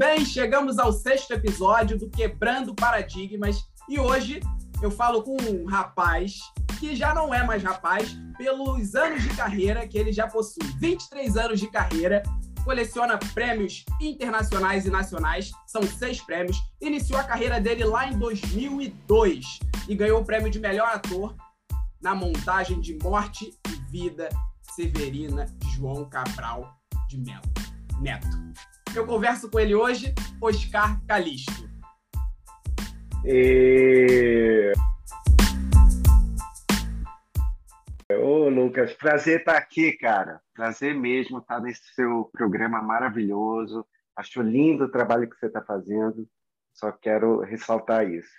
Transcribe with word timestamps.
bem? 0.00 0.24
Chegamos 0.24 0.78
ao 0.78 0.94
sexto 0.94 1.32
episódio 1.32 1.98
do 1.98 2.08
Quebrando 2.08 2.74
Paradigmas 2.74 3.68
e 3.86 4.00
hoje 4.00 4.40
eu 4.80 4.90
falo 4.90 5.22
com 5.22 5.36
um 5.42 5.66
rapaz 5.66 6.38
que 6.78 6.96
já 6.96 7.12
não 7.14 7.34
é 7.34 7.44
mais 7.44 7.62
rapaz 7.62 8.16
pelos 8.38 8.94
anos 8.94 9.22
de 9.22 9.28
carreira 9.36 9.86
que 9.86 9.98
ele 9.98 10.10
já 10.10 10.26
possui. 10.26 10.64
23 10.78 11.36
anos 11.36 11.60
de 11.60 11.66
carreira, 11.66 12.22
coleciona 12.64 13.18
prêmios 13.34 13.84
internacionais 14.00 14.86
e 14.86 14.90
nacionais, 14.90 15.50
são 15.66 15.82
seis 15.82 16.18
prêmios. 16.22 16.56
Iniciou 16.80 17.20
a 17.20 17.24
carreira 17.24 17.60
dele 17.60 17.84
lá 17.84 18.08
em 18.08 18.18
2002 18.18 19.58
e 19.86 19.94
ganhou 19.94 20.22
o 20.22 20.24
prêmio 20.24 20.50
de 20.50 20.58
melhor 20.58 20.88
ator 20.88 21.36
na 22.00 22.14
montagem 22.14 22.80
de 22.80 22.96
Morte 23.02 23.52
e 23.68 23.90
Vida 23.90 24.30
Severina 24.62 25.44
João 25.76 26.08
Cabral 26.08 26.74
de 27.06 27.18
Melo 27.18 27.42
Neto. 28.00 28.79
Eu 28.94 29.06
converso 29.06 29.48
com 29.48 29.60
ele 29.60 29.72
hoje, 29.72 30.12
Oscar 30.42 31.00
Calisto. 31.06 31.70
E... 33.24 34.72
Ô, 38.20 38.48
Lucas, 38.48 38.92
prazer 38.94 39.40
estar 39.40 39.56
aqui, 39.56 39.92
cara. 39.92 40.40
Prazer 40.52 40.92
mesmo 40.92 41.38
estar 41.38 41.60
nesse 41.60 41.94
seu 41.94 42.28
programa 42.32 42.82
maravilhoso. 42.82 43.86
Acho 44.16 44.42
lindo 44.42 44.84
o 44.84 44.90
trabalho 44.90 45.30
que 45.30 45.36
você 45.36 45.46
está 45.46 45.62
fazendo. 45.62 46.28
Só 46.74 46.90
quero 46.90 47.40
ressaltar 47.40 48.10
isso. 48.10 48.32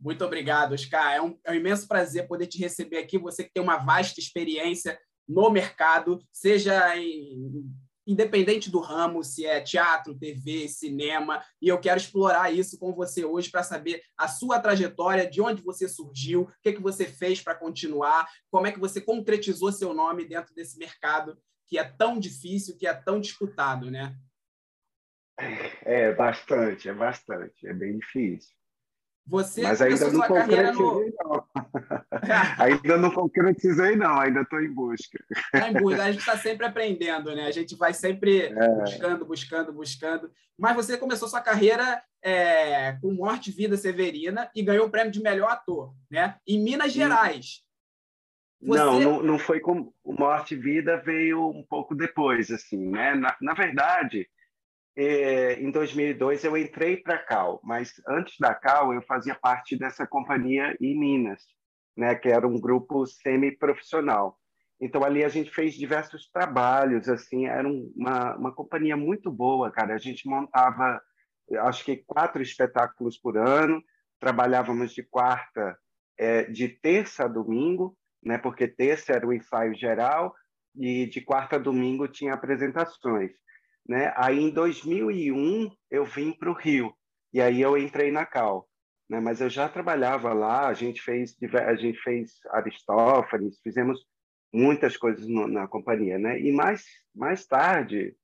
Muito 0.00 0.24
obrigado, 0.24 0.72
Oscar. 0.72 1.12
É 1.12 1.20
um, 1.20 1.38
é 1.44 1.52
um 1.52 1.56
imenso 1.56 1.86
prazer 1.86 2.26
poder 2.26 2.46
te 2.46 2.58
receber 2.58 2.96
aqui. 2.96 3.18
Você 3.18 3.44
que 3.44 3.52
tem 3.52 3.62
uma 3.62 3.76
vasta 3.76 4.18
experiência 4.18 4.98
no 5.28 5.50
mercado, 5.50 6.20
seja 6.32 6.96
em 6.96 7.70
independente 8.06 8.70
do 8.70 8.80
ramo, 8.80 9.22
se 9.22 9.46
é 9.46 9.60
teatro, 9.60 10.18
TV, 10.18 10.68
cinema, 10.68 11.42
e 11.60 11.68
eu 11.68 11.78
quero 11.78 11.98
explorar 11.98 12.52
isso 12.52 12.78
com 12.78 12.92
você 12.92 13.24
hoje 13.24 13.50
para 13.50 13.62
saber 13.62 14.02
a 14.16 14.28
sua 14.28 14.58
trajetória, 14.58 15.28
de 15.28 15.40
onde 15.40 15.62
você 15.62 15.88
surgiu, 15.88 16.42
o 16.42 16.52
que, 16.62 16.72
que 16.72 16.82
você 16.82 17.04
fez 17.04 17.40
para 17.40 17.54
continuar, 17.54 18.28
como 18.50 18.66
é 18.66 18.72
que 18.72 18.80
você 18.80 19.00
concretizou 19.00 19.72
seu 19.72 19.94
nome 19.94 20.24
dentro 20.24 20.54
desse 20.54 20.78
mercado 20.78 21.38
que 21.66 21.78
é 21.78 21.84
tão 21.84 22.18
difícil, 22.18 22.76
que 22.76 22.86
é 22.86 22.92
tão 22.92 23.18
disputado, 23.18 23.90
né? 23.90 24.14
É 25.84 26.12
bastante, 26.12 26.88
é 26.88 26.92
bastante, 26.92 27.66
é 27.66 27.72
bem 27.72 27.98
difícil. 27.98 28.54
Você 29.26 29.62
Mas 29.62 29.80
ainda 29.80 30.10
não 30.10 30.20
concretizei, 30.20 30.72
no... 30.72 31.12
não. 31.24 31.48
ainda 32.58 32.96
não 32.96 33.10
concretizei, 33.10 33.96
não. 33.96 34.18
Ainda 34.20 34.42
estou 34.42 34.60
em 34.60 34.72
busca. 34.72 35.22
Está 35.30 35.70
em 35.70 35.74
busca. 35.74 36.02
A 36.02 36.12
gente 36.12 36.20
está 36.20 36.36
sempre 36.36 36.66
aprendendo, 36.66 37.34
né? 37.34 37.46
A 37.46 37.50
gente 37.50 37.76
vai 37.76 37.92
sempre 37.92 38.46
é. 38.46 38.68
buscando, 38.80 39.24
buscando, 39.24 39.72
buscando. 39.72 40.30
Mas 40.58 40.76
você 40.76 40.96
começou 40.96 41.28
sua 41.28 41.40
carreira 41.40 42.02
é, 42.22 42.92
com 43.00 43.12
Morte 43.12 43.50
e 43.50 43.52
Vida 43.52 43.76
Severina 43.76 44.50
e 44.54 44.62
ganhou 44.62 44.86
o 44.86 44.90
prêmio 44.90 45.12
de 45.12 45.22
melhor 45.22 45.50
ator, 45.50 45.94
né? 46.10 46.36
Em 46.46 46.62
Minas 46.62 46.92
Gerais. 46.92 47.62
Você... 48.60 48.78
Não, 48.78 49.00
não, 49.00 49.22
não 49.22 49.38
foi 49.38 49.58
com 49.58 49.92
Morte 50.04 50.54
e 50.54 50.58
Vida, 50.58 50.96
veio 50.98 51.48
um 51.48 51.64
pouco 51.68 51.94
depois, 51.94 52.50
assim, 52.50 52.90
né? 52.90 53.14
Na, 53.14 53.36
na 53.40 53.54
verdade 53.54 54.28
é, 54.96 55.54
em 55.54 55.70
2002 55.70 56.44
eu 56.44 56.56
entrei 56.56 56.96
para 56.98 57.14
a 57.14 57.18
Cal, 57.18 57.60
mas 57.62 57.94
antes 58.06 58.36
da 58.38 58.54
Cal 58.54 58.92
eu 58.92 59.02
fazia 59.02 59.34
parte 59.34 59.76
dessa 59.76 60.06
companhia 60.06 60.76
em 60.80 60.98
Minas, 60.98 61.42
né, 61.96 62.14
que 62.14 62.28
era 62.28 62.46
um 62.46 62.60
grupo 62.60 63.06
semi-profissional. 63.06 64.38
Então 64.80 65.04
ali 65.04 65.24
a 65.24 65.28
gente 65.28 65.50
fez 65.50 65.74
diversos 65.74 66.28
trabalhos, 66.30 67.08
assim, 67.08 67.46
era 67.46 67.68
uma, 67.68 68.36
uma 68.36 68.52
companhia 68.52 68.96
muito 68.96 69.30
boa, 69.30 69.70
cara. 69.70 69.94
A 69.94 69.98
gente 69.98 70.28
montava, 70.28 71.00
acho 71.60 71.84
que 71.84 72.02
quatro 72.04 72.42
espetáculos 72.42 73.16
por 73.18 73.36
ano, 73.36 73.82
trabalhávamos 74.18 74.92
de 74.92 75.02
quarta, 75.02 75.76
é, 76.18 76.44
de 76.44 76.68
terça 76.68 77.24
a 77.24 77.28
domingo, 77.28 77.96
né, 78.22 78.38
porque 78.38 78.68
terça 78.68 79.12
era 79.12 79.26
o 79.26 79.32
ensaio 79.32 79.74
geral 79.74 80.34
e 80.76 81.06
de 81.06 81.20
quarta 81.20 81.56
a 81.56 81.58
domingo 81.58 82.08
tinha 82.08 82.34
apresentações. 82.34 83.32
Né? 83.86 84.12
Aí, 84.16 84.38
em 84.38 84.50
2001, 84.50 85.70
eu 85.90 86.04
vim 86.04 86.32
para 86.32 86.50
o 86.50 86.54
Rio, 86.54 86.94
e 87.32 87.40
aí 87.40 87.60
eu 87.60 87.76
entrei 87.76 88.10
na 88.10 88.24
Cal. 88.24 88.68
Né? 89.12 89.20
Mas 89.20 89.42
eu 89.42 89.50
já 89.50 89.68
trabalhava 89.68 90.32
lá, 90.32 90.68
a 90.68 90.72
gente 90.72 91.02
fez, 91.02 91.36
a 91.66 91.74
gente 91.74 91.98
fez 91.98 92.40
Aristófanes, 92.50 93.60
fizemos 93.62 94.00
muitas 94.50 94.96
coisas 94.96 95.26
no, 95.26 95.46
na 95.46 95.68
companhia. 95.68 96.18
Né? 96.18 96.40
E 96.40 96.50
mais, 96.50 96.86
mais 97.14 97.44
tarde, 97.44 98.16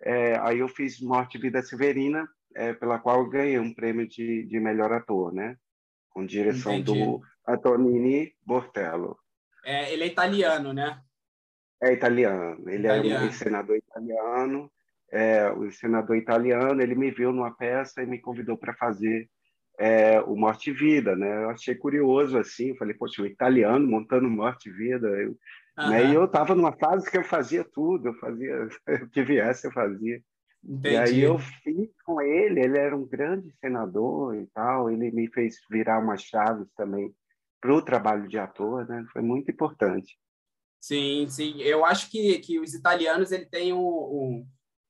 é, 0.00 0.36
aí 0.40 0.58
eu 0.58 0.66
fiz 0.66 1.00
Morte 1.00 1.38
e 1.38 1.40
Vida 1.40 1.62
Severina, 1.62 2.28
é, 2.56 2.72
pela 2.72 2.98
qual 2.98 3.24
ganhei 3.30 3.56
um 3.60 3.72
prêmio 3.72 4.08
de, 4.08 4.42
de 4.42 4.58
melhor 4.58 4.92
ator, 4.92 5.32
né? 5.32 5.56
com 6.10 6.26
direção 6.26 6.74
Entendi. 6.74 6.98
do 6.98 7.22
Antonini 7.46 8.34
Bortello. 8.44 9.16
É, 9.64 9.92
ele 9.92 10.02
é 10.02 10.06
italiano, 10.08 10.72
né? 10.72 11.00
É 11.80 11.92
italiano. 11.92 12.68
Ele 12.68 12.86
italiano. 12.86 13.26
é 13.26 13.28
um 13.28 13.32
senador 13.32 13.76
italiano 13.76 14.68
é, 15.12 15.50
o 15.50 15.70
senador 15.70 16.16
italiano, 16.16 16.80
ele 16.80 16.94
me 16.94 17.10
viu 17.10 17.32
numa 17.32 17.54
peça 17.54 18.02
e 18.02 18.06
me 18.06 18.18
convidou 18.18 18.56
para 18.56 18.72
fazer 18.72 19.28
é, 19.78 20.20
o 20.20 20.36
Morte 20.36 20.70
e 20.70 20.72
Vida, 20.72 21.16
né? 21.16 21.44
Eu 21.44 21.50
achei 21.50 21.74
curioso 21.74 22.38
assim, 22.38 22.76
falei, 22.76 22.94
poxa, 22.94 23.22
o 23.22 23.26
italiano 23.26 23.86
montando 23.86 24.28
Morte 24.28 24.68
e 24.68 24.72
Vida, 24.72 25.08
eu, 25.08 25.36
uhum. 25.78 25.90
né? 25.90 26.10
E 26.10 26.14
eu 26.14 26.24
estava 26.24 26.54
numa 26.54 26.72
fase 26.72 27.10
que 27.10 27.18
eu 27.18 27.24
fazia 27.24 27.64
tudo, 27.64 28.08
eu 28.08 28.14
fazia 28.14 28.68
o 29.02 29.08
que 29.08 29.22
viesse 29.22 29.66
eu 29.66 29.72
fazia. 29.72 30.22
Entendi. 30.64 30.94
E 30.94 30.96
aí 30.96 31.20
eu 31.20 31.38
fiz 31.38 31.90
com 32.04 32.20
ele, 32.20 32.60
ele 32.60 32.78
era 32.78 32.96
um 32.96 33.06
grande 33.06 33.52
senador 33.60 34.36
e 34.36 34.46
tal, 34.54 34.90
ele 34.90 35.10
me 35.10 35.28
fez 35.28 35.56
virar 35.68 35.98
umas 35.98 36.22
chaves 36.22 36.68
também 36.76 37.12
para 37.60 37.74
o 37.74 37.82
trabalho 37.82 38.28
de 38.28 38.38
ator, 38.38 38.86
né? 38.88 39.04
Foi 39.12 39.22
muito 39.22 39.50
importante. 39.50 40.16
Sim, 40.80 41.26
sim. 41.28 41.60
Eu 41.60 41.84
acho 41.84 42.10
que, 42.10 42.38
que 42.40 42.58
os 42.58 42.74
italianos 42.74 43.30
ele 43.30 43.46
um, 43.72 43.78
um 43.78 44.46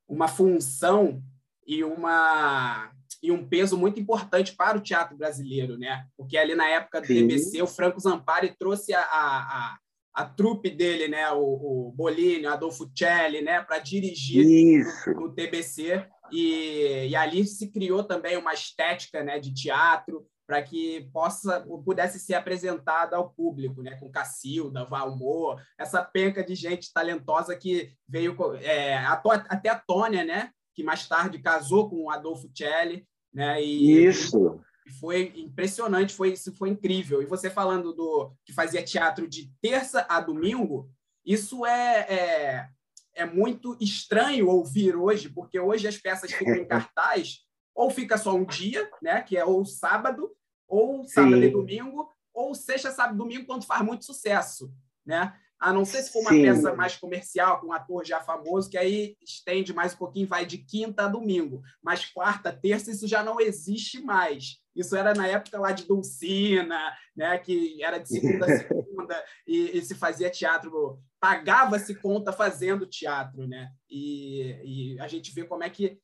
uma 0.08 0.28
função 0.28 1.22
e 1.66 1.82
uma 1.82 2.92
e 3.22 3.30
um 3.30 3.46
peso 3.46 3.78
muito 3.78 4.00
importante 4.00 4.54
para 4.54 4.76
o 4.76 4.80
teatro 4.80 5.16
brasileiro, 5.16 5.78
né? 5.78 6.06
Porque 6.16 6.36
ali 6.36 6.54
na 6.54 6.68
época 6.68 7.00
do 7.00 7.06
Sim. 7.06 7.28
TBC, 7.28 7.62
o 7.62 7.66
Franco 7.66 8.00
Zampari 8.00 8.54
trouxe 8.58 8.92
a, 8.92 9.00
a, 9.00 9.78
a, 10.12 10.24
trupe 10.24 10.68
dele, 10.68 11.06
né? 11.06 11.30
O, 11.30 11.88
o 11.88 11.92
Bolini, 11.92 12.46
Adolfo 12.46 12.90
Celli, 12.96 13.40
né? 13.40 13.62
Para 13.62 13.78
dirigir 13.78 14.84
o, 15.16 15.26
o 15.26 15.32
TBC 15.32 16.04
e, 16.32 17.06
e 17.10 17.14
ali 17.16 17.46
se 17.46 17.70
criou 17.70 18.02
também 18.02 18.36
uma 18.36 18.52
estética, 18.52 19.22
né? 19.22 19.38
De 19.38 19.54
teatro 19.54 20.26
para 20.44 20.60
que 20.60 21.08
possa 21.12 21.60
pudesse 21.84 22.18
ser 22.18 22.34
apresentada 22.34 23.16
ao 23.16 23.30
público, 23.30 23.82
né? 23.82 23.96
Com 24.00 24.10
Cacilda, 24.10 24.84
Valmor, 24.84 25.62
essa 25.78 26.02
penca 26.02 26.42
de 26.42 26.56
gente 26.56 26.92
talentosa 26.92 27.54
que 27.54 27.92
veio 28.08 28.36
é, 28.56 28.96
até 28.96 29.68
a 29.68 29.78
Tônia, 29.78 30.24
né? 30.24 30.50
Que 30.74 30.82
mais 30.82 31.06
tarde 31.06 31.38
casou 31.38 31.88
com 31.88 32.04
o 32.04 32.10
Adolfo 32.10 32.50
Celli, 32.52 33.06
né? 33.32 33.62
E, 33.62 34.04
Isso. 34.04 34.60
Foi 34.98 35.32
impressionante, 35.36 36.12
foi 36.12 36.32
isso 36.32 36.52
foi 36.54 36.68
incrível. 36.68 37.22
E 37.22 37.26
você 37.26 37.48
falando 37.48 37.92
do 37.92 38.32
que 38.44 38.52
fazia 38.52 38.82
teatro 38.82 39.28
de 39.28 39.50
terça 39.62 40.04
a 40.08 40.20
domingo, 40.20 40.90
isso 41.24 41.64
é, 41.64 42.00
é, 42.00 42.68
é 43.14 43.24
muito 43.24 43.76
estranho 43.80 44.48
ouvir 44.48 44.96
hoje, 44.96 45.28
porque 45.28 45.58
hoje 45.58 45.86
as 45.86 45.96
peças 45.96 46.32
ficam 46.32 46.56
em 46.56 46.66
cartaz 46.66 47.38
ou 47.74 47.90
fica 47.90 48.18
só 48.18 48.34
um 48.34 48.44
dia, 48.44 48.90
né, 49.00 49.22
que 49.22 49.36
é 49.36 49.44
o 49.44 49.64
sábado, 49.64 50.30
ou 50.68 51.04
sábado 51.04 51.36
Sim. 51.36 51.44
e 51.44 51.50
domingo, 51.50 52.10
ou 52.34 52.54
sexta, 52.54 52.90
sábado 52.90 53.14
e 53.14 53.18
domingo, 53.18 53.46
quando 53.46 53.64
faz 53.64 53.82
muito 53.82 54.04
sucesso, 54.04 54.74
né? 55.06 55.34
A 55.62 55.72
não 55.72 55.84
ser 55.84 56.02
se 56.02 56.10
for 56.10 56.22
uma 56.22 56.30
Sim. 56.30 56.42
peça 56.42 56.74
mais 56.74 56.96
comercial, 56.96 57.60
com 57.60 57.68
um 57.68 57.72
ator 57.72 58.04
já 58.04 58.20
famoso, 58.20 58.68
que 58.68 58.76
aí 58.76 59.16
estende 59.22 59.72
mais 59.72 59.94
um 59.94 59.96
pouquinho, 59.96 60.26
vai 60.26 60.44
de 60.44 60.58
quinta 60.58 61.04
a 61.04 61.08
domingo. 61.08 61.62
Mas 61.80 62.04
quarta, 62.04 62.52
terça, 62.52 62.90
isso 62.90 63.06
já 63.06 63.22
não 63.22 63.40
existe 63.40 64.00
mais. 64.00 64.56
Isso 64.74 64.96
era 64.96 65.14
na 65.14 65.28
época 65.28 65.60
lá 65.60 65.70
de 65.70 65.86
Dulcina, 65.86 66.92
né? 67.16 67.38
que 67.38 67.80
era 67.80 67.98
de 67.98 68.08
segunda 68.08 68.44
a 68.44 68.48
segunda, 68.58 69.24
e, 69.46 69.78
e, 69.78 69.82
se 69.82 69.94
fazia 69.94 70.28
teatro, 70.28 70.98
pagava-se 71.20 71.94
conta 71.94 72.32
fazendo 72.32 72.84
teatro. 72.84 73.46
Né? 73.46 73.70
E, 73.88 74.94
e 74.96 75.00
a 75.00 75.06
gente 75.06 75.32
vê 75.32 75.44
como 75.44 75.62
é 75.62 75.70
que 75.70 75.96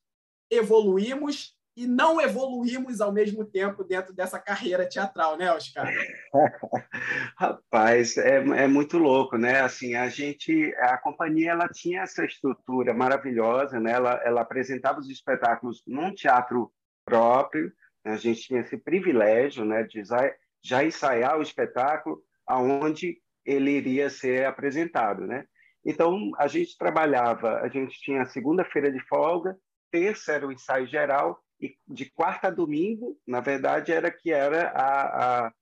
evoluímos 0.49 1.58
e 1.79 1.87
não 1.87 2.21
evoluímos 2.21 3.01
ao 3.01 3.13
mesmo 3.13 3.45
tempo 3.45 3.85
dentro 3.85 4.13
dessa 4.13 4.39
carreira 4.39 4.89
teatral, 4.89 5.37
né, 5.37 5.53
Oscar? 5.53 5.89
Rapaz, 7.39 8.17
é, 8.17 8.37
é 8.39 8.67
muito 8.67 8.99
louco, 8.99 9.39
né? 9.39 9.61
Assim, 9.61 9.95
a 9.95 10.09
gente, 10.09 10.75
a 10.81 10.99
companhia, 10.99 11.53
ela 11.53 11.69
tinha 11.69 12.03
essa 12.03 12.25
estrutura 12.25 12.93
maravilhosa, 12.93 13.79
né? 13.79 13.93
Ela, 13.93 14.21
ela 14.25 14.41
apresentava 14.41 14.99
os 14.99 15.09
espetáculos 15.09 15.83
num 15.87 16.13
teatro 16.13 16.73
próprio. 17.05 17.73
Né? 18.05 18.13
A 18.13 18.17
gente 18.17 18.43
tinha 18.43 18.61
esse 18.61 18.77
privilégio, 18.77 19.65
né, 19.65 19.85
de 19.85 20.03
já, 20.03 20.35
já 20.61 20.85
ensaiar 20.85 21.39
o 21.39 21.43
espetáculo 21.43 22.21
aonde 22.45 23.19
ele 23.45 23.71
iria 23.71 24.11
ser 24.11 24.47
apresentado, 24.47 25.27
né? 25.27 25.45
Então 25.85 26.33
a 26.39 26.49
gente 26.49 26.77
trabalhava, 26.77 27.61
a 27.61 27.69
gente 27.69 27.99
tinha 28.01 28.27
segunda-feira 28.27 28.91
de 28.91 29.01
folga 29.07 29.57
terça 29.91 30.33
era 30.33 30.47
o 30.47 30.53
ensaio 30.53 30.87
geral 30.87 31.39
e 31.61 31.77
de 31.87 32.11
quarta 32.11 32.49
a 32.49 32.51
domingo, 32.51 33.19
na 33.27 33.41
verdade, 33.41 33.93
era 33.93 34.11
que 34.11 34.33
era 34.33 34.69
a, 34.69 35.47
a 35.47 35.53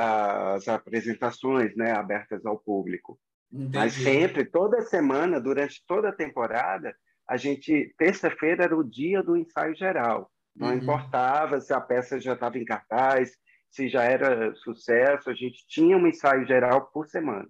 as 0.00 0.68
apresentações 0.68 1.74
né, 1.74 1.90
abertas 1.90 2.46
ao 2.46 2.56
público. 2.56 3.18
Entendi. 3.52 3.78
Mas 3.78 3.94
sempre, 3.94 4.44
toda 4.44 4.82
semana, 4.82 5.40
durante 5.40 5.84
toda 5.88 6.10
a 6.10 6.14
temporada, 6.14 6.94
a 7.28 7.36
gente 7.36 7.92
terça-feira 7.98 8.62
era 8.62 8.76
o 8.76 8.84
dia 8.84 9.22
do 9.24 9.36
ensaio 9.36 9.74
geral. 9.74 10.30
Não 10.54 10.68
uhum. 10.68 10.74
importava 10.74 11.60
se 11.60 11.72
a 11.72 11.80
peça 11.80 12.20
já 12.20 12.34
estava 12.34 12.58
em 12.58 12.64
cartaz, 12.64 13.32
se 13.70 13.88
já 13.88 14.04
era 14.04 14.54
sucesso, 14.54 15.30
a 15.30 15.34
gente 15.34 15.66
tinha 15.66 15.96
um 15.96 16.06
ensaio 16.06 16.46
geral 16.46 16.86
por 16.86 17.08
semana. 17.08 17.48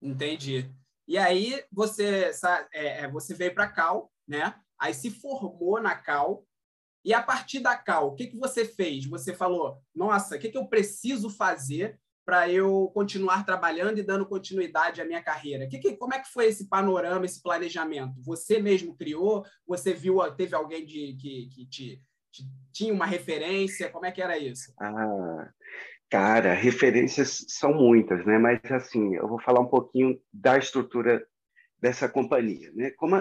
Entendi. 0.00 0.70
E 1.08 1.18
aí 1.18 1.60
você 1.72 2.30
é, 2.72 3.04
é, 3.04 3.08
você 3.08 3.34
veio 3.34 3.52
para 3.52 3.68
Cal, 3.68 4.12
né? 4.28 4.54
Aí 4.78 4.94
se 4.94 5.10
formou 5.10 5.80
na 5.80 5.96
Cal 5.96 6.44
e 7.04 7.14
a 7.14 7.22
partir 7.22 7.60
da 7.60 7.76
Cal, 7.76 8.08
o 8.08 8.14
que, 8.14 8.26
que 8.26 8.36
você 8.36 8.64
fez? 8.64 9.06
Você 9.06 9.34
falou, 9.34 9.78
nossa, 9.94 10.36
o 10.36 10.38
que, 10.38 10.50
que 10.50 10.58
eu 10.58 10.66
preciso 10.66 11.30
fazer 11.30 11.98
para 12.24 12.48
eu 12.50 12.90
continuar 12.94 13.44
trabalhando 13.44 13.98
e 13.98 14.02
dando 14.02 14.26
continuidade 14.26 15.00
à 15.00 15.04
minha 15.04 15.22
carreira? 15.22 15.66
Que, 15.66 15.78
que, 15.78 15.96
como 15.96 16.14
é 16.14 16.20
que 16.20 16.30
foi 16.30 16.46
esse 16.46 16.68
panorama, 16.68 17.24
esse 17.24 17.42
planejamento? 17.42 18.20
Você 18.22 18.60
mesmo 18.60 18.94
criou? 18.94 19.44
Você 19.66 19.94
viu, 19.94 20.20
teve 20.32 20.54
alguém 20.54 20.84
de, 20.84 21.14
que, 21.14 21.48
que 21.48 21.66
te, 21.66 22.02
te, 22.30 22.44
tinha 22.72 22.92
uma 22.92 23.06
referência? 23.06 23.88
Como 23.88 24.04
é 24.04 24.12
que 24.12 24.20
era 24.20 24.38
isso? 24.38 24.72
Ah, 24.78 25.50
cara, 26.10 26.52
referências 26.52 27.46
são 27.48 27.72
muitas, 27.72 28.24
né? 28.26 28.38
Mas 28.38 28.60
assim, 28.70 29.16
eu 29.16 29.26
vou 29.26 29.40
falar 29.40 29.60
um 29.60 29.68
pouquinho 29.68 30.20
da 30.30 30.58
estrutura 30.58 31.26
dessa 31.80 32.08
companhia, 32.08 32.70
né? 32.74 32.90
Como 32.90 33.16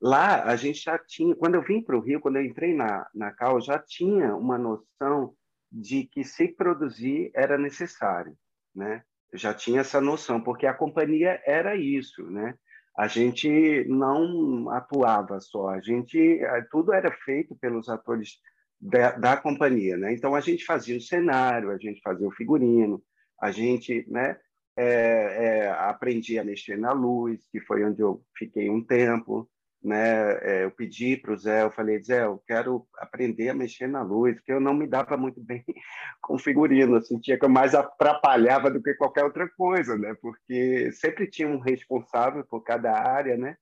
lá 0.00 0.44
a 0.44 0.56
gente 0.56 0.82
já 0.82 0.98
tinha, 0.98 1.34
quando 1.34 1.54
eu 1.56 1.62
vim 1.62 1.82
para 1.82 1.96
o 1.96 2.00
Rio, 2.00 2.20
quando 2.20 2.36
eu 2.36 2.44
entrei 2.44 2.74
na, 2.74 3.06
na 3.14 3.30
Cal, 3.32 3.60
já 3.60 3.78
tinha 3.78 4.34
uma 4.34 4.56
noção 4.56 5.34
de 5.70 6.04
que 6.04 6.24
se 6.24 6.48
produzir 6.48 7.30
era 7.34 7.56
necessário, 7.58 8.36
né? 8.74 9.02
Eu 9.32 9.38
já 9.38 9.54
tinha 9.54 9.80
essa 9.80 10.00
noção, 10.00 10.40
porque 10.40 10.66
a 10.66 10.74
companhia 10.74 11.40
era 11.46 11.76
isso, 11.76 12.28
né? 12.28 12.54
A 12.96 13.06
gente 13.06 13.84
não 13.88 14.68
atuava 14.70 15.40
só, 15.40 15.68
a 15.68 15.80
gente 15.80 16.18
eh, 16.18 16.66
tudo 16.70 16.92
era 16.92 17.10
feito 17.24 17.54
pelos 17.56 17.88
atores 17.88 18.38
da, 18.80 19.12
da 19.12 19.36
companhia, 19.36 19.96
né? 19.96 20.12
Então 20.12 20.34
a 20.34 20.40
gente 20.40 20.64
fazia 20.64 20.96
o 20.96 21.00
cenário, 21.00 21.70
a 21.70 21.78
gente 21.78 22.00
fazia 22.02 22.26
o 22.26 22.32
figurino, 22.32 23.02
a 23.40 23.50
gente, 23.52 24.04
né? 24.08 24.38
É, 24.76 24.84
é, 24.84 25.70
aprendi 25.70 26.38
a 26.38 26.44
mexer 26.44 26.78
na 26.78 26.92
luz, 26.92 27.44
que 27.52 27.60
foi 27.60 27.84
onde 27.84 28.00
eu 28.00 28.22
fiquei 28.36 28.70
um 28.70 28.82
tempo 28.82 29.48
né, 29.82 30.32
é, 30.42 30.64
eu 30.64 30.70
pedi 30.70 31.16
para 31.16 31.32
o 31.32 31.36
Zé, 31.36 31.62
eu 31.62 31.70
falei, 31.70 32.02
Zé, 32.02 32.24
eu 32.24 32.42
quero 32.46 32.86
aprender 32.98 33.48
a 33.48 33.54
mexer 33.54 33.86
na 33.86 34.02
luz, 34.02 34.34
porque 34.36 34.52
eu 34.52 34.60
não 34.60 34.74
me 34.74 34.86
dava 34.86 35.16
muito 35.16 35.40
bem 35.40 35.64
com 36.20 36.38
figurino, 36.38 36.96
eu 36.96 37.02
sentia 37.02 37.38
que 37.38 37.44
eu 37.44 37.48
mais 37.48 37.74
atrapalhava 37.74 38.70
do 38.70 38.82
que 38.82 38.94
qualquer 38.94 39.24
outra 39.24 39.48
coisa, 39.56 39.96
né, 39.96 40.14
porque 40.20 40.90
sempre 40.92 41.26
tinha 41.28 41.48
um 41.48 41.58
responsável 41.58 42.44
por 42.44 42.62
cada 42.62 42.92
área, 42.92 43.36
né, 43.36 43.56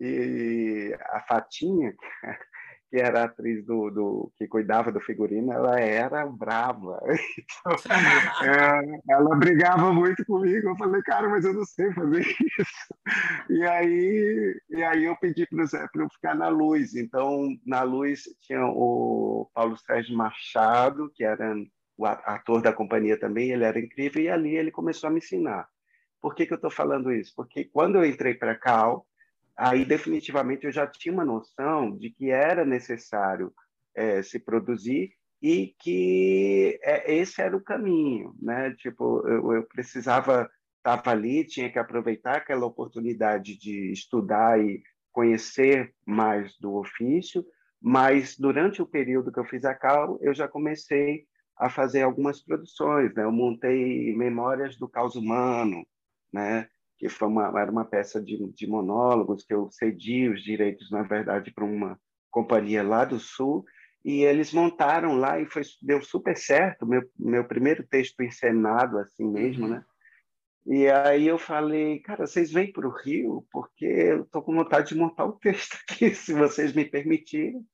e 0.00 0.96
a 1.00 1.20
Fatinha, 1.20 1.94
que 2.90 2.96
era 2.96 3.24
atriz 3.24 3.64
do, 3.64 3.90
do 3.90 4.32
que 4.36 4.48
cuidava 4.48 4.90
do 4.90 5.00
figurino, 5.00 5.52
ela 5.52 5.78
era 5.80 6.26
brava. 6.26 7.00
Então, 7.60 7.76
é, 8.46 9.00
ela 9.10 9.36
brigava 9.36 9.92
muito 9.92 10.24
comigo. 10.24 10.68
Eu 10.68 10.76
falei, 10.76 11.02
cara, 11.02 11.28
mas 11.28 11.44
eu 11.44 11.54
não 11.54 11.64
sei 11.64 11.92
fazer 11.92 12.20
isso. 12.58 12.94
E 13.50 13.64
aí, 13.64 14.60
e 14.70 14.82
aí 14.82 15.04
eu 15.04 15.16
pedi 15.16 15.46
para 15.46 15.64
eu 16.02 16.08
ficar 16.10 16.34
na 16.34 16.48
luz. 16.48 16.94
Então, 16.94 17.48
na 17.66 17.82
luz 17.82 18.22
tinha 18.40 18.64
o 18.66 19.50
Paulo 19.54 19.76
Sérgio 19.76 20.16
Machado, 20.16 21.10
que 21.14 21.24
era 21.24 21.54
o 21.96 22.06
ator 22.06 22.62
da 22.62 22.72
companhia 22.72 23.18
também, 23.18 23.50
ele 23.50 23.64
era 23.64 23.78
incrível, 23.78 24.22
e 24.22 24.28
ali 24.28 24.56
ele 24.56 24.70
começou 24.70 25.08
a 25.08 25.10
me 25.10 25.18
ensinar. 25.18 25.68
Por 26.20 26.34
que, 26.34 26.46
que 26.46 26.52
eu 26.52 26.56
estou 26.56 26.70
falando 26.70 27.12
isso? 27.12 27.32
Porque 27.34 27.64
quando 27.64 27.96
eu 27.96 28.04
entrei 28.04 28.34
para 28.34 28.52
a 28.52 28.58
Cal, 28.58 29.06
aí 29.58 29.84
definitivamente 29.84 30.64
eu 30.64 30.72
já 30.72 30.86
tinha 30.86 31.12
uma 31.12 31.24
noção 31.24 31.96
de 31.96 32.10
que 32.10 32.30
era 32.30 32.64
necessário 32.64 33.52
é, 33.94 34.22
se 34.22 34.38
produzir 34.38 35.10
e 35.42 35.74
que 35.78 36.78
é, 36.82 37.14
esse 37.14 37.42
era 37.42 37.56
o 37.56 37.62
caminho, 37.62 38.34
né? 38.40 38.74
Tipo, 38.74 39.26
eu, 39.28 39.52
eu 39.52 39.62
precisava 39.64 40.48
estava 40.78 41.10
ali, 41.10 41.44
tinha 41.44 41.70
que 41.70 41.78
aproveitar 41.78 42.36
aquela 42.36 42.64
oportunidade 42.64 43.58
de 43.58 43.92
estudar 43.92 44.58
e 44.60 44.82
conhecer 45.12 45.92
mais 46.06 46.56
do 46.58 46.74
ofício, 46.76 47.44
mas 47.80 48.36
durante 48.38 48.80
o 48.80 48.86
período 48.86 49.32
que 49.32 49.38
eu 49.38 49.44
fiz 49.44 49.64
a 49.64 49.74
Cal, 49.74 50.18
eu 50.22 50.32
já 50.34 50.48
comecei 50.48 51.26
a 51.56 51.68
fazer 51.68 52.02
algumas 52.02 52.40
produções, 52.42 53.12
né? 53.14 53.24
Eu 53.24 53.32
montei 53.32 54.14
Memórias 54.16 54.76
do 54.76 54.88
Caos 54.88 55.16
Humano, 55.16 55.84
né? 56.32 56.68
Que 56.98 57.08
foi 57.08 57.28
uma, 57.28 57.46
era 57.60 57.70
uma 57.70 57.84
peça 57.84 58.20
de, 58.20 58.52
de 58.52 58.66
monólogos 58.66 59.44
que 59.44 59.54
eu 59.54 59.70
cedi 59.70 60.28
os 60.28 60.42
direitos, 60.42 60.90
na 60.90 61.02
verdade, 61.02 61.52
para 61.52 61.64
uma 61.64 61.98
companhia 62.30 62.82
lá 62.82 63.04
do 63.04 63.18
Sul, 63.18 63.64
e 64.04 64.22
eles 64.22 64.52
montaram 64.52 65.14
lá 65.16 65.40
e 65.40 65.46
foi 65.46 65.62
deu 65.82 66.02
super 66.02 66.36
certo, 66.36 66.86
meu 66.86 67.02
meu 67.18 67.44
primeiro 67.44 67.86
texto 67.86 68.22
encenado 68.22 68.98
assim 68.98 69.26
mesmo, 69.26 69.64
uhum. 69.64 69.70
né? 69.72 69.84
E 70.66 70.86
aí 70.88 71.26
eu 71.26 71.38
falei, 71.38 71.98
cara, 72.00 72.26
vocês 72.26 72.52
vêm 72.52 72.70
para 72.70 72.86
o 72.86 72.94
Rio 72.94 73.46
porque 73.50 73.86
eu 73.86 74.22
estou 74.22 74.42
com 74.42 74.54
vontade 74.54 74.88
de 74.88 74.96
montar 74.96 75.24
o 75.24 75.32
texto 75.32 75.78
aqui, 75.88 76.14
se 76.14 76.34
vocês 76.34 76.74
me 76.74 76.84
permitirem. 76.84 77.64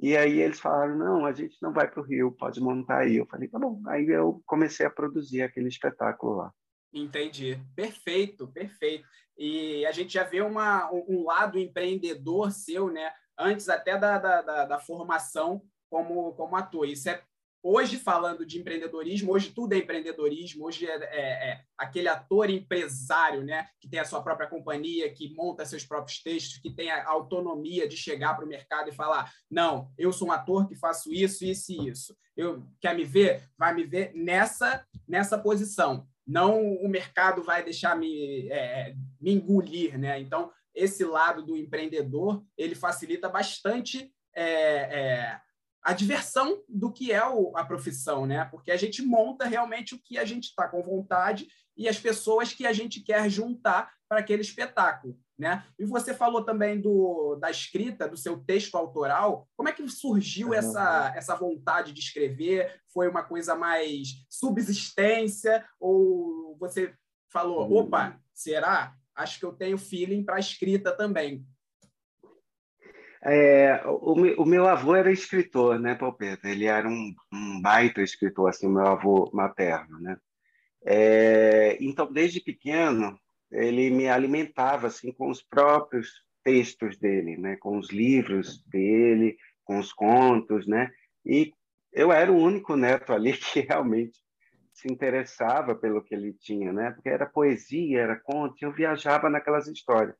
E 0.00 0.16
aí 0.16 0.40
eles 0.40 0.58
falaram, 0.58 0.98
não, 0.98 1.24
a 1.24 1.32
gente 1.32 1.56
não 1.62 1.72
vai 1.72 1.88
para 1.88 2.00
o 2.00 2.04
Rio, 2.04 2.32
pode 2.32 2.60
montar 2.60 3.02
aí. 3.02 3.16
Eu 3.16 3.26
falei, 3.26 3.48
tá 3.48 3.58
bom. 3.60 3.80
Aí 3.86 4.08
eu 4.08 4.42
comecei 4.44 4.84
a 4.84 4.90
produzir 4.90 5.42
aquele 5.42 5.68
espetáculo 5.68 6.34
lá. 6.34 6.52
Entendi. 6.92 7.58
Perfeito, 7.74 8.48
perfeito. 8.48 9.08
E 9.36 9.84
a 9.86 9.92
gente 9.92 10.12
já 10.12 10.24
vê 10.24 10.42
uma, 10.42 10.90
um 10.92 11.24
lado 11.24 11.58
empreendedor 11.58 12.52
seu, 12.52 12.90
né? 12.90 13.12
Antes 13.38 13.68
até 13.68 13.96
da, 13.96 14.18
da, 14.18 14.42
da, 14.42 14.64
da 14.66 14.78
formação 14.78 15.62
como, 15.88 16.32
como 16.34 16.54
ator. 16.54 16.86
Isso 16.86 17.08
é 17.08 17.22
hoje 17.62 17.96
falando 17.96 18.44
de 18.44 18.58
empreendedorismo, 18.58 19.32
hoje 19.32 19.50
tudo 19.50 19.72
é 19.72 19.78
empreendedorismo, 19.78 20.66
hoje 20.66 20.86
é, 20.86 20.96
é, 20.96 21.50
é, 21.50 21.64
aquele 21.78 22.08
ator 22.08 22.50
empresário, 22.50 23.44
né, 23.44 23.68
que 23.80 23.88
tem 23.88 24.00
a 24.00 24.04
sua 24.04 24.20
própria 24.20 24.48
companhia, 24.48 25.12
que 25.12 25.32
monta 25.34 25.64
seus 25.64 25.84
próprios 25.84 26.20
textos, 26.20 26.58
que 26.58 26.74
tem 26.74 26.90
a 26.90 27.08
autonomia 27.08 27.88
de 27.88 27.96
chegar 27.96 28.34
para 28.34 28.44
o 28.44 28.48
mercado 28.48 28.88
e 28.88 28.94
falar, 28.94 29.32
não, 29.48 29.92
eu 29.96 30.12
sou 30.12 30.28
um 30.28 30.32
ator 30.32 30.66
que 30.66 30.74
faço 30.74 31.12
isso, 31.12 31.44
isso 31.44 31.72
e 31.72 31.88
isso. 31.88 32.16
Eu 32.36 32.66
quer 32.80 32.96
me 32.96 33.04
ver, 33.04 33.48
vai 33.56 33.72
me 33.74 33.84
ver 33.84 34.12
nessa 34.14 34.84
nessa 35.06 35.38
posição 35.38 36.08
não 36.26 36.60
o 36.76 36.88
mercado 36.88 37.42
vai 37.42 37.62
deixar 37.62 37.96
me, 37.96 38.48
é, 38.50 38.94
me 39.20 39.32
engolir, 39.32 39.98
né? 39.98 40.20
Então, 40.20 40.50
esse 40.74 41.04
lado 41.04 41.42
do 41.44 41.56
empreendedor, 41.56 42.44
ele 42.56 42.74
facilita 42.74 43.28
bastante 43.28 44.12
é, 44.34 44.44
é, 44.44 45.40
a 45.82 45.92
diversão 45.92 46.62
do 46.68 46.92
que 46.92 47.12
é 47.12 47.26
o, 47.26 47.56
a 47.56 47.64
profissão, 47.64 48.24
né? 48.24 48.44
Porque 48.46 48.70
a 48.70 48.76
gente 48.76 49.02
monta 49.02 49.44
realmente 49.44 49.94
o 49.94 50.02
que 50.02 50.16
a 50.16 50.24
gente 50.24 50.44
está 50.44 50.68
com 50.68 50.82
vontade 50.82 51.48
e 51.76 51.88
as 51.88 51.98
pessoas 51.98 52.52
que 52.52 52.66
a 52.66 52.72
gente 52.72 53.00
quer 53.00 53.28
juntar 53.28 53.92
para 54.08 54.20
aquele 54.20 54.42
espetáculo. 54.42 55.18
Né? 55.42 55.64
E 55.76 55.84
você 55.84 56.14
falou 56.14 56.44
também 56.44 56.80
do, 56.80 57.34
da 57.34 57.50
escrita, 57.50 58.06
do 58.06 58.16
seu 58.16 58.38
texto 58.38 58.76
autoral. 58.76 59.48
Como 59.56 59.68
é 59.68 59.72
que 59.72 59.86
surgiu 59.88 60.50
uhum. 60.50 60.54
essa, 60.54 61.12
essa 61.16 61.34
vontade 61.34 61.92
de 61.92 61.98
escrever? 61.98 62.80
Foi 62.94 63.08
uma 63.08 63.24
coisa 63.24 63.56
mais 63.56 64.24
subsistência? 64.30 65.66
Ou 65.80 66.56
você 66.60 66.94
falou, 67.28 67.68
uhum. 67.68 67.78
opa, 67.78 68.20
será? 68.32 68.94
Acho 69.16 69.40
que 69.40 69.44
eu 69.44 69.52
tenho 69.52 69.76
feeling 69.76 70.22
para 70.22 70.36
a 70.36 70.38
escrita 70.38 70.96
também. 70.96 71.44
É, 73.24 73.82
o, 73.84 74.42
o, 74.42 74.46
meu 74.46 74.68
avô 74.68 74.94
era 74.94 75.10
escritor, 75.10 75.76
né, 75.76 75.96
Palpeta? 75.96 76.48
Ele 76.48 76.66
era 76.66 76.88
um, 76.88 77.12
um 77.32 77.60
baita 77.60 78.00
escritor, 78.00 78.48
assim, 78.48 78.68
meu 78.68 78.86
avô 78.86 79.28
materno, 79.34 79.98
né? 79.98 80.16
É, 80.86 81.78
então, 81.80 82.12
desde 82.12 82.40
pequeno, 82.40 83.18
ele 83.52 83.90
me 83.90 84.08
alimentava 84.08 84.86
assim 84.86 85.12
com 85.12 85.30
os 85.30 85.42
próprios 85.42 86.22
textos 86.42 86.98
dele, 86.98 87.36
né, 87.36 87.56
com 87.56 87.78
os 87.78 87.90
livros 87.90 88.62
dele, 88.66 89.36
com 89.64 89.78
os 89.78 89.92
contos, 89.92 90.66
né? 90.66 90.90
E 91.24 91.52
eu 91.92 92.10
era 92.10 92.32
o 92.32 92.36
único 92.36 92.74
neto 92.74 93.12
ali 93.12 93.32
que 93.38 93.60
realmente 93.60 94.18
se 94.72 94.90
interessava 94.90 95.74
pelo 95.74 96.02
que 96.02 96.14
ele 96.14 96.32
tinha, 96.32 96.72
né? 96.72 96.90
Porque 96.90 97.08
era 97.08 97.26
poesia, 97.26 98.00
era 98.00 98.16
conto, 98.18 98.56
eu 98.60 98.72
viajava 98.72 99.30
naquelas 99.30 99.68
histórias. 99.68 100.16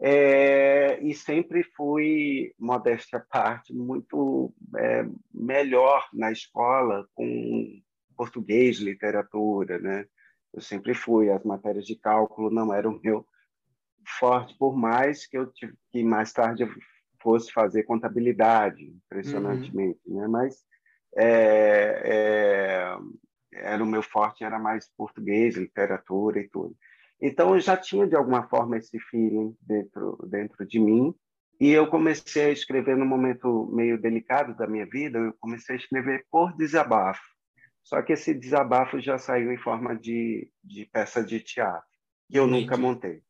É, 0.00 0.98
e 1.00 1.14
sempre 1.14 1.62
fui, 1.62 2.52
modéstia 2.58 3.18
à 3.18 3.22
parte, 3.22 3.72
muito 3.72 4.52
é, 4.76 5.04
melhor 5.32 6.08
na 6.12 6.32
escola 6.32 7.06
com 7.14 7.80
português, 8.16 8.78
literatura, 8.78 9.78
né? 9.78 10.06
Eu 10.52 10.60
sempre 10.60 10.94
fui. 10.94 11.30
As 11.30 11.42
matérias 11.44 11.86
de 11.86 11.96
cálculo 11.96 12.50
não 12.50 12.72
eram 12.72 13.00
meu 13.02 13.26
forte, 14.18 14.56
por 14.58 14.76
mais 14.76 15.26
que 15.26 15.38
eu 15.38 15.46
tive, 15.52 15.74
que 15.90 16.02
mais 16.02 16.32
tarde 16.32 16.64
eu 16.64 16.68
fosse 17.22 17.52
fazer 17.52 17.84
contabilidade, 17.84 18.82
impressionantemente, 18.82 20.00
uhum. 20.06 20.20
né? 20.20 20.28
Mas 20.28 20.64
é, 21.16 22.02
é, 22.04 22.98
era 23.52 23.82
o 23.82 23.86
meu 23.86 24.02
forte 24.02 24.44
era 24.44 24.58
mais 24.58 24.88
português, 24.96 25.56
literatura 25.56 26.40
e 26.40 26.48
tudo. 26.48 26.76
Então 27.20 27.54
eu 27.54 27.60
já 27.60 27.76
tinha 27.76 28.06
de 28.06 28.16
alguma 28.16 28.48
forma 28.48 28.76
esse 28.76 28.98
feeling 28.98 29.56
dentro 29.60 30.18
dentro 30.28 30.66
de 30.66 30.80
mim 30.80 31.14
e 31.60 31.70
eu 31.70 31.86
comecei 31.86 32.46
a 32.46 32.50
escrever 32.50 32.96
num 32.96 33.06
momento 33.06 33.70
meio 33.72 34.00
delicado 34.00 34.56
da 34.56 34.66
minha 34.66 34.86
vida. 34.86 35.18
Eu 35.18 35.32
comecei 35.38 35.76
a 35.76 35.78
escrever 35.78 36.26
por 36.28 36.56
desabafo. 36.56 37.22
Só 37.84 38.00
que 38.02 38.12
esse 38.12 38.32
desabafo 38.32 39.00
já 39.00 39.18
saiu 39.18 39.52
em 39.52 39.58
forma 39.58 39.96
de, 39.96 40.50
de 40.62 40.86
peça 40.86 41.22
de 41.22 41.40
teatro 41.40 41.90
que 42.30 42.38
eu 42.38 42.46
Entendi. 42.46 42.60
nunca 42.60 42.76
montei 42.76 43.22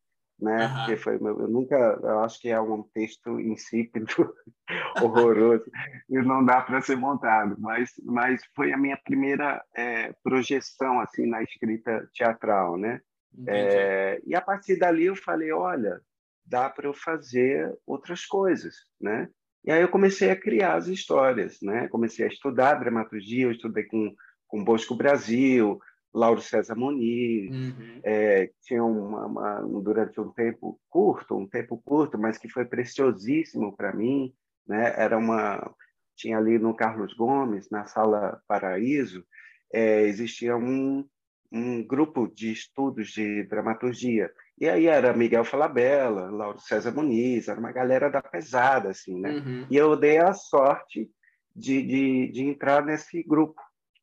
né? 0.43 0.67
Uhum. 0.67 0.75
Porque 0.75 0.97
foi 0.97 1.15
eu 1.15 1.49
nunca, 1.49 1.77
eu 2.03 2.21
acho 2.21 2.41
que 2.41 2.49
é 2.49 2.61
um 2.61 2.83
texto 2.83 3.39
insípido, 3.41 4.35
horroroso 5.01 5.65
e 6.11 6.21
não 6.21 6.45
dá 6.45 6.61
para 6.61 6.81
ser 6.81 6.97
montado, 6.97 7.57
mas 7.59 7.93
mas 8.05 8.43
foi 8.55 8.73
a 8.73 8.77
minha 8.77 8.97
primeira 8.97 9.65
é, 9.77 10.13
projeção 10.25 11.01
assim 11.01 11.27
na 11.27 11.43
escrita 11.43 12.09
teatral, 12.13 12.77
né? 12.77 13.01
É, 13.47 14.21
e 14.27 14.35
a 14.35 14.41
partir 14.43 14.77
dali 14.77 15.05
eu 15.05 15.17
falei, 15.17 15.53
olha, 15.53 16.01
dá 16.45 16.69
para 16.69 16.87
eu 16.87 16.93
fazer 16.93 17.73
outras 17.87 18.27
coisas, 18.27 18.75
né? 19.01 19.29
E 19.65 19.71
aí 19.71 19.81
eu 19.81 19.89
comecei 19.89 20.29
a 20.29 20.37
criar 20.37 20.75
as 20.75 20.89
histórias, 20.89 21.59
né? 21.63 21.89
Comecei 21.89 22.27
a 22.27 22.29
estudar 22.29 22.75
dramaturgia, 22.75 23.45
eu 23.45 23.53
estudei 23.53 23.85
com 23.85 24.13
com 24.53 24.63
Bosco 24.63 24.95
Brasil, 24.95 25.81
Lauro 26.13 26.43
César 26.43 26.75
Muniz, 26.75 27.51
uhum. 27.51 28.01
é, 28.05 28.51
tinha 28.61 28.85
uma, 28.85 29.25
uma, 29.25 29.81
durante 29.81 30.21
um 30.21 30.31
tempo 30.31 30.79
curto, 30.91 31.35
um 31.35 31.49
tempo 31.49 31.81
curto, 31.83 32.19
mas 32.19 32.37
que 32.37 32.51
foi 32.51 32.67
preciosíssimo 32.67 33.75
para 33.75 33.95
mim, 33.95 34.31
né? 34.69 34.93
Era 34.95 35.17
uma 35.17 35.75
tinha 36.15 36.37
ali 36.37 36.59
no 36.59 36.75
Carlos 36.75 37.15
Gomes, 37.15 37.71
na 37.71 37.87
sala 37.87 38.43
Paraíso, 38.47 39.25
é, 39.73 40.03
existia 40.03 40.55
um, 40.55 41.09
um 41.51 41.83
grupo 41.83 42.29
de 42.29 42.53
estudos 42.53 43.09
de 43.09 43.45
dramaturgia. 43.45 44.31
E 44.61 44.69
aí 44.69 44.87
era 44.87 45.17
Miguel 45.17 45.47
Falabella, 45.47 46.31
Lauro 46.31 46.61
César 46.61 46.93
Muniz, 46.93 47.49
era 47.49 47.59
uma 47.59 47.73
galera 47.73 48.11
da 48.11 48.21
pesada, 48.21 48.91
assim, 48.91 49.19
né? 49.19 49.31
Uhum. 49.31 49.67
E 49.71 49.77
eu 49.79 49.97
dei 49.97 50.19
a 50.19 50.35
sorte 50.35 51.11
de, 51.57 51.83
de, 51.83 52.33
de 52.33 52.43
entrar 52.43 52.85
nesse 52.85 53.23
grupo 53.23 53.59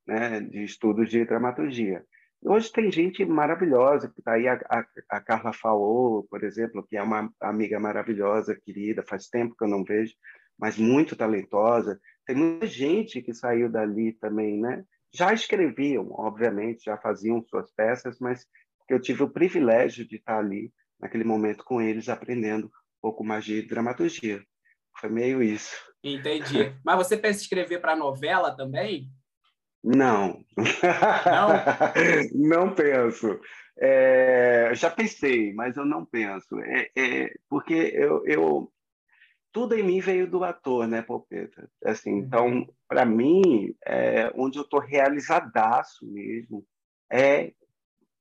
né, 0.10 0.40
de 0.40 0.64
estudos 0.64 1.10
de 1.10 1.24
dramaturgia. 1.24 2.04
Hoje 2.42 2.72
tem 2.72 2.92
gente 2.92 3.24
maravilhosa, 3.26 4.10
que 4.10 4.20
está 4.20 4.34
aí 4.34 4.48
a, 4.48 4.54
a, 4.70 4.86
a, 5.10 5.22
Carla 5.22 5.54
Faô, 5.54 6.26
por 6.30 6.44
exemplo, 6.44 6.86
que 6.88 6.98
é 6.98 7.04
uma 7.04 7.32
amiga 7.40 7.80
maravilhosa, 7.80 8.60
querida, 8.60 9.04
faz 9.04 9.28
tempo 9.28 9.56
que 9.56 9.64
eu 9.64 9.68
não 9.68 9.84
vejo, 9.84 10.14
mas 10.58 10.78
muito 10.78 11.16
talentosa. 11.16 12.00
Tem 12.26 12.36
muita 12.36 12.66
gente 12.66 13.22
que 13.22 13.34
saiu 13.34 13.70
dali 13.70 14.14
também, 14.14 14.60
né? 14.60 14.84
Já 15.14 15.34
escreviam, 15.34 16.08
obviamente, 16.12 16.86
já 16.86 16.98
faziam 16.98 17.44
suas 17.44 17.72
peças, 17.72 18.18
mas 18.20 18.46
eu 18.90 19.00
tive 19.00 19.24
o 19.24 19.30
privilégio 19.30 20.08
de 20.08 20.16
estar 20.16 20.40
ali 20.40 20.72
naquele 21.00 21.24
momento 21.24 21.64
com 21.64 21.82
eles, 21.82 22.10
aprendendo 22.10 22.68
um 22.68 23.02
pouco 23.02 23.24
mais 23.24 23.44
de 23.44 23.62
dramaturgia. 23.64 24.42
Foi 25.00 25.10
meio 25.10 25.44
isso. 25.44 25.76
Entendi. 26.04 26.74
Mas 26.84 26.98
você 26.98 27.18
pensa 27.18 27.40
em 27.40 27.44
escrever 27.44 27.80
para 27.80 27.96
novela 27.96 28.56
também? 28.56 29.10
Não. 29.84 30.44
Não? 30.58 31.50
não 32.68 32.76
penso. 32.76 33.40
É, 33.78 34.72
já 34.76 34.92
pensei, 34.92 35.54
mas 35.54 35.78
eu 35.78 35.86
não 35.86 36.06
penso. 36.06 36.60
É, 36.60 36.92
é, 36.96 37.34
porque 37.48 37.74
eu, 37.74 38.26
eu, 38.26 38.74
tudo 39.54 39.74
em 39.74 39.84
mim 39.84 40.02
veio 40.02 40.30
do 40.30 40.44
ator, 40.44 40.86
né, 40.88 41.02
Popeta? 41.02 41.70
Assim, 41.84 42.12
uhum. 42.12 42.20
então, 42.20 42.74
para 42.88 43.06
mim, 43.06 43.74
é, 43.86 44.32
onde 44.36 44.58
eu 44.58 44.64
estou 44.64 44.80
realizadaço 44.80 46.06
mesmo 46.06 46.66
é 47.12 47.54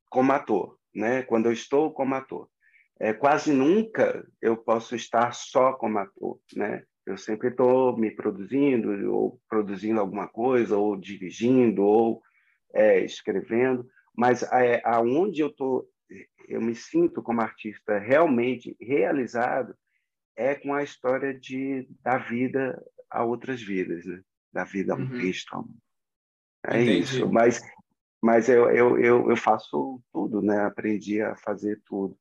como 0.09 0.33
ator, 0.33 0.79
né? 0.95 1.23
Quando 1.23 1.47
eu 1.47 1.53
estou 1.53 1.93
como 1.93 2.15
ator. 2.15 2.49
É, 3.01 3.13
quase 3.13 3.53
nunca 3.53 4.27
eu 4.41 4.57
posso 4.57 4.97
estar 4.97 5.33
só 5.33 5.73
como 5.73 5.99
ator, 5.99 6.41
né? 6.55 6.85
Eu 7.11 7.17
sempre 7.17 7.49
estou 7.49 7.97
me 7.97 8.11
produzindo, 8.11 9.13
ou 9.13 9.41
produzindo 9.49 10.01
alguma 10.01 10.29
coisa, 10.29 10.77
ou 10.77 10.97
dirigindo, 10.97 11.83
ou 11.83 12.23
é, 12.75 13.01
escrevendo, 13.01 13.89
mas 14.17 14.43
é, 14.43 14.83
aonde 14.85 15.41
eu 15.41 15.51
tô, 15.51 15.89
eu 16.49 16.61
me 16.61 16.75
sinto 16.75 17.23
como 17.23 17.41
artista 17.41 17.99
realmente 17.99 18.77
realizado 18.81 19.75
é 20.37 20.55
com 20.55 20.73
a 20.75 20.83
história 20.83 21.33
de 21.33 21.89
dar 22.03 22.29
vida 22.29 22.81
a 23.11 23.25
outras 23.25 23.61
vidas, 23.61 24.05
né? 24.05 24.23
Da 24.53 24.65
vida 24.65 24.93
a 24.93 24.97
um 24.97 25.01
uhum. 25.01 25.19
texto. 25.19 25.69
É 26.67 26.83
Entendi. 26.83 27.01
isso. 27.01 27.33
Mas, 27.33 27.61
mas 28.23 28.49
eu, 28.49 28.71
eu, 28.71 28.99
eu, 28.99 29.31
eu 29.31 29.37
faço 29.37 30.01
tudo, 30.13 30.41
né? 30.41 30.61
Aprendi 30.61 31.21
a 31.21 31.35
fazer 31.37 31.81
tudo. 31.87 32.17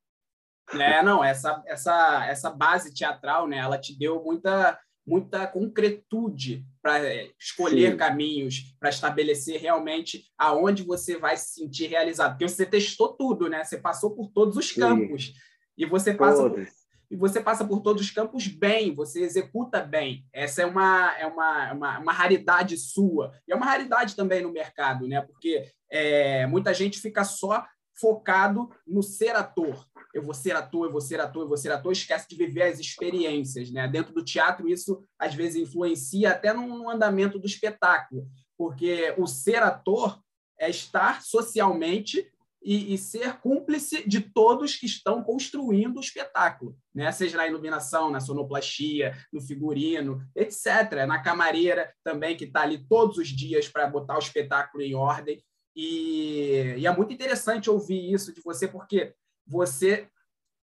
É, 0.74 1.02
não, 1.02 1.24
essa, 1.24 1.64
essa, 1.66 2.26
essa 2.28 2.50
base 2.50 2.94
teatral, 2.94 3.48
né, 3.48 3.58
ela 3.58 3.78
te 3.78 3.98
deu 3.98 4.22
muita, 4.24 4.78
muita 5.06 5.48
concretude 5.48 6.66
para 6.82 7.06
é, 7.06 7.30
escolher 7.40 7.92
Sim. 7.92 7.98
caminhos, 7.98 8.76
para 8.80 8.90
estabelecer 8.90 9.62
realmente 9.62 10.26
aonde 10.38 10.84
você 10.84 11.18
vai 11.18 11.38
se 11.38 11.54
sentir 11.54 11.88
realizado. 11.88 12.32
Porque 12.32 12.48
você 12.48 12.66
testou 12.66 13.14
tudo, 13.14 13.48
né? 13.48 13.64
Você 13.64 13.78
passou 13.78 14.16
por 14.16 14.30
todos 14.32 14.58
os 14.58 14.72
campos. 14.72 15.28
Sim. 15.28 15.34
E 15.78 15.86
você 15.86 16.14
passa 16.14 16.50
por, 16.50 16.68
e 17.10 17.16
você 17.16 17.40
passa 17.40 17.66
por 17.66 17.82
todos 17.82 18.02
os 18.02 18.12
campos 18.12 18.48
bem, 18.48 18.94
você 18.94 19.22
executa 19.22 19.82
bem. 19.82 20.26
Essa 20.34 20.64
é 20.64 20.66
uma, 20.66 21.18
é 21.18 21.26
uma, 21.26 21.72
uma, 21.74 22.00
uma 22.00 22.12
raridade 22.12 22.78
sua. 22.78 23.32
E 23.48 23.54
é 23.54 23.56
uma 23.56 23.66
raridade 23.66 24.16
também 24.16 24.42
no 24.42 24.52
mercado, 24.52 25.08
né? 25.08 25.22
Porque 25.22 25.72
é, 25.90 26.46
muita 26.48 26.74
gente 26.74 27.00
fica 27.00 27.24
só 27.24 27.66
focado 28.00 28.70
no 28.86 29.02
ser 29.02 29.36
ator. 29.36 29.86
Eu 30.14 30.24
vou 30.24 30.34
ser 30.34 30.56
ator, 30.56 30.86
eu 30.86 30.92
vou 30.92 31.02
ser 31.02 31.20
ator, 31.20 31.44
eu 31.44 31.48
vou 31.48 31.58
ser 31.58 31.72
ator, 31.72 31.92
esquece 31.92 32.28
de 32.30 32.36
viver 32.36 32.64
as 32.64 32.80
experiências. 32.80 33.72
Né? 33.72 33.88
Dentro 33.88 34.14
do 34.14 34.24
teatro, 34.24 34.68
isso 34.68 35.04
às 35.20 35.34
vezes 35.34 35.62
influencia 35.62 36.32
até 36.32 36.54
no 36.54 36.90
andamento 36.90 37.40
do 37.40 37.46
espetáculo, 37.46 38.28
porque 38.58 39.14
o 39.18 39.28
ser 39.28 39.62
ator 39.64 40.20
é 40.60 40.70
estar 40.70 41.22
socialmente 41.22 42.30
e, 42.68 42.94
e, 42.94 42.98
ser 42.98 43.38
cúmplice 43.38 44.08
de 44.08 44.20
todos 44.20 44.76
que 44.76 44.86
estão 44.86 45.24
construindo 45.24 45.98
o 45.98 46.02
espetáculo, 46.02 46.76
né? 46.94 47.12
seja 47.12 47.38
na 47.38 47.48
iluminação, 47.48 48.10
na 48.10 48.20
sonoplastia, 48.20 49.16
no 49.32 49.40
figurino, 49.40 50.22
etc. 50.36 51.06
Na 51.08 51.22
camareira 51.22 51.94
também, 52.04 52.36
que 52.36 52.46
está 52.46 52.64
ali 52.64 52.86
todos 52.90 53.18
os 53.18 53.30
dias 53.30 53.70
para 53.70 53.88
botar 53.88 54.16
o 54.16 54.20
espetáculo 54.20 54.84
em 54.84 54.96
ordem. 54.96 55.42
E, 55.76 56.76
e, 56.78 56.88
é 56.88 56.94
muito 56.94 57.14
interessante 57.14 57.70
ouvir 57.70 58.12
isso 58.12 58.34
de 58.34 58.42
você, 58.42 58.68
porque 58.68 59.14
você, 59.48 60.10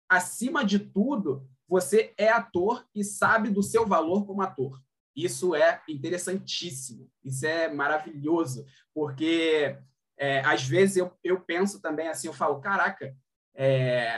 acima 0.08 0.64
de 0.64 0.78
tudo, 0.78 1.48
você 1.66 2.12
é 2.18 2.28
ator 2.28 2.86
e 2.94 3.02
sabe 3.02 3.50
do 3.50 3.62
seu 3.62 3.86
valor 3.86 4.26
como 4.26 4.42
ator. 4.42 4.82
Isso 5.16 5.54
é 5.54 5.80
interessantíssimo, 5.88 7.10
isso 7.24 7.46
é 7.46 7.72
maravilhoso, 7.72 8.66
porque 8.92 9.78
é, 10.18 10.40
às 10.40 10.66
vezes 10.66 10.96
eu, 10.96 11.12
eu 11.22 11.40
penso 11.40 11.80
também 11.80 12.08
assim, 12.08 12.26
eu 12.26 12.32
falo, 12.32 12.60
caraca, 12.60 13.16
é, 13.54 14.12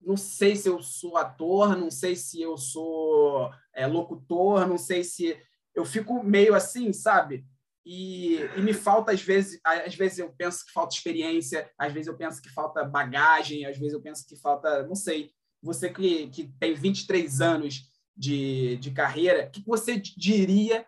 não 0.00 0.16
sei 0.16 0.56
se 0.56 0.68
eu 0.68 0.82
sou 0.82 1.16
ator, 1.16 1.76
não 1.76 1.90
sei 1.90 2.16
se 2.16 2.42
eu 2.42 2.56
sou 2.56 3.52
é, 3.72 3.86
locutor, 3.86 4.66
não 4.66 4.76
sei 4.76 5.04
se 5.04 5.40
eu 5.74 5.84
fico 5.84 6.22
meio 6.22 6.54
assim, 6.54 6.92
sabe? 6.92 7.46
E, 7.84 8.36
e, 8.56 8.60
me 8.60 8.72
falta, 8.72 9.10
às 9.10 9.22
vezes, 9.22 9.60
às 9.64 9.94
vezes 9.94 10.18
eu 10.18 10.32
penso 10.32 10.64
que 10.64 10.72
falta 10.72 10.94
experiência, 10.94 11.68
às 11.76 11.92
vezes 11.92 12.06
eu 12.06 12.16
penso 12.16 12.40
que 12.40 12.48
falta 12.48 12.84
bagagem, 12.84 13.66
às 13.66 13.76
vezes 13.76 13.92
eu 13.92 14.00
penso 14.00 14.24
que 14.26 14.40
falta, 14.40 14.86
não 14.86 14.94
sei, 14.94 15.32
você 15.60 15.92
que, 15.92 16.28
que 16.28 16.52
tem 16.60 16.74
23 16.74 17.40
anos 17.40 17.90
de, 18.16 18.76
de 18.76 18.92
carreira, 18.92 19.46
o 19.46 19.50
que 19.50 19.64
você 19.66 19.96
diria 19.96 20.86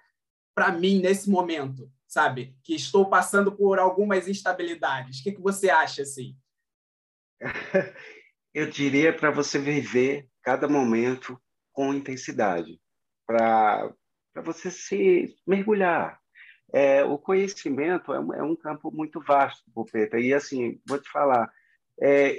para 0.54 0.70
mim 0.70 1.00
nesse 1.00 1.28
momento, 1.28 1.90
sabe? 2.06 2.56
Que 2.62 2.74
estou 2.74 3.08
passando 3.08 3.50
por 3.56 3.78
algumas 3.78 4.28
instabilidades. 4.28 5.18
O 5.18 5.22
que, 5.24 5.32
que 5.32 5.40
você 5.40 5.70
acha, 5.70 6.02
assim? 6.02 6.36
Eu 8.54 8.70
diria 8.70 9.12
para 9.12 9.32
você 9.32 9.58
viver 9.58 10.28
cada 10.40 10.68
momento 10.68 11.40
com 11.72 11.92
intensidade, 11.92 12.80
para 13.26 13.92
você 14.44 14.70
se 14.70 15.34
mergulhar, 15.44 16.20
é, 16.74 17.04
o 17.04 17.16
conhecimento 17.16 18.12
é 18.12 18.18
um, 18.18 18.34
é 18.34 18.42
um, 18.42 18.56
campo 18.56 18.90
muito 18.90 19.20
vasto, 19.20 19.62
Pupeta, 19.72 20.18
e 20.18 20.34
assim, 20.34 20.80
vou 20.86 20.98
te 20.98 21.08
falar, 21.08 21.48
é, 22.00 22.36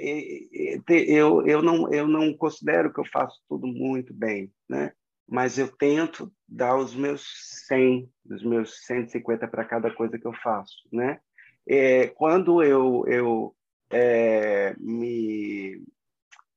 eu, 0.88 1.46
eu, 1.46 1.62
não, 1.62 1.90
eu 1.90 2.06
não 2.06 2.34
considero 2.34 2.92
que 2.92 3.00
eu 3.00 3.06
faço 3.06 3.40
tudo 3.48 3.66
muito 3.66 4.12
bem, 4.12 4.52
né? 4.68 4.92
mas 5.26 5.58
eu 5.58 5.68
tento 5.68 6.30
dar 6.46 6.76
os 6.76 6.94
meus 6.94 7.24
100, 7.66 8.10
os 8.30 8.44
meus 8.44 8.84
150 8.84 9.48
para 9.48 9.64
cada 9.64 9.90
coisa 9.90 10.18
que 10.18 10.26
eu 10.26 10.34
faço. 10.34 10.86
Né? 10.92 11.18
É, 11.66 12.08
quando 12.08 12.62
eu, 12.62 13.04
eu 13.08 13.56
é, 13.90 14.76
me 14.78 15.82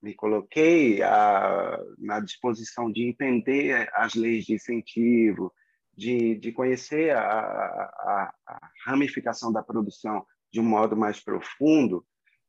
me 0.02 0.14
coloquei 0.14 1.02
a, 1.04 1.78
na 1.98 2.20
disposição 2.22 2.92
de 2.92 3.04
entender 3.04 3.90
as 3.94 4.16
leis 4.16 4.46
de 4.46 4.54
incentivo, 4.54 5.54
de, 6.00 6.36
de 6.36 6.54
conhecer 6.54 7.12
a, 7.12 7.20
a, 7.20 8.34
a 8.48 8.70
ramificação 8.86 9.52
da 9.52 9.62
produção 9.62 10.26
de 10.52 10.62
um 10.62 10.64
modo 10.64 10.96
mais 10.96 11.20
profundo, 11.20 12.06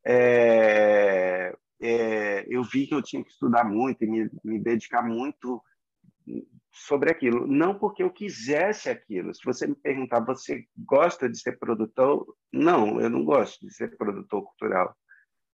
é, 0.07 1.53
é, 1.83 2.47
eu 2.49 2.63
vi 2.63 2.87
que 2.87 2.95
eu 2.95 3.03
tinha 3.03 3.25
que 3.25 3.31
estudar 3.31 3.65
muito 3.65 4.05
e 4.05 4.07
me, 4.07 4.31
me 4.45 4.61
dedicar 4.61 5.03
muito 5.03 5.61
sobre 6.71 7.11
aquilo. 7.11 7.45
Não 7.45 7.77
porque 7.77 8.05
eu 8.05 8.11
quisesse 8.11 8.89
aquilo. 8.89 9.35
Se 9.35 9.45
você 9.45 9.67
me 9.67 9.75
perguntar, 9.75 10.21
você 10.21 10.65
gosta 10.79 11.29
de 11.29 11.37
ser 11.37 11.59
produtor? 11.59 12.25
Não, 12.53 13.01
eu 13.01 13.11
não 13.11 13.25
gosto 13.25 13.67
de 13.67 13.75
ser 13.75 13.97
produtor 13.97 14.45
cultural. 14.45 14.97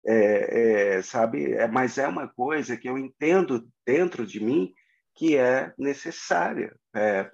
É, 0.05 0.97
é, 0.97 1.03
sabe? 1.03 1.53
É, 1.53 1.69
mas 1.69 1.97
é 1.97 2.09
uma 2.09 2.27
coisa 2.27 2.77
que 2.77 2.89
eu 2.89 2.99
entendo 2.99 3.67
dentro 3.87 4.27
de 4.27 4.45
mim 4.45 4.75
que 5.15 5.37
é 5.37 5.73
necessária 5.79 6.75
é, 6.93 7.31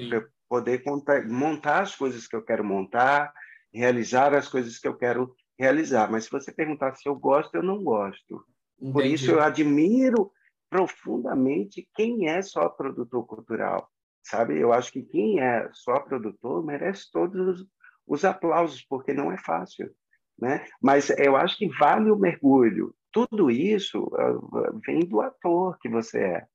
poder 0.51 0.83
contar, 0.83 1.25
montar 1.29 1.83
as 1.83 1.95
coisas 1.95 2.27
que 2.27 2.35
eu 2.35 2.43
quero 2.43 2.65
montar, 2.65 3.33
realizar 3.73 4.35
as 4.35 4.49
coisas 4.49 4.79
que 4.81 4.89
eu 4.89 4.97
quero 4.97 5.33
realizar. 5.57 6.11
Mas 6.11 6.25
se 6.25 6.31
você 6.31 6.51
perguntar 6.51 6.97
se 6.97 7.09
eu 7.09 7.15
gosto, 7.15 7.55
eu 7.55 7.63
não 7.63 7.85
gosto. 7.85 8.45
Entendi. 8.77 8.93
Por 8.93 9.05
isso 9.07 9.31
eu 9.31 9.41
admiro 9.41 10.33
profundamente 10.69 11.89
quem 11.95 12.29
é 12.29 12.43
só 12.43 12.69
produtor 12.69 13.25
cultural, 13.27 13.89
sabe? 14.25 14.59
Eu 14.59 14.73
acho 14.73 14.91
que 14.91 15.03
quem 15.03 15.41
é 15.41 15.69
só 15.73 16.01
produtor 16.01 16.65
merece 16.65 17.09
todos 17.13 17.65
os 18.05 18.25
aplausos, 18.25 18.83
porque 18.83 19.13
não 19.13 19.31
é 19.31 19.39
fácil, 19.39 19.89
né? 20.37 20.67
Mas 20.83 21.11
eu 21.11 21.37
acho 21.37 21.57
que 21.57 21.69
vale 21.79 22.11
o 22.11 22.19
mergulho. 22.19 22.93
Tudo 23.13 23.51
isso 23.51 24.03
uh, 24.05 24.81
vem 24.85 25.01
do 25.01 25.21
ator 25.21 25.79
que 25.79 25.89
você 25.89 26.19
é, 26.19 26.47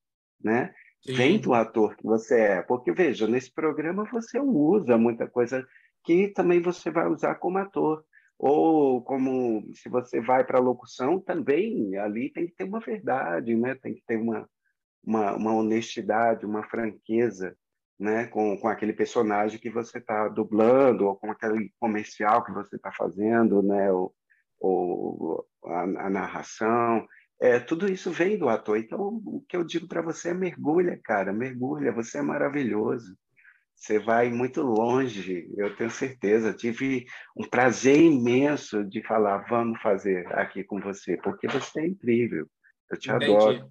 né? 0.44 0.74
Vem 1.06 1.40
do 1.40 1.54
ator 1.54 1.96
que 1.96 2.04
você 2.04 2.40
é, 2.40 2.62
porque 2.64 2.92
veja, 2.92 3.28
nesse 3.28 3.52
programa 3.52 4.10
você 4.12 4.40
usa 4.40 4.98
muita 4.98 5.28
coisa 5.28 5.66
que 6.04 6.30
também 6.30 6.62
você 6.62 6.90
vai 6.90 7.08
usar 7.08 7.36
como 7.36 7.58
ator. 7.58 8.04
Ou 8.38 9.02
como 9.04 9.66
se 9.74 9.88
você 9.88 10.20
vai 10.20 10.44
para 10.44 10.58
a 10.58 10.62
locução 10.62 11.20
também 11.20 11.96
ali 11.98 12.30
tem 12.32 12.48
que 12.48 12.54
ter 12.54 12.66
uma 12.66 12.80
verdade 12.80 13.56
né? 13.56 13.76
Tem 13.76 13.94
que 13.94 14.04
ter 14.06 14.18
uma 14.18 14.50
uma, 15.04 15.36
uma 15.36 15.54
honestidade 15.54 16.46
uma 16.46 16.64
franqueza 16.64 17.56
né? 17.98 18.28
Com, 18.28 18.58
com 18.58 18.68
aquele 18.68 18.92
personagem 18.92 19.60
que 19.60 19.70
você 19.70 20.00
está 20.00 20.28
dublando 20.28 21.06
ou 21.06 21.16
com 21.16 21.32
aquele 21.32 21.72
comercial 21.80 22.44
que 22.44 22.52
você 22.52 22.76
está 22.76 22.92
fazendo 22.92 23.62
né? 23.62 23.92
Ou, 23.92 24.14
ou 24.60 25.48
a, 25.66 25.82
a, 25.84 26.10
narração 26.10 27.08
é 27.42 27.60
tudo 27.60 27.92
isso 27.92 28.12
vem 28.12 28.38
do 28.38 28.50
ator 28.50 28.78
então 28.78 29.22
o 29.26 29.44
que 29.48 29.58
eu 29.58 29.64
digo 29.64 29.88
para 29.88 30.02
você 30.02 30.30
é 30.30 30.34
mergulha 30.34 31.00
cara 31.04 31.34
mergulha 31.34 31.92
você 31.92 32.20
é 32.20 32.22
maravilhoso 32.22 33.16
você 33.76 34.00
vai 34.00 34.30
muito 34.30 34.62
longe, 34.62 35.52
eu 35.58 35.76
tenho 35.76 35.92
certeza. 35.92 36.54
Tive 36.54 37.06
um 37.36 37.48
prazer 37.48 37.98
imenso 37.98 38.84
de 38.84 39.06
falar, 39.06 39.46
vamos 39.50 39.80
fazer 39.82 40.26
aqui 40.34 40.64
com 40.64 40.80
você, 40.80 41.18
porque 41.18 41.48
você 41.48 41.82
é 41.82 41.88
incrível. 41.88 42.50
Eu 42.90 42.98
te 42.98 43.12
Entendi. 43.12 43.32
adoro. 43.32 43.70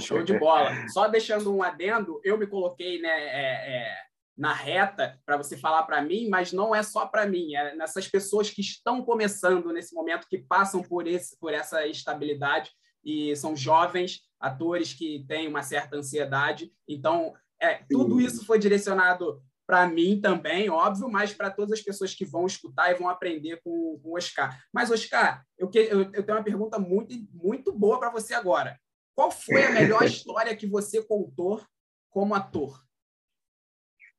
Show 0.00 0.22
de 0.22 0.36
bola. 0.40 0.88
Só 0.88 1.06
deixando 1.06 1.54
um 1.54 1.62
adendo, 1.62 2.20
eu 2.24 2.38
me 2.38 2.46
coloquei 2.46 3.00
né, 3.00 3.08
é, 3.08 3.76
é, 3.76 3.96
na 4.36 4.52
reta 4.52 5.20
para 5.24 5.36
você 5.36 5.56
falar 5.56 5.84
para 5.84 6.02
mim, 6.02 6.28
mas 6.28 6.52
não 6.52 6.74
é 6.74 6.82
só 6.82 7.06
para 7.06 7.26
mim, 7.26 7.54
é 7.54 7.74
nessas 7.76 8.08
pessoas 8.08 8.50
que 8.50 8.62
estão 8.62 9.04
começando 9.04 9.72
nesse 9.72 9.94
momento, 9.94 10.26
que 10.28 10.38
passam 10.38 10.82
por, 10.82 11.06
esse, 11.06 11.38
por 11.38 11.52
essa 11.52 11.86
estabilidade 11.86 12.72
e 13.06 13.36
são 13.36 13.54
jovens 13.54 14.22
atores 14.40 14.92
que 14.92 15.24
têm 15.28 15.46
uma 15.46 15.62
certa 15.62 15.96
ansiedade. 15.96 16.72
Então, 16.88 17.32
é, 17.62 17.84
tudo 17.88 18.20
isso 18.20 18.44
foi 18.44 18.58
direcionado 18.58 19.40
para 19.64 19.86
mim 19.86 20.20
também, 20.20 20.68
óbvio, 20.68 21.08
mas 21.08 21.32
para 21.32 21.50
todas 21.50 21.72
as 21.72 21.82
pessoas 21.82 22.14
que 22.14 22.24
vão 22.24 22.46
escutar 22.46 22.90
e 22.90 22.94
vão 22.94 23.08
aprender 23.08 23.60
com, 23.62 23.98
com 24.00 24.10
o 24.10 24.16
Oscar. 24.16 24.60
Mas, 24.72 24.90
Oscar, 24.90 25.44
eu, 25.56 25.68
que, 25.68 25.78
eu, 25.78 26.02
eu 26.12 26.22
tenho 26.22 26.38
uma 26.38 26.44
pergunta 26.44 26.78
muito, 26.78 27.14
muito 27.32 27.72
boa 27.72 27.98
para 27.98 28.10
você 28.10 28.34
agora. 28.34 28.78
Qual 29.14 29.30
foi 29.30 29.64
a 29.64 29.72
melhor 29.72 30.02
história 30.04 30.54
que 30.54 30.66
você 30.66 31.02
contou 31.02 31.64
como 32.10 32.34
ator? 32.34 32.85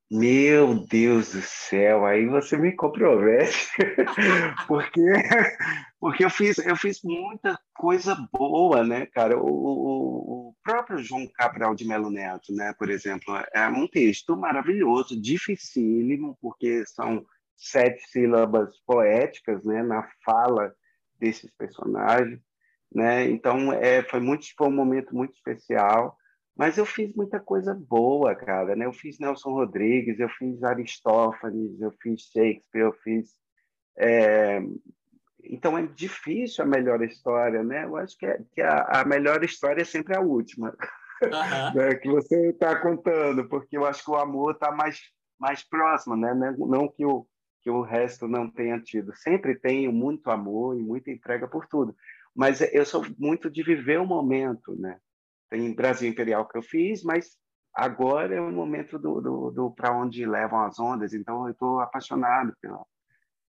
Meu 0.09 0.85
Deus 0.85 1.33
do 1.33 1.41
céu, 1.41 2.05
aí 2.05 2.25
você 2.27 2.57
me 2.57 2.73
compromete, 2.73 3.67
porque 4.65 5.01
porque 5.99 6.23
eu 6.23 6.29
fiz 6.29 6.57
eu 6.59 6.77
fiz 6.77 7.01
muita 7.03 7.59
coisa 7.75 8.15
boa, 8.31 8.85
né, 8.85 9.05
cara? 9.07 9.37
O, 9.37 9.47
o, 9.47 10.55
próprio 10.63 10.99
João 10.99 11.27
Cabral 11.35 11.75
de 11.75 11.85
Melo 11.85 12.09
Neto, 12.09 12.53
né, 12.53 12.73
por 12.77 12.89
exemplo, 12.89 13.35
é 13.53 13.67
um 13.67 13.87
texto 13.87 14.35
maravilhoso, 14.37 15.19
dificílimo, 15.19 16.37
porque 16.41 16.85
são 16.85 17.25
sete 17.55 18.01
sílabas 18.09 18.77
poéticas, 18.85 19.63
né, 19.65 19.83
na 19.83 20.07
fala 20.23 20.73
desses 21.19 21.51
personagens, 21.57 22.39
né? 22.93 23.29
Então 23.29 23.73
é 23.73 24.03
foi 24.03 24.21
muito 24.21 24.45
foi 24.57 24.67
um 24.67 24.75
momento 24.75 25.13
muito 25.13 25.33
especial. 25.33 26.17
Mas 26.57 26.77
eu 26.77 26.85
fiz 26.85 27.13
muita 27.13 27.39
coisa 27.39 27.73
boa, 27.73 28.33
cara, 28.35 28.75
né? 28.75 28.85
Eu 28.85 28.93
fiz 28.93 29.19
Nelson 29.19 29.51
Rodrigues, 29.51 30.19
eu 30.19 30.29
fiz 30.29 30.63
Aristófanes, 30.63 31.79
eu 31.79 31.91
fiz 32.01 32.21
Shakespeare, 32.33 32.81
eu 32.81 32.93
fiz... 33.03 33.35
É... 33.95 34.59
Então 35.43 35.77
é 35.77 35.85
difícil 35.85 36.63
a 36.63 36.67
melhor 36.67 37.01
história, 37.03 37.63
né? 37.63 37.85
Eu 37.85 37.95
acho 37.95 38.17
que, 38.17 38.25
é, 38.25 38.39
que 38.53 38.61
a, 38.61 39.01
a, 39.01 39.05
melhor 39.05 39.43
história 39.43 39.81
é 39.81 39.85
sempre 39.85 40.17
a 40.17 40.19
última, 40.19 40.75
uhum. 41.21 41.29
né? 41.75 41.95
que 41.95 42.09
você 42.09 42.49
está 42.49 42.75
contando, 42.81 43.47
porque 43.47 43.77
eu 43.77 43.85
acho 43.85 44.03
que 44.03 44.11
o 44.11 44.15
amor 44.15 44.53
está 44.53 44.71
mais 44.71 44.99
mais 45.39 45.63
próximo, 45.63 46.15
né? 46.17 46.33
Não 46.33 46.87
que 46.87 47.05
o 47.05 47.27
que 47.61 47.69
o 47.69 47.81
resto 47.81 48.27
não 48.27 48.49
tenha 48.49 48.79
tido. 48.79 49.13
Sempre 49.15 49.53
tenho 49.59 49.91
muito 49.91 50.31
amor 50.31 50.77
e 50.77 50.81
muita 50.81 51.11
entrega 51.11 51.47
por 51.47 51.67
tudo, 51.67 51.95
mas 52.33 52.61
eu 52.73 52.85
sou 52.85 53.05
muito 53.17 53.49
de 53.49 53.61
viver 53.61 53.99
o 53.99 54.05
momento, 54.05 54.73
né? 54.79 54.97
Tem 55.49 55.73
Brasil 55.73 56.09
Imperial 56.09 56.47
que 56.47 56.57
eu 56.57 56.61
fiz, 56.61 57.03
mas 57.03 57.37
agora 57.73 58.35
é 58.35 58.41
o 58.41 58.51
momento 58.51 58.97
do, 58.97 59.21
do, 59.21 59.51
do 59.51 59.71
para 59.71 59.95
onde 59.95 60.25
levam 60.25 60.61
as 60.61 60.79
ondas, 60.79 61.13
então 61.13 61.45
eu 61.45 61.51
estou 61.51 61.79
apaixonado 61.79 62.53
pelo, 62.61 62.87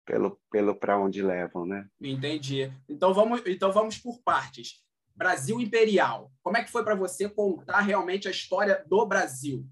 pelo, 0.04 0.40
pelo 0.50 0.74
para 0.74 0.98
onde 0.98 1.22
levam, 1.22 1.66
né? 1.66 1.86
Entendi. 2.00 2.72
Então 2.88 3.12
vamos, 3.12 3.42
então 3.46 3.72
vamos 3.72 3.98
por 3.98 4.22
partes. 4.22 4.82
Brasil 5.18 5.60
Imperial. 5.60 6.30
Como 6.42 6.56
é 6.56 6.62
que 6.62 6.70
foi 6.70 6.84
para 6.84 6.94
você 6.94 7.28
contar 7.28 7.80
realmente 7.80 8.28
a 8.28 8.30
história 8.30 8.84
do 8.86 9.04
Brasil? 9.04 9.66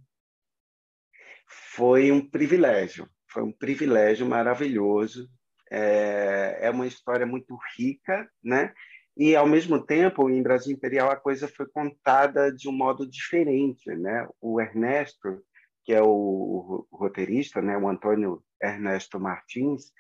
Foi 1.47 2.11
um 2.11 2.29
privilégio, 2.29 3.09
foi 3.31 3.45
um 3.45 3.53
privilégio 3.53 4.27
maravilhoso. 4.27 5.31
É, 5.71 6.59
é 6.63 6.71
uma 6.71 6.87
história 6.87 7.25
muito 7.25 7.57
rica, 7.77 8.29
né? 8.43 8.75
E, 9.17 9.35
ao 9.35 9.47
mesmo 9.47 9.83
tempo, 9.83 10.29
em 10.29 10.43
Brasil 10.43 10.75
Imperial, 10.75 11.11
a 11.11 11.17
coisa 11.17 11.49
foi 11.49 11.67
contada 11.67 12.53
de 12.53 12.69
um 12.69 12.73
modo 12.73 13.07
diferente. 13.07 13.89
Né? 13.95 14.29
O 14.41 14.61
Ernesto, 14.61 15.43
que 15.85 15.93
é 15.93 16.03
o 16.03 16.87
roteirista, 16.93 17.63
né? 17.63 17.77
o 17.79 17.89
Antônio 17.89 18.43
Ernesto 18.61 19.19
Martins, 19.19 19.93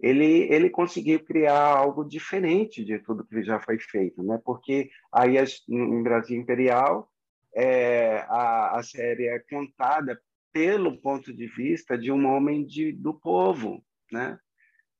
ele, 0.00 0.52
ele 0.52 0.68
conseguiu 0.68 1.24
criar 1.24 1.58
algo 1.58 2.04
diferente 2.04 2.84
de 2.84 2.98
tudo 2.98 3.26
que 3.26 3.42
já 3.42 3.58
foi 3.60 3.78
feito, 3.78 4.22
né? 4.22 4.38
Porque 4.44 4.90
aí 5.10 5.36
em 5.68 6.02
Brasil 6.02 6.38
Imperial 6.38 7.10
é, 7.54 8.18
a, 8.28 8.78
a 8.78 8.82
série 8.82 9.26
é 9.26 9.38
contada 9.38 10.20
pelo 10.52 10.98
ponto 11.00 11.32
de 11.32 11.46
vista 11.46 11.96
de 11.96 12.12
um 12.12 12.26
homem 12.26 12.64
de, 12.64 12.92
do 12.92 13.14
povo, 13.14 13.82
né? 14.12 14.38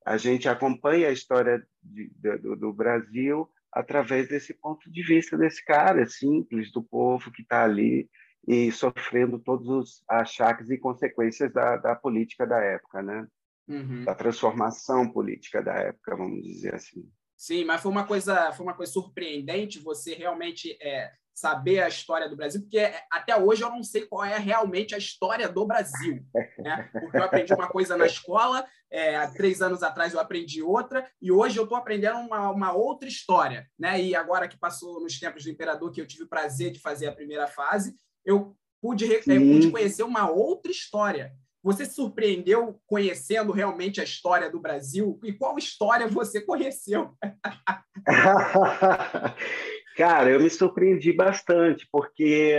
A 0.05 0.17
gente 0.17 0.49
acompanha 0.49 1.09
a 1.09 1.13
história 1.13 1.67
de, 1.83 2.11
do, 2.39 2.57
do 2.57 2.73
Brasil 2.73 3.51
através 3.73 4.29
desse 4.29 4.55
ponto 4.55 4.91
de 4.91 5.03
vista 5.03 5.37
desse 5.37 5.65
cara 5.65 6.07
simples, 6.07 6.73
do 6.73 6.83
povo 6.83 7.31
que 7.31 7.43
está 7.43 7.65
ali 7.65 8.09
e 8.47 8.71
sofrendo 8.71 9.39
todos 9.39 9.69
os 9.69 10.05
achaques 10.09 10.71
e 10.71 10.79
consequências 10.79 11.53
da, 11.53 11.77
da 11.77 11.97
política 11.97 12.47
da 12.47 12.59
época, 12.59 13.03
né? 13.03 13.27
Uhum. 13.69 14.05
Da 14.05 14.15
transformação 14.15 15.11
política 15.11 15.61
da 15.61 15.75
época, 15.75 16.17
vamos 16.17 16.43
dizer 16.43 16.75
assim. 16.75 17.11
Sim, 17.37 17.65
mas 17.65 17.83
foi 17.83 17.91
uma 17.91 18.07
coisa, 18.07 18.53
foi 18.53 18.65
uma 18.65 18.75
coisa 18.75 18.93
surpreendente 18.93 19.81
você 19.81 20.15
realmente 20.15 20.79
é, 20.81 21.13
saber 21.37 21.83
a 21.83 21.89
história 21.89 22.31
do 22.31 22.35
Brasil, 22.35 22.63
porque 22.63 22.91
até 23.13 23.37
hoje 23.37 23.63
eu 23.63 23.69
não 23.69 23.83
sei 23.83 24.07
qual 24.07 24.25
é 24.25 24.39
realmente 24.39 24.95
a 24.95 24.99
história 24.99 25.47
do 25.47 25.67
Brasil. 25.67 26.25
Né? 26.59 26.89
Porque 26.91 27.19
eu 27.19 27.25
aprendi 27.25 27.53
uma 27.53 27.69
coisa 27.69 27.95
na 27.95 28.07
escola, 28.07 28.67
é, 28.91 29.17
há 29.17 29.31
três 29.31 29.61
anos 29.61 29.83
atrás 29.83 30.15
eu 30.15 30.21
aprendi 30.21 30.63
outra, 30.63 31.07
e 31.21 31.31
hoje 31.31 31.59
eu 31.59 31.65
estou 31.65 31.77
aprendendo 31.77 32.21
uma, 32.21 32.51
uma, 32.51 32.73
outra 32.73 33.07
história. 33.07 33.69
Né? 33.79 34.03
E 34.03 34.17
agora 34.17 34.49
que 34.49 34.59
passou 34.59 34.99
nos 34.99 35.21
tempos 35.21 35.45
do 35.45 35.51
Imperador, 35.51 35.93
que 35.93 36.01
eu 36.01 36.07
tive 36.07 36.23
o 36.23 36.29
prazer 36.29 36.73
de 36.73 36.81
fazer 36.81 37.07
a 37.07 37.13
primeira 37.13 37.47
fase, 37.47 37.95
eu 38.25 38.57
pude, 38.81 39.05
eu 39.05 39.23
pude 39.23 39.71
conhecer 39.71 40.05
uma 40.05 40.31
outra 40.31 40.73
história. 40.73 41.35
Você 41.63 41.85
se 41.85 41.97
surpreendeu 41.97 42.81
conhecendo 42.87 43.53
realmente 43.53 44.01
a 44.01 44.05
história 44.05 44.51
do 44.51 44.61
Brasil? 44.61 45.21
E 45.23 45.35
qual 45.35 45.59
história 45.59 46.09
você 46.09 46.41
conheceu? 46.41 47.15
Cara, 49.97 50.31
eu 50.31 50.39
me 50.39 50.51
surpreendi 50.51 51.11
bastante, 51.11 51.89
porque 51.91 52.55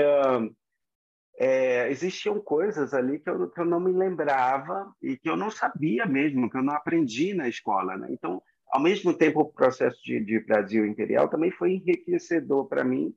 é, 1.38 1.88
existiam 1.92 2.40
coisas 2.40 2.96
ali 2.96 3.20
que 3.20 3.30
eu, 3.30 3.48
que 3.50 3.62
eu 3.62 3.66
não 3.66 3.80
me 3.80 3.92
lembrava 3.92 4.92
e 5.00 5.16
que 5.16 5.30
eu 5.30 5.38
não 5.38 5.52
sabia 5.52 6.08
mesmo, 6.08 6.50
que 6.50 6.58
eu 6.58 6.64
não 6.64 6.74
aprendi 6.74 7.36
na 7.36 7.48
escola. 7.48 7.96
Né? 7.96 8.08
Então, 8.10 8.42
ao 8.72 8.82
mesmo 8.82 9.14
tempo, 9.14 9.42
o 9.42 9.54
processo 9.54 10.02
de, 10.04 10.20
de 10.20 10.40
Brasil 10.40 10.84
Imperial 10.84 11.30
também 11.30 11.52
foi 11.52 11.74
enriquecedor 11.74 12.68
para 12.68 12.84
mim, 12.84 13.14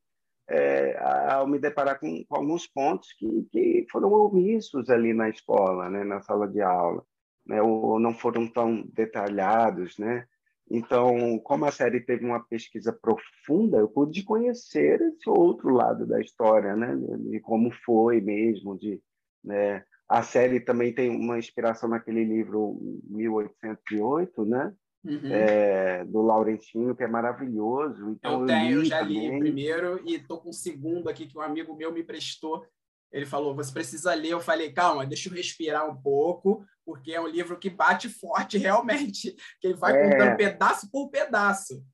é, 0.50 0.98
ao 1.33 1.46
me 1.46 1.59
deparar 1.59 1.98
com, 1.98 2.22
com 2.26 2.37
alguns 2.37 2.66
pontos 2.66 3.14
que, 3.14 3.48
que, 3.50 3.87
foram 3.90 4.12
omissos 4.12 4.90
ali 4.90 5.14
na 5.14 5.30
escola, 5.30 5.88
né? 5.88 6.04
na 6.04 6.20
sala 6.20 6.46
de 6.46 6.61
aula, 6.61 7.02
né? 7.46 7.62
ou 7.62 7.98
não 7.98 8.12
foram 8.12 8.46
tão 8.46 8.83
detalhados, 8.92 9.96
né? 9.96 10.26
Então, 10.70 11.38
como 11.40 11.64
a 11.64 11.72
série 11.72 12.00
teve 12.00 12.24
uma 12.24 12.40
pesquisa 12.40 12.92
profunda, 12.92 13.78
eu 13.78 13.88
pude 13.88 14.22
conhecer 14.22 15.00
esse 15.00 15.28
outro 15.28 15.70
lado 15.70 16.06
da 16.06 16.20
história, 16.20 16.76
né? 16.76 16.96
De 17.18 17.40
como 17.40 17.72
foi 17.85 18.20
mesmo, 18.20 18.78
de 18.78 19.02
né? 19.42 19.85
a 20.11 20.22
série 20.22 20.59
também 20.59 20.92
tem 20.92 21.09
uma 21.09 21.38
inspiração 21.38 21.88
naquele 21.88 22.24
livro 22.24 22.78
1808, 23.09 24.44
né? 24.44 24.74
Uhum. 25.04 25.33
É, 25.33 26.04
do 26.04 26.20
Laurentinho, 26.20 26.96
que 26.96 27.04
é 27.04 27.06
maravilhoso. 27.06 28.11
Então, 28.11 28.40
eu 28.40 28.46
tenho, 28.46 28.78
eu, 28.80 28.85
já 28.85 29.00
li 29.00 29.30
o 29.30 29.38
primeiro 29.38 30.02
e 30.04 30.16
estou 30.16 30.38
com 30.38 30.50
o 30.50 30.52
segundo 30.52 31.09
aqui 31.09 31.26
que 31.26 31.38
um 31.38 31.40
amigo 31.40 31.74
meu 31.76 31.92
me 31.92 32.02
prestou. 32.02 32.66
Ele 33.12 33.27
falou: 33.27 33.55
você 33.55 33.73
precisa 33.73 34.14
ler. 34.14 34.31
Eu 34.31 34.40
falei: 34.40 34.73
calma, 34.73 35.07
deixa 35.07 35.29
eu 35.29 35.35
respirar 35.35 35.88
um 35.88 36.01
pouco, 36.01 36.64
porque 36.85 37.12
é 37.12 37.20
um 37.20 37.27
livro 37.27 37.59
que 37.59 37.70
bate 37.70 38.09
forte 38.20 38.59
realmente, 38.59 39.35
que 39.61 39.66
ele 39.68 39.75
vai 39.75 39.96
é... 39.96 40.11
contando 40.11 40.37
pedaço 40.37 40.90
por 40.90 41.11
pedaço. 41.11 41.85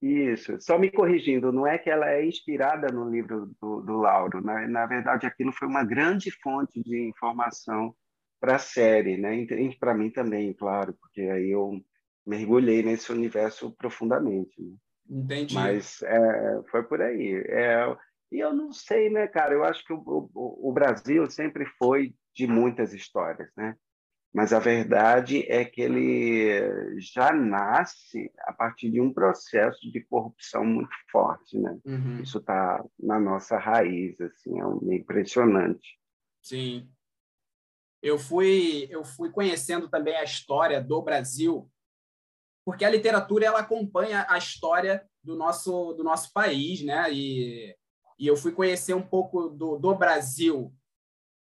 Isso, 0.00 0.60
só 0.60 0.76
me 0.76 0.90
corrigindo, 0.90 1.52
não 1.52 1.64
é 1.64 1.78
que 1.78 1.88
ela 1.88 2.10
é 2.10 2.26
inspirada 2.26 2.88
no 2.88 3.08
livro 3.08 3.54
do, 3.60 3.82
do 3.82 3.98
Lauro, 3.98 4.44
na, 4.44 4.66
na 4.66 4.84
verdade 4.84 5.28
aquilo 5.28 5.52
foi 5.52 5.68
uma 5.68 5.84
grande 5.84 6.28
fonte 6.42 6.82
de 6.82 7.08
informação 7.08 7.94
para 8.40 8.56
a 8.56 8.58
série, 8.58 9.16
né? 9.16 9.36
E 9.36 9.78
para 9.78 9.94
mim 9.94 10.10
também, 10.10 10.52
claro, 10.54 10.92
porque 11.00 11.20
aí 11.20 11.52
eu 11.52 11.80
mergulhei 12.26 12.82
nesse 12.82 13.12
universo 13.12 13.70
profundamente. 13.76 14.60
Né? 14.60 14.74
Entendi. 15.08 15.54
Mas 15.54 16.02
é, 16.02 16.62
foi 16.68 16.82
por 16.82 17.00
aí. 17.00 17.40
É, 17.46 17.96
e 18.32 18.40
eu 18.40 18.52
não 18.52 18.72
sei, 18.72 19.10
né, 19.10 19.26
cara? 19.26 19.54
Eu 19.54 19.64
acho 19.64 19.84
que 19.84 19.92
o, 19.92 20.02
o, 20.34 20.70
o 20.70 20.72
Brasil 20.72 21.28
sempre 21.30 21.66
foi 21.78 22.14
de 22.34 22.46
muitas 22.46 22.92
histórias, 22.92 23.50
né? 23.56 23.76
mas 24.32 24.52
a 24.52 24.58
verdade 24.58 25.44
é 25.46 25.62
que 25.64 25.82
ele 25.82 26.98
já 26.98 27.32
nasce 27.32 28.32
a 28.40 28.52
partir 28.52 28.90
de 28.90 28.98
um 28.98 29.12
processo 29.12 29.90
de 29.90 30.02
corrupção 30.04 30.64
muito 30.64 30.94
forte, 31.10 31.58
né? 31.58 31.78
Uhum. 31.84 32.22
Isso 32.22 32.38
está 32.38 32.82
na 32.98 33.20
nossa 33.20 33.58
raiz, 33.58 34.18
assim, 34.20 34.58
é 34.58 34.94
impressionante. 34.94 35.98
Sim. 36.40 36.90
Eu 38.02 38.18
fui 38.18 38.88
eu 38.90 39.04
fui 39.04 39.30
conhecendo 39.30 39.88
também 39.88 40.16
a 40.16 40.24
história 40.24 40.82
do 40.82 41.02
Brasil, 41.02 41.70
porque 42.64 42.86
a 42.86 42.90
literatura 42.90 43.44
ela 43.44 43.60
acompanha 43.60 44.24
a 44.30 44.38
história 44.38 45.06
do 45.22 45.36
nosso 45.36 45.92
do 45.92 46.02
nosso 46.02 46.32
país, 46.32 46.82
né? 46.82 47.12
E, 47.12 47.76
e 48.22 48.26
eu 48.26 48.36
fui 48.36 48.52
conhecer 48.52 48.94
um 48.94 49.02
pouco 49.02 49.48
do, 49.48 49.76
do 49.78 49.94
Brasil 49.94 50.72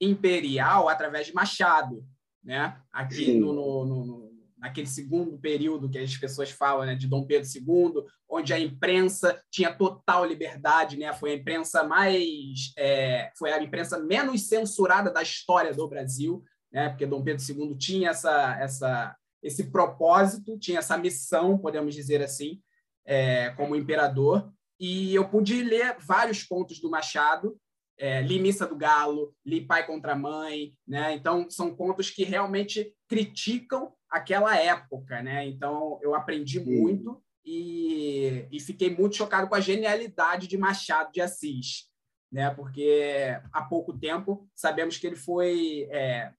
imperial 0.02 0.88
através 0.88 1.28
de 1.28 1.34
Machado 1.34 2.04
né? 2.44 2.78
Aqui 2.92 3.38
no, 3.38 3.54
no, 3.54 3.86
no, 3.86 4.32
naquele 4.58 4.88
segundo 4.88 5.38
período 5.38 5.90
que 5.90 5.98
as 5.98 6.18
pessoas 6.18 6.52
falam, 6.52 6.86
né, 6.86 6.96
de 6.96 7.08
Dom 7.08 7.26
Pedro 7.26 7.48
II, 7.48 8.06
onde 8.28 8.54
a 8.54 8.60
imprensa 8.60 9.42
tinha 9.52 9.74
total 9.74 10.26
liberdade, 10.26 10.98
né? 10.98 11.14
Foi 11.14 11.32
a 11.32 11.36
imprensa 11.36 11.84
mais, 11.84 12.72
é, 12.78 13.32
foi 13.38 13.52
a 13.52 13.62
imprensa 13.62 14.00
menos 14.00 14.48
censurada 14.48 15.12
da 15.12 15.22
história 15.22 15.74
do 15.74 15.88
Brasil, 15.88 16.44
né? 16.72 16.90
Porque 16.90 17.06
Dom 17.06 17.24
Pedro 17.24 17.44
II 17.44 17.76
tinha 17.78 18.12
essa, 18.12 18.58
essa, 18.60 19.16
esse 19.44 19.66
propósito, 19.66 20.58
tinha 20.58 20.80
essa 20.80 20.98
missão, 20.98 21.58
podemos 21.58 21.94
dizer 21.94 22.22
assim, 22.22 22.62
é, 23.06 23.50
como 23.52 23.76
imperador. 23.76 24.52
E 24.80 25.14
eu 25.14 25.28
pude 25.28 25.62
ler 25.62 25.98
vários 26.00 26.44
contos 26.44 26.80
do 26.80 26.90
Machado 26.90 27.60
é, 28.00 28.22
Li 28.22 28.40
Missa 28.40 28.66
do 28.66 28.78
Galo, 28.78 29.36
Li 29.46 29.60
Pai 29.60 29.86
contra 29.86 30.16
Mãe, 30.16 30.74
né? 30.88 31.14
Então 31.14 31.50
são 31.50 31.76
contos 31.76 32.10
que 32.10 32.24
realmente 32.24 32.96
criticam 33.08 33.94
aquela 34.10 34.56
época, 34.58 35.22
né? 35.22 35.46
Então 35.46 36.00
eu 36.02 36.16
aprendi 36.16 36.64
Sim. 36.64 36.80
muito 36.80 37.22
e, 37.46 38.48
e 38.50 38.60
fiquei 38.62 38.90
muito 38.96 39.18
chocado 39.18 39.50
com 39.50 39.56
a 39.56 39.60
genialidade 39.60 40.48
de 40.48 40.58
Machado 40.58 41.12
de 41.12 41.20
Assis, 41.20 41.90
né? 42.32 42.50
Porque 42.52 43.38
há 43.52 43.64
pouco 43.64 43.92
tempo 44.00 44.50
sabemos 44.56 44.98
que 44.98 45.06
ele 45.06 45.18
foi 45.18 45.90
é, 45.92 46.32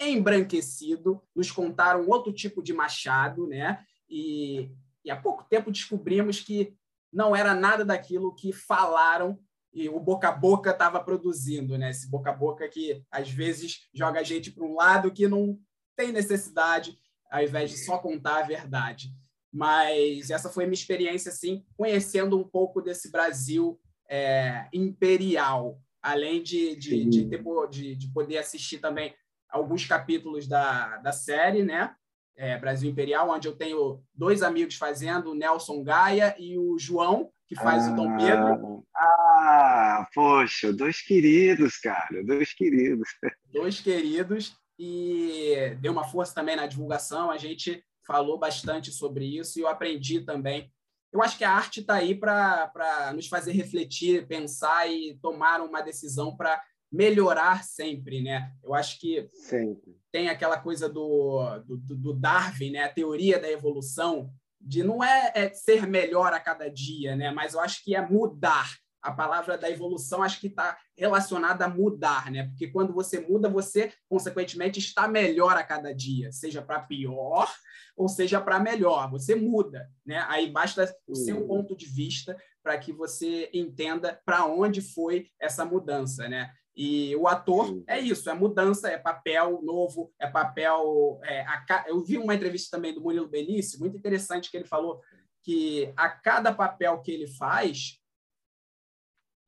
embranquecido, 0.00 1.22
nos 1.34 1.50
contaram 1.50 2.08
outro 2.08 2.32
tipo 2.32 2.62
de 2.62 2.72
Machado, 2.72 3.46
né? 3.46 3.84
E, 4.08 4.70
e 5.04 5.10
há 5.10 5.16
pouco 5.16 5.44
tempo 5.44 5.70
descobrimos 5.70 6.40
que 6.40 6.74
não 7.12 7.34
era 7.34 7.54
nada 7.54 7.84
daquilo 7.84 8.34
que 8.34 8.52
falaram 8.52 9.38
e 9.72 9.88
o 9.88 10.00
boca 10.00 10.28
a 10.28 10.32
boca 10.32 10.70
estava 10.70 10.98
produzindo, 11.02 11.76
né? 11.76 11.90
Esse 11.90 12.08
boca 12.08 12.30
a 12.30 12.32
boca 12.32 12.66
que 12.68 13.02
às 13.10 13.30
vezes 13.30 13.88
joga 13.92 14.20
a 14.20 14.22
gente 14.22 14.50
para 14.50 14.64
um 14.64 14.74
lado 14.74 15.12
que 15.12 15.28
não 15.28 15.58
tem 15.94 16.12
necessidade, 16.12 16.98
ao 17.30 17.42
invés 17.42 17.70
de 17.70 17.78
só 17.78 17.98
contar 17.98 18.38
a 18.38 18.46
verdade. 18.46 19.10
Mas 19.52 20.30
essa 20.30 20.48
foi 20.48 20.64
a 20.64 20.66
minha 20.66 20.74
experiência, 20.74 21.30
assim, 21.30 21.64
conhecendo 21.76 22.38
um 22.38 22.44
pouco 22.44 22.80
desse 22.80 23.10
Brasil 23.10 23.78
é, 24.08 24.66
imperial, 24.72 25.80
além 26.02 26.42
de, 26.42 26.76
de, 26.76 27.04
de, 27.04 27.28
ter, 27.28 27.42
de, 27.70 27.96
de 27.96 28.12
poder 28.12 28.38
assistir 28.38 28.78
também 28.78 29.14
alguns 29.48 29.84
capítulos 29.84 30.46
da, 30.46 30.98
da 30.98 31.12
série, 31.12 31.62
né? 31.62 31.94
É, 32.36 32.58
Brasil 32.58 32.90
Imperial, 32.90 33.30
onde 33.30 33.48
eu 33.48 33.56
tenho 33.56 34.02
dois 34.14 34.42
amigos 34.42 34.76
fazendo, 34.76 35.30
o 35.30 35.34
Nelson 35.34 35.82
Gaia 35.82 36.34
e 36.38 36.58
o 36.58 36.78
João, 36.78 37.30
que 37.46 37.54
faz 37.54 37.86
ah, 37.86 37.92
o 37.92 37.96
Dom 37.96 38.16
Pedro. 38.16 38.84
Ah, 38.94 40.06
poxa, 40.14 40.72
dois 40.72 41.00
queridos, 41.00 41.78
cara, 41.78 42.22
dois 42.24 42.52
queridos. 42.52 43.08
Dois 43.52 43.80
queridos, 43.80 44.54
e 44.78 45.76
deu 45.80 45.92
uma 45.92 46.04
força 46.04 46.34
também 46.34 46.56
na 46.56 46.66
divulgação, 46.66 47.30
a 47.30 47.38
gente 47.38 47.82
falou 48.06 48.38
bastante 48.38 48.92
sobre 48.92 49.24
isso 49.24 49.58
e 49.58 49.62
eu 49.62 49.68
aprendi 49.68 50.20
também. 50.20 50.70
Eu 51.12 51.22
acho 51.22 51.38
que 51.38 51.44
a 51.44 51.52
arte 51.52 51.80
está 51.80 51.94
aí 51.94 52.14
para 52.14 53.12
nos 53.14 53.26
fazer 53.26 53.52
refletir, 53.52 54.26
pensar 54.26 54.86
e 54.90 55.18
tomar 55.22 55.60
uma 55.60 55.80
decisão 55.80 56.36
para 56.36 56.62
melhorar 56.90 57.64
sempre, 57.64 58.22
né? 58.22 58.52
Eu 58.62 58.74
acho 58.74 58.98
que 59.00 59.28
sempre. 59.32 59.96
tem 60.12 60.28
aquela 60.28 60.58
coisa 60.58 60.88
do, 60.88 61.58
do, 61.66 61.76
do 61.76 62.14
Darwin, 62.14 62.70
né? 62.70 62.84
A 62.84 62.92
teoria 62.92 63.38
da 63.38 63.50
evolução, 63.50 64.30
de 64.60 64.82
não 64.82 65.02
é, 65.02 65.32
é, 65.34 65.52
ser 65.52 65.86
melhor 65.86 66.32
a 66.32 66.40
cada 66.40 66.68
dia, 66.68 67.14
né? 67.14 67.30
Mas 67.30 67.54
eu 67.54 67.60
acho 67.60 67.82
que 67.84 67.94
é 67.94 68.06
mudar. 68.06 68.76
A 69.02 69.12
palavra 69.12 69.56
da 69.56 69.70
evolução 69.70 70.20
acho 70.20 70.40
que 70.40 70.48
está 70.48 70.76
relacionada 70.96 71.64
a 71.64 71.68
mudar, 71.68 72.28
né? 72.30 72.48
Porque 72.48 72.66
quando 72.66 72.92
você 72.92 73.20
muda, 73.20 73.48
você 73.48 73.92
consequentemente 74.08 74.80
está 74.80 75.06
melhor 75.06 75.56
a 75.56 75.62
cada 75.62 75.94
dia, 75.94 76.32
seja 76.32 76.60
para 76.60 76.80
pior 76.80 77.48
ou 77.96 78.08
seja 78.08 78.40
para 78.40 78.58
melhor. 78.58 79.08
Você 79.10 79.36
muda, 79.36 79.88
né? 80.04 80.24
Aí 80.28 80.50
basta 80.50 80.92
o 81.06 81.14
seu 81.14 81.40
uhum. 81.40 81.46
ponto 81.46 81.76
de 81.76 81.86
vista 81.86 82.36
para 82.62 82.76
que 82.78 82.92
você 82.92 83.48
entenda 83.54 84.20
para 84.24 84.44
onde 84.44 84.80
foi 84.82 85.28
essa 85.40 85.64
mudança, 85.64 86.28
né? 86.28 86.52
E 86.76 87.16
o 87.16 87.26
ator 87.26 87.68
Sim. 87.68 87.84
é 87.86 87.98
isso, 87.98 88.28
é 88.28 88.34
mudança, 88.34 88.90
é 88.90 88.98
papel 88.98 89.62
novo, 89.62 90.12
é 90.18 90.26
papel. 90.26 91.18
É, 91.24 91.40
a, 91.40 91.84
eu 91.88 92.04
vi 92.04 92.18
uma 92.18 92.34
entrevista 92.34 92.76
também 92.76 92.92
do 92.92 93.00
Murilo 93.00 93.26
Benício, 93.26 93.80
muito 93.80 93.96
interessante, 93.96 94.50
que 94.50 94.58
ele 94.58 94.66
falou 94.66 95.00
que 95.42 95.90
a 95.96 96.10
cada 96.10 96.52
papel 96.52 97.00
que 97.00 97.10
ele 97.10 97.26
faz, 97.26 97.98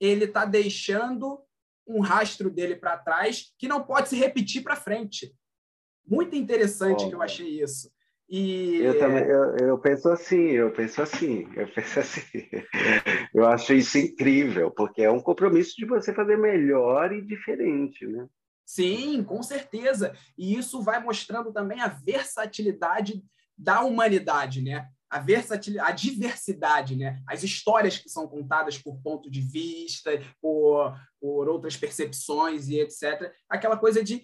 ele 0.00 0.24
está 0.24 0.46
deixando 0.46 1.44
um 1.86 2.00
rastro 2.00 2.50
dele 2.50 2.76
para 2.76 2.96
trás 2.96 3.52
que 3.58 3.68
não 3.68 3.84
pode 3.84 4.08
se 4.08 4.16
repetir 4.16 4.62
para 4.62 4.76
frente. 4.76 5.34
Muito 6.06 6.34
interessante 6.34 7.04
oh. 7.04 7.08
que 7.10 7.14
eu 7.14 7.20
achei 7.20 7.62
isso. 7.62 7.92
E... 8.28 8.76
Eu 8.82 8.98
também, 8.98 9.24
eu, 9.24 9.56
eu, 9.56 9.78
penso 9.78 10.10
assim, 10.10 10.50
eu 10.50 10.70
penso 10.70 11.00
assim, 11.00 11.48
eu 11.56 11.66
penso 11.72 11.98
assim. 12.00 12.22
Eu 13.32 13.46
acho 13.46 13.72
isso 13.72 13.96
incrível, 13.96 14.70
porque 14.70 15.02
é 15.02 15.10
um 15.10 15.20
compromisso 15.20 15.74
de 15.76 15.86
você 15.86 16.12
fazer 16.12 16.36
melhor 16.36 17.12
e 17.12 17.22
diferente, 17.22 18.06
né? 18.06 18.28
Sim, 18.66 19.24
com 19.24 19.42
certeza. 19.42 20.14
E 20.36 20.54
isso 20.54 20.82
vai 20.82 21.02
mostrando 21.02 21.50
também 21.54 21.80
a 21.80 21.88
versatilidade 21.88 23.24
da 23.56 23.80
humanidade, 23.80 24.60
né? 24.60 24.86
A 25.08 25.18
versatilidade, 25.20 25.90
a 25.90 25.94
diversidade, 25.94 26.94
né? 26.94 27.22
As 27.26 27.42
histórias 27.42 27.96
que 27.96 28.10
são 28.10 28.28
contadas 28.28 28.76
por 28.76 29.00
ponto 29.00 29.30
de 29.30 29.40
vista, 29.40 30.10
por, 30.38 30.94
por 31.18 31.48
outras 31.48 31.78
percepções 31.78 32.68
e 32.68 32.78
etc. 32.78 33.32
Aquela 33.48 33.78
coisa 33.78 34.04
de 34.04 34.22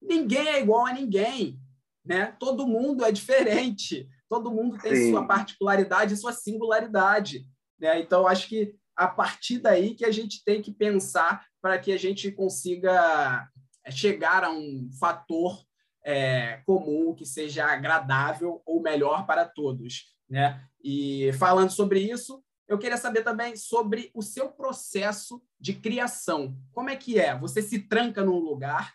ninguém 0.00 0.48
é 0.48 0.62
igual 0.62 0.86
a 0.86 0.94
ninguém 0.94 1.60
né? 2.04 2.34
Todo 2.38 2.66
mundo 2.66 3.04
é 3.04 3.10
diferente, 3.10 4.08
todo 4.28 4.50
mundo 4.50 4.78
tem 4.78 4.94
Sim. 4.94 5.10
sua 5.10 5.26
particularidade 5.26 6.14
e 6.14 6.16
sua 6.16 6.32
singularidade. 6.32 7.46
Né? 7.78 8.00
Então, 8.00 8.26
acho 8.26 8.48
que 8.48 8.74
a 8.96 9.08
partir 9.08 9.58
daí 9.58 9.94
que 9.94 10.04
a 10.04 10.10
gente 10.10 10.44
tem 10.44 10.62
que 10.62 10.72
pensar 10.72 11.46
para 11.60 11.78
que 11.78 11.92
a 11.92 11.98
gente 11.98 12.30
consiga 12.30 13.48
é, 13.84 13.90
chegar 13.90 14.44
a 14.44 14.50
um 14.50 14.88
fator 14.98 15.64
é, 16.04 16.60
comum 16.66 17.14
que 17.14 17.24
seja 17.24 17.64
agradável 17.64 18.62
ou 18.66 18.82
melhor 18.82 19.26
para 19.26 19.46
todos. 19.46 20.14
Né? 20.28 20.62
E 20.82 21.32
falando 21.34 21.70
sobre 21.70 22.00
isso, 22.00 22.42
eu 22.68 22.78
queria 22.78 22.96
saber 22.96 23.22
também 23.22 23.56
sobre 23.56 24.10
o 24.14 24.22
seu 24.22 24.50
processo 24.50 25.42
de 25.58 25.74
criação. 25.74 26.56
Como 26.72 26.90
é 26.90 26.96
que 26.96 27.18
é? 27.18 27.36
Você 27.38 27.62
se 27.62 27.78
tranca 27.80 28.24
num 28.24 28.38
lugar 28.38 28.94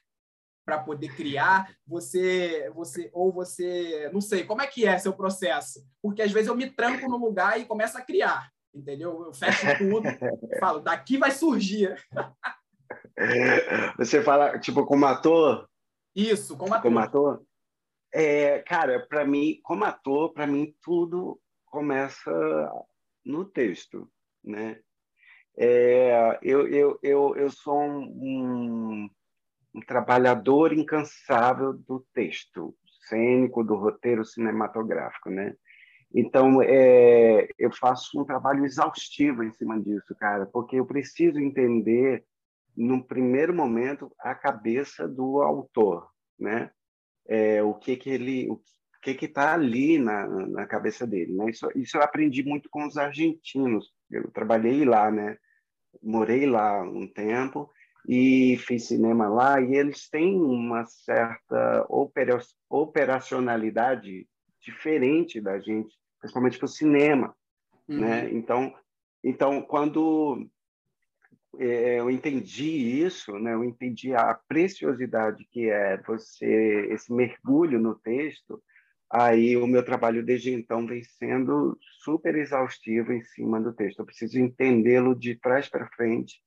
para 0.69 0.77
poder 0.83 1.15
criar? 1.15 1.75
Você, 1.87 2.69
você 2.75 3.09
ou 3.11 3.31
você, 3.31 4.07
não 4.13 4.21
sei, 4.21 4.43
como 4.43 4.61
é 4.61 4.67
que 4.67 4.85
é 4.85 4.99
seu 4.99 5.13
processo? 5.13 5.83
Porque 5.99 6.21
às 6.21 6.31
vezes 6.31 6.47
eu 6.47 6.55
me 6.55 6.69
tranco 6.69 7.09
no 7.09 7.17
lugar 7.17 7.59
e 7.59 7.65
começo 7.65 7.97
a 7.97 8.01
criar, 8.01 8.51
entendeu? 8.73 9.23
Eu 9.25 9.33
fecho 9.33 9.65
tudo, 9.79 10.03
falo, 10.59 10.79
daqui 10.79 11.17
vai 11.17 11.31
surgir. 11.31 11.95
Você 13.97 14.21
fala 14.21 14.59
tipo 14.59 14.85
como 14.85 15.05
ator? 15.07 15.67
Isso, 16.15 16.55
como 16.55 16.73
ator. 16.73 16.83
Como 16.83 16.99
ator? 16.99 17.43
É, 18.13 18.59
cara, 18.59 19.05
para 19.07 19.25
mim, 19.25 19.59
como 19.63 19.85
ator, 19.85 20.31
para 20.33 20.45
mim 20.45 20.75
tudo 20.83 21.39
começa 21.65 22.31
no 23.25 23.43
texto, 23.43 24.09
né? 24.43 24.79
É, 25.57 26.39
eu, 26.43 26.67
eu, 26.67 26.99
eu, 27.03 27.35
eu 27.35 27.49
sou 27.49 27.79
um, 27.81 28.01
um 28.01 29.09
trabalhador 29.85 30.73
incansável 30.73 31.73
do 31.73 32.05
texto 32.13 32.75
cênico, 33.07 33.63
do 33.63 33.75
roteiro 33.75 34.23
cinematográfico, 34.25 35.29
né? 35.29 35.55
Então, 36.13 36.61
é, 36.61 37.47
eu 37.57 37.71
faço 37.71 38.19
um 38.19 38.25
trabalho 38.25 38.65
exaustivo 38.65 39.43
em 39.43 39.51
cima 39.51 39.79
disso, 39.79 40.15
cara, 40.15 40.45
porque 40.47 40.77
eu 40.77 40.85
preciso 40.85 41.39
entender, 41.39 42.25
no 42.75 43.03
primeiro 43.03 43.53
momento, 43.53 44.11
a 44.19 44.33
cabeça 44.33 45.07
do 45.07 45.41
autor, 45.41 46.09
né? 46.39 46.71
É, 47.27 47.61
o 47.61 47.75
que 47.75 47.95
que 47.95 48.09
ele, 48.09 48.49
o 48.49 48.59
que 49.03 49.13
que 49.13 49.25
está 49.25 49.53
ali 49.53 49.99
na, 49.99 50.27
na 50.27 50.65
cabeça 50.65 51.05
dele, 51.05 51.33
né? 51.33 51.49
Isso, 51.49 51.69
isso 51.75 51.97
eu 51.97 52.01
aprendi 52.01 52.43
muito 52.43 52.69
com 52.71 52.87
os 52.87 52.97
argentinos. 52.97 53.93
Eu 54.09 54.31
trabalhei 54.31 54.83
lá, 54.85 55.11
né? 55.11 55.37
Morei 56.01 56.47
lá 56.47 56.81
um 56.81 57.07
tempo 57.07 57.69
e 58.11 58.57
fiz 58.57 58.87
cinema 58.87 59.29
lá 59.29 59.61
e 59.61 59.75
eles 59.75 60.09
têm 60.09 60.35
uma 60.41 60.83
certa 60.83 61.85
operacionalidade 62.67 64.27
diferente 64.59 65.39
da 65.39 65.59
gente, 65.59 65.95
principalmente 66.19 66.57
para 66.57 66.65
o 66.65 66.69
cinema, 66.69 67.35
uhum. 67.87 67.99
né? 67.99 68.27
Então, 68.31 68.73
então 69.23 69.61
quando 69.61 70.49
é, 71.59 71.99
eu 71.99 72.09
entendi 72.09 73.03
isso, 73.05 73.37
né? 73.37 73.53
Eu 73.53 73.63
entendi 73.63 74.15
a 74.15 74.33
preciosidade 74.33 75.47
que 75.51 75.69
é 75.69 76.01
você 76.01 76.87
esse 76.89 77.13
mergulho 77.13 77.79
no 77.79 77.93
texto. 77.93 78.59
Aí 79.07 79.55
o 79.55 79.67
meu 79.67 79.85
trabalho 79.85 80.25
desde 80.25 80.51
então 80.51 80.87
vem 80.87 81.03
sendo 81.03 81.77
super 82.03 82.35
exaustivo 82.35 83.13
em 83.13 83.21
cima 83.21 83.61
do 83.61 83.71
texto. 83.71 83.99
Eu 83.99 84.05
preciso 84.05 84.39
entendê-lo 84.39 85.13
de 85.13 85.35
trás 85.35 85.69
para 85.69 85.87
frente 85.89 86.41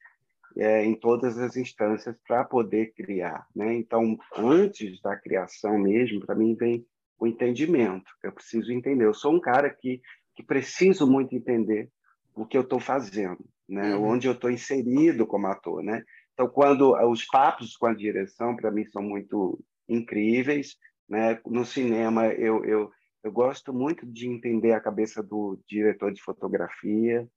é, 0.57 0.85
em 0.85 0.95
todas 0.95 1.38
as 1.38 1.57
instâncias 1.57 2.17
para 2.27 2.45
poder 2.45 2.93
criar. 2.95 3.47
Né? 3.55 3.75
Então, 3.75 4.17
antes 4.37 5.01
da 5.01 5.17
criação 5.17 5.79
mesmo, 5.79 6.25
para 6.25 6.35
mim 6.35 6.55
vem 6.55 6.85
o 7.19 7.27
entendimento. 7.27 8.11
Eu 8.23 8.33
preciso 8.33 8.73
entender. 8.73 9.05
Eu 9.05 9.15
sou 9.15 9.33
um 9.33 9.41
cara 9.41 9.71
que, 9.71 10.01
que 10.35 10.43
preciso 10.43 11.07
muito 11.07 11.35
entender 11.35 11.88
o 12.35 12.47
que 12.47 12.57
eu 12.57 12.62
estou 12.62 12.81
fazendo, 12.81 13.45
né? 13.69 13.95
Uhum. 13.95 14.09
onde 14.09 14.27
eu 14.27 14.33
estou 14.33 14.51
inserido 14.51 15.27
como 15.27 15.47
ator. 15.47 15.83
Né? 15.83 16.03
Então, 16.33 16.49
quando 16.49 16.95
os 17.09 17.25
papos 17.27 17.77
com 17.77 17.87
a 17.87 17.95
direção, 17.95 18.57
para 18.57 18.71
mim, 18.71 18.85
são 18.87 19.03
muito 19.03 19.62
incríveis. 19.88 20.77
Né? 21.09 21.38
No 21.47 21.65
cinema, 21.65 22.27
eu, 22.29 22.65
eu, 22.65 22.91
eu 23.23 23.31
gosto 23.31 23.73
muito 23.73 24.07
de 24.07 24.29
entender 24.29 24.73
a 24.73 24.81
cabeça 24.81 25.23
do 25.23 25.59
diretor 25.69 26.12
de 26.12 26.23
fotografia, 26.23 27.29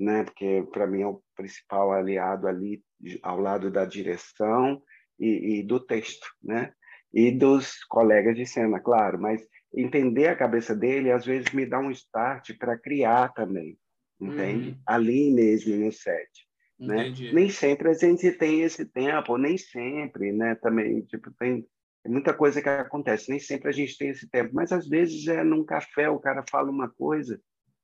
né? 0.00 0.24
Porque 0.24 0.66
para 0.72 0.86
mim 0.86 1.02
é 1.02 1.06
o 1.06 1.22
principal 1.36 1.92
aliado 1.92 2.48
ali 2.48 2.82
ao 3.22 3.38
lado 3.38 3.70
da 3.70 3.84
direção 3.84 4.82
e, 5.18 5.58
e, 5.58 5.62
do 5.62 5.78
texto, 5.78 6.26
né? 6.42 6.72
E 7.12 7.30
dos 7.30 7.84
colegas 7.84 8.34
de 8.34 8.46
cena, 8.46 8.80
claro. 8.80 9.20
Mas 9.20 9.46
entender 9.74 10.28
a 10.28 10.36
cabeça 10.36 10.74
dele 10.74 11.12
às 11.12 11.26
vezes 11.26 11.52
me 11.52 11.66
dá 11.66 11.78
um 11.78 11.90
start 11.90 12.56
para 12.58 12.78
criar 12.78 13.28
também, 13.34 13.76
entende? 14.18 14.70
Uhum. 14.70 14.80
Ali 14.86 15.30
mesmo 15.30 15.76
no 15.76 15.92
set. 15.92 16.30
Né? 16.78 17.12
Nem 17.34 17.50
sempre 17.50 17.90
a 17.90 17.92
gente 17.92 18.32
tem 18.32 18.62
esse 18.62 18.86
tempo, 18.86 19.36
nem 19.36 19.58
sempre, 19.58 20.32
né? 20.32 20.54
Também 20.54 21.02
tipo 21.02 21.30
tem 21.38 21.66
muita 22.06 22.32
coisa 22.32 22.62
que 22.62 22.68
acontece. 22.70 23.28
Nem 23.28 23.38
sempre 23.38 23.68
a 23.68 23.72
gente 23.72 23.98
tem 23.98 24.08
esse 24.08 24.30
tempo, 24.30 24.54
mas 24.54 24.72
às 24.72 24.88
vezes 24.88 25.28
é 25.28 25.44
num 25.44 25.62
café 25.62 26.08
o 26.08 26.18
cara 26.18 26.42
fala 26.50 26.70
uma 26.70 26.88
coisa 26.88 27.38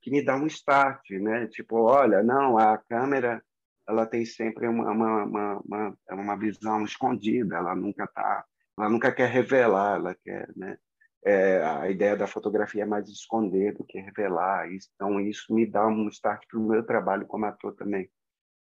que 0.07 0.11
me 0.13 0.23
dá 0.23 0.37
um 0.37 0.47
start, 0.47 1.11
né? 1.11 1.49
Tipo, 1.49 1.81
olha, 1.81 2.23
não, 2.23 2.57
a 2.57 2.79
câmera 2.79 3.43
ela 3.89 4.07
tem 4.07 4.25
sempre 4.25 4.69
uma, 4.69 4.93
uma, 4.93 5.25
uma, 5.25 5.63
uma, 5.65 5.99
uma 6.13 6.37
visão 6.39 6.85
escondida, 6.85 7.57
ela 7.57 7.75
nunca 7.75 8.07
tá, 8.07 8.45
ela 8.79 8.89
nunca 8.89 9.11
quer 9.11 9.29
revelar, 9.29 9.97
ela 9.97 10.15
quer, 10.15 10.49
né? 10.55 10.79
É, 11.25 11.61
a 11.61 11.91
ideia 11.91 12.17
da 12.17 12.29
fotografia 12.29 12.85
é 12.85 12.87
mais 12.87 13.09
esconder 13.09 13.75
do 13.75 13.85
que 13.85 13.99
revelar. 13.99 14.69
Então, 14.71 15.19
isso 15.19 15.53
me 15.53 15.67
dá 15.67 15.85
um 15.89 16.07
start 16.09 16.47
para 16.49 16.61
o 16.61 16.69
meu 16.69 16.85
trabalho 16.87 17.27
como 17.27 17.47
ator 17.47 17.75
também. 17.75 18.09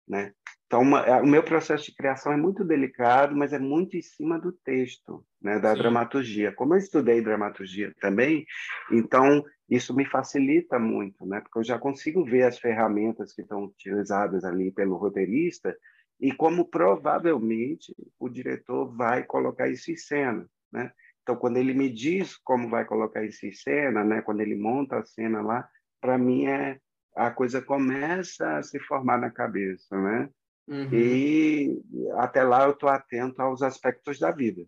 Né? 0.07 0.33
Então, 0.73 0.81
uma, 0.81 1.01
é, 1.01 1.21
o 1.21 1.27
meu 1.27 1.43
processo 1.43 1.85
de 1.85 1.95
criação 1.95 2.33
é 2.33 2.37
muito 2.37 2.63
delicado, 2.63 3.35
mas 3.35 3.53
é 3.53 3.59
muito 3.59 3.95
em 3.95 4.01
cima 4.01 4.39
do 4.39 4.51
texto, 4.51 5.23
né, 5.39 5.59
da 5.59 5.73
Sim. 5.73 5.77
dramaturgia. 5.77 6.51
Como 6.51 6.73
eu 6.73 6.79
estudei 6.79 7.21
dramaturgia 7.21 7.93
também, 8.01 8.43
então 8.91 9.45
isso 9.69 9.95
me 9.95 10.03
facilita 10.03 10.79
muito, 10.79 11.27
né, 11.27 11.41
porque 11.41 11.59
eu 11.59 11.63
já 11.63 11.77
consigo 11.77 12.25
ver 12.25 12.43
as 12.43 12.57
ferramentas 12.57 13.33
que 13.33 13.43
estão 13.43 13.65
utilizadas 13.65 14.43
ali 14.43 14.71
pelo 14.71 14.97
roteirista 14.97 15.77
e 16.19 16.31
como 16.33 16.65
provavelmente 16.65 17.95
o 18.19 18.27
diretor 18.27 18.95
vai 18.95 19.23
colocar 19.23 19.69
isso 19.69 19.91
em 19.91 19.95
cena, 19.95 20.47
né? 20.71 20.91
Então, 21.21 21.35
quando 21.35 21.57
ele 21.57 21.73
me 21.73 21.89
diz 21.89 22.35
como 22.37 22.69
vai 22.69 22.83
colocar 22.83 23.23
isso 23.23 23.45
em 23.45 23.53
cena, 23.53 24.03
né, 24.03 24.21
quando 24.21 24.41
ele 24.41 24.55
monta 24.55 24.97
a 24.97 25.05
cena 25.05 25.41
lá, 25.41 25.67
para 26.01 26.17
mim 26.17 26.47
é 26.47 26.79
a 27.15 27.31
coisa 27.31 27.61
começa 27.61 28.57
a 28.57 28.63
se 28.63 28.79
formar 28.79 29.17
na 29.17 29.29
cabeça, 29.29 29.99
né? 29.99 30.29
Uhum. 30.67 30.89
E 30.93 31.81
até 32.17 32.43
lá 32.43 32.63
eu 32.65 32.71
estou 32.71 32.89
atento 32.89 33.41
aos 33.41 33.61
aspectos 33.61 34.19
da 34.19 34.31
vida 34.31 34.65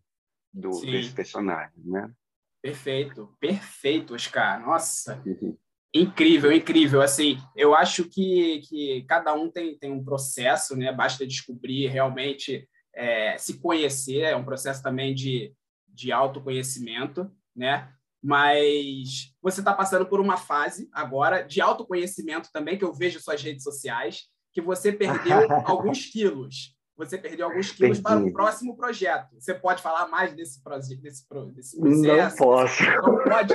do, 0.53 0.69
desse 0.81 1.12
personagem, 1.12 1.84
né? 1.86 2.12
Perfeito, 2.62 3.36
perfeito, 3.39 4.15
Oscar. 4.15 4.60
Nossa, 4.65 5.21
uhum. 5.25 5.58
incrível, 5.93 6.51
incrível. 6.51 7.01
Assim, 7.01 7.38
eu 7.55 7.75
acho 7.75 8.10
que, 8.10 8.62
que 8.67 9.05
cada 9.08 9.34
um 9.34 9.49
tem, 9.49 9.77
tem 9.77 9.91
um 9.91 10.03
processo, 10.03 10.75
né? 10.75 10.91
Basta 10.91 11.25
descobrir 11.25 11.88
realmente 11.88 12.67
é, 12.93 13.38
se 13.38 13.60
conhecer, 13.60 14.21
é 14.21 14.36
um 14.36 14.45
processo 14.45 14.81
também 14.81 15.13
de, 15.13 15.53
de 15.88 16.12
autoconhecimento, 16.12 17.31
né? 17.55 17.91
Mas 18.25 19.31
você 19.39 19.61
está 19.61 19.71
passando 19.71 20.07
por 20.07 20.19
uma 20.19 20.35
fase 20.35 20.89
agora 20.91 21.43
de 21.43 21.61
autoconhecimento 21.61 22.49
também, 22.51 22.75
que 22.75 22.83
eu 22.83 22.91
vejo 22.91 23.19
suas 23.19 23.39
redes 23.39 23.63
sociais, 23.63 24.23
que 24.51 24.59
você 24.59 24.91
perdeu 24.91 25.38
alguns 25.63 26.07
quilos. 26.07 26.75
Você 26.97 27.19
perdeu 27.19 27.45
alguns 27.45 27.69
quilos 27.69 27.99
Perdi. 27.99 28.01
para 28.01 28.19
o 28.19 28.33
próximo 28.33 28.75
projeto. 28.75 29.35
Você 29.39 29.53
pode 29.53 29.83
falar 29.83 30.07
mais 30.07 30.33
desse, 30.33 30.59
desse, 30.63 30.95
desse 30.95 31.27
processo? 31.27 31.77
Não 31.79 32.35
posso. 32.35 32.83
Não 32.83 33.23
pode? 33.23 33.53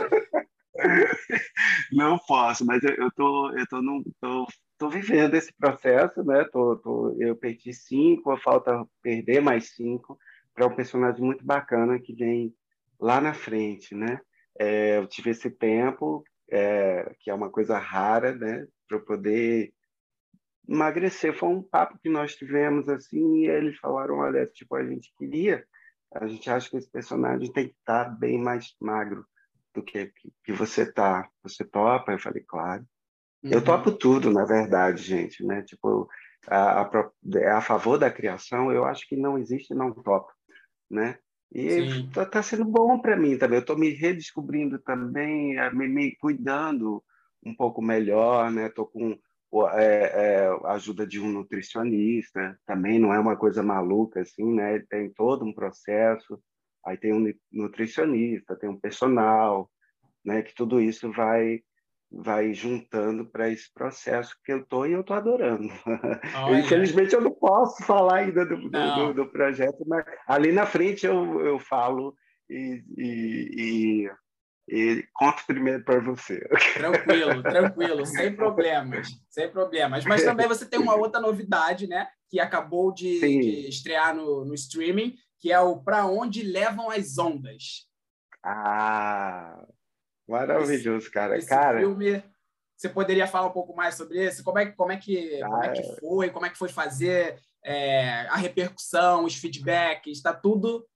Não 1.93 2.19
posso, 2.19 2.65
mas 2.65 2.81
eu, 2.85 2.95
eu 2.95 3.11
tô, 3.11 3.51
eu 3.51 3.67
tô, 3.67 3.83
num, 3.83 4.05
tô, 4.21 4.47
tô 4.79 4.89
vivendo 4.89 5.35
esse 5.35 5.53
processo, 5.53 6.23
né? 6.23 6.45
Tô, 6.45 6.77
tô, 6.77 7.17
eu 7.19 7.35
perdi 7.35 7.75
cinco, 7.75 8.37
falta 8.37 8.87
perder 9.03 9.43
mais 9.43 9.71
cinco 9.75 10.17
para 10.55 10.67
um 10.67 10.77
personagem 10.77 11.23
muito 11.23 11.45
bacana 11.45 11.99
que 11.99 12.15
vem 12.15 12.55
lá 13.01 13.21
na 13.21 13.35
frente, 13.35 13.97
né? 13.97 14.21
É, 14.63 14.99
eu 14.99 15.07
tive 15.07 15.31
esse 15.31 15.51
tempo, 15.51 16.23
é, 16.51 17.15
que 17.21 17.31
é 17.31 17.35
uma 17.35 17.49
coisa 17.49 17.79
rara, 17.79 18.35
né, 18.35 18.67
para 18.87 18.99
eu 18.99 19.05
poder 19.07 19.73
emagrecer. 20.69 21.33
Foi 21.33 21.49
um 21.49 21.63
papo 21.63 21.99
que 21.99 22.11
nós 22.11 22.35
tivemos 22.35 22.87
assim, 22.87 23.39
e 23.39 23.49
eles 23.49 23.79
falaram: 23.79 24.19
olha, 24.19 24.47
tipo, 24.47 24.77
a 24.77 24.85
gente 24.85 25.11
queria, 25.17 25.65
a 26.15 26.27
gente 26.27 26.51
acha 26.51 26.69
que 26.69 26.77
esse 26.77 26.91
personagem 26.91 27.51
tem 27.51 27.69
que 27.69 27.75
estar 27.75 28.05
tá 28.05 28.11
bem 28.11 28.39
mais 28.39 28.77
magro 28.79 29.25
do 29.73 29.83
que 29.83 30.13
que 30.45 30.53
você 30.53 30.93
tá. 30.93 31.27
Você 31.43 31.65
topa? 31.65 32.13
Eu 32.13 32.19
falei, 32.19 32.45
claro. 32.47 32.85
Uhum. 33.43 33.53
Eu 33.53 33.65
topo 33.65 33.91
tudo, 33.91 34.31
na 34.31 34.45
verdade, 34.45 35.03
gente, 35.03 35.43
né? 35.43 35.63
Tipo, 35.63 36.07
a, 36.47 36.83
a, 36.83 37.57
a 37.57 37.61
favor 37.63 37.97
da 37.99 38.11
criação, 38.11 38.71
eu 38.71 38.85
acho 38.85 39.09
que 39.09 39.17
não 39.17 39.39
existe 39.39 39.73
não 39.73 39.91
topo, 39.91 40.31
né? 40.91 41.19
E 41.53 42.07
está 42.07 42.25
tá 42.25 42.43
sendo 42.43 42.65
bom 42.65 42.99
para 43.01 43.17
mim 43.17 43.37
também. 43.37 43.57
Eu 43.57 43.63
estou 43.63 43.77
me 43.77 43.91
redescobrindo 43.91 44.79
também, 44.79 45.57
me, 45.73 45.89
me, 45.89 46.17
cuidando 46.17 47.03
um 47.45 47.55
pouco 47.55 47.83
melhor, 47.83 48.51
né? 48.51 48.67
Estou 48.67 48.87
com 48.87 49.19
é, 49.73 50.45
é, 50.45 50.61
ajuda 50.67 51.05
de 51.05 51.19
um 51.19 51.29
nutricionista, 51.29 52.57
também 52.65 53.01
não 53.01 53.13
é 53.13 53.19
uma 53.19 53.37
coisa 53.37 53.63
maluca 53.63 54.21
assim, 54.21 54.55
né? 54.55 54.79
Tem 54.89 55.11
todo 55.11 55.45
um 55.45 55.53
processo, 55.53 56.41
aí 56.87 56.97
tem 56.97 57.13
um 57.13 57.33
nutricionista, 57.51 58.55
tem 58.55 58.71
um 58.71 58.79
personal, 58.79 59.69
né? 60.25 60.43
Que 60.43 60.55
tudo 60.55 60.81
isso 60.81 61.11
vai 61.11 61.63
vai 62.13 62.53
juntando 62.53 63.25
para 63.25 63.49
esse 63.49 63.73
processo 63.73 64.35
que 64.45 64.53
eu 64.53 64.61
estou 64.61 64.87
e 64.87 64.93
eu 64.93 65.01
estou 65.01 65.17
adorando. 65.17 65.69
Infelizmente 66.59 67.15
eu 67.15 67.21
não 67.21 67.31
posso 67.31 67.85
falar 67.85 68.19
ainda 68.19 68.45
do, 68.45 68.69
do, 68.69 69.15
do, 69.15 69.27
projeto, 69.27 69.85
mas 69.87 70.05
ali 70.27 70.51
na 70.51 70.67
frente 70.67 71.07
eu, 71.07 71.41
eu 71.41 71.59
falo 71.59 72.15
e, 72.49 72.83
e, 72.97 74.05
e 74.07 74.11
e 74.73 75.05
conto 75.13 75.45
primeiro 75.47 75.85
para 75.85 75.99
você. 76.01 76.39
Tranquilo, 76.75 77.43
tranquilo, 77.43 78.07
sem 78.07 78.37
problemas, 78.37 79.09
sem 79.29 79.51
problemas. 79.51 80.05
Mas 80.05 80.23
também 80.23 80.47
você 80.47 80.65
tem 80.65 80.79
uma 80.79 80.95
outra 80.95 81.21
novidade, 81.21 81.89
né? 81.89 82.07
Que 82.31 82.39
acabou 82.39 82.95
de, 82.95 83.19
de 83.19 83.69
estrear 83.69 84.15
no, 84.15 84.45
no 84.45 84.55
streaming, 84.55 85.17
que 85.41 85.51
é 85.51 85.59
o 85.59 85.83
Para 85.83 86.07
Onde 86.07 86.45
Levam 86.45 86.89
as 86.89 87.19
Ondas. 87.19 87.89
Ah, 88.45 89.61
maravilhoso, 90.31 90.99
esse, 90.99 91.11
cara. 91.11 91.37
Esse 91.37 91.49
cara, 91.49 91.79
filme, 91.79 92.23
você 92.77 92.89
poderia 92.89 93.27
falar 93.27 93.49
um 93.49 93.53
pouco 93.53 93.75
mais 93.75 93.95
sobre 93.95 94.19
esse? 94.19 94.43
Como 94.43 94.59
é, 94.59 94.67
como 94.67 94.93
é, 94.93 94.97
que, 94.97 95.41
como 95.41 95.65
é 95.65 95.73
que 95.73 96.01
foi? 96.01 96.31
Como 96.31 96.47
é 96.47 96.51
que 96.51 96.59
foi 96.59 96.69
fazer 96.69 97.39
é, 97.65 98.27
a 98.29 98.37
repercussão, 98.37 99.25
os 99.25 99.37
feedbacks? 99.37 100.17
Está 100.17 100.33
tudo 100.33 100.87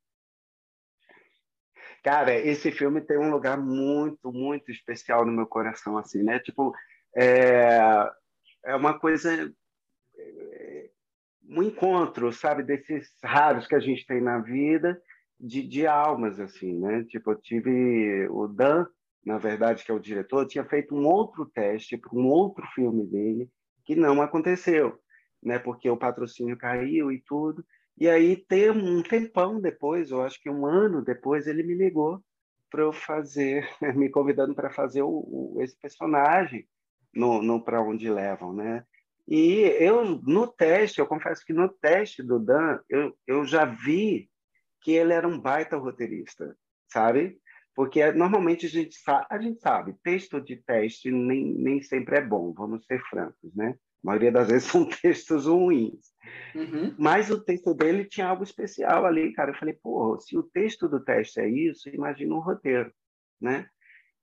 Cara, 2.04 2.38
esse 2.38 2.70
filme 2.70 3.00
tem 3.00 3.16
um 3.16 3.30
lugar 3.30 3.56
muito, 3.56 4.30
muito 4.30 4.70
especial 4.70 5.24
no 5.24 5.32
meu 5.32 5.46
coração, 5.46 5.96
assim, 5.96 6.22
né? 6.22 6.38
Tipo, 6.38 6.74
é, 7.16 7.78
é 8.62 8.76
uma 8.76 8.98
coisa, 8.98 9.50
é, 10.14 10.90
um 11.48 11.62
encontro, 11.62 12.30
sabe, 12.30 12.62
desses 12.62 13.08
raros 13.24 13.66
que 13.66 13.74
a 13.74 13.80
gente 13.80 14.06
tem 14.06 14.20
na 14.20 14.38
vida, 14.38 15.00
de, 15.40 15.66
de 15.66 15.86
almas, 15.86 16.38
assim, 16.38 16.78
né? 16.78 17.04
Tipo, 17.04 17.30
eu 17.30 17.40
tive 17.40 18.28
o 18.28 18.48
Dan, 18.48 18.86
na 19.24 19.38
verdade, 19.38 19.84
que 19.84 19.90
é 19.90 19.94
o 19.94 19.98
diretor, 19.98 20.46
tinha 20.46 20.64
feito 20.64 20.94
um 20.94 21.06
outro 21.06 21.46
teste 21.46 21.96
para 21.96 22.14
um 22.14 22.26
outro 22.26 22.66
filme 22.74 23.06
dele 23.06 23.50
que 23.84 23.96
não 23.96 24.20
aconteceu, 24.20 24.98
né? 25.42 25.58
Porque 25.58 25.88
o 25.88 25.96
patrocínio 25.96 26.56
caiu 26.56 27.10
e 27.10 27.20
tudo. 27.20 27.64
E 27.96 28.08
aí, 28.08 28.36
tem 28.36 28.70
um 28.70 29.02
tempão 29.02 29.60
depois, 29.60 30.10
eu 30.10 30.22
acho 30.22 30.40
que 30.40 30.50
um 30.50 30.66
ano 30.66 31.02
depois, 31.02 31.46
ele 31.46 31.62
me 31.62 31.74
ligou 31.74 32.22
para 32.70 32.82
eu 32.82 32.92
fazer, 32.92 33.68
me 33.94 34.10
convidando 34.10 34.54
para 34.54 34.70
fazer 34.70 35.02
o, 35.02 35.08
o, 35.08 35.58
esse 35.60 35.78
personagem 35.78 36.66
no, 37.14 37.40
no 37.40 37.62
Para 37.62 37.80
Onde 37.80 38.10
Levam, 38.10 38.52
né? 38.52 38.84
E 39.26 39.60
eu, 39.80 40.04
no 40.04 40.46
teste, 40.46 40.98
eu 40.98 41.06
confesso 41.06 41.44
que 41.46 41.52
no 41.52 41.68
teste 41.68 42.22
do 42.22 42.38
Dan, 42.38 42.78
eu, 42.90 43.16
eu 43.26 43.44
já 43.46 43.64
vi 43.64 44.28
que 44.82 44.92
ele 44.92 45.14
era 45.14 45.26
um 45.26 45.40
baita 45.40 45.76
roteirista, 45.78 46.54
sabe? 46.88 47.38
Porque 47.74 48.12
normalmente 48.12 48.66
a 48.66 48.68
gente 48.68 48.94
sabe, 48.96 49.26
a 49.28 49.38
gente 49.38 49.60
sabe, 49.60 49.96
texto 50.02 50.40
de 50.40 50.56
teste 50.56 51.10
nem, 51.10 51.52
nem 51.54 51.82
sempre 51.82 52.16
é 52.16 52.20
bom, 52.20 52.52
vamos 52.52 52.86
ser 52.86 53.02
francos, 53.10 53.54
né? 53.54 53.74
A 54.02 54.06
maioria 54.06 54.30
das 54.30 54.48
vezes 54.48 54.64
são 54.70 54.88
textos 54.88 55.46
ruins. 55.46 56.12
Uhum. 56.54 56.94
Mas 56.98 57.30
o 57.30 57.42
texto 57.42 57.74
dele 57.74 58.04
tinha 58.04 58.28
algo 58.28 58.44
especial 58.44 59.04
ali, 59.04 59.32
cara. 59.32 59.50
Eu 59.50 59.56
falei, 59.56 59.74
pô, 59.74 60.18
se 60.20 60.36
o 60.36 60.42
texto 60.42 60.88
do 60.88 61.00
teste 61.00 61.40
é 61.40 61.48
isso, 61.48 61.88
imagina 61.88 62.34
um 62.34 62.40
roteiro, 62.40 62.92
né? 63.40 63.66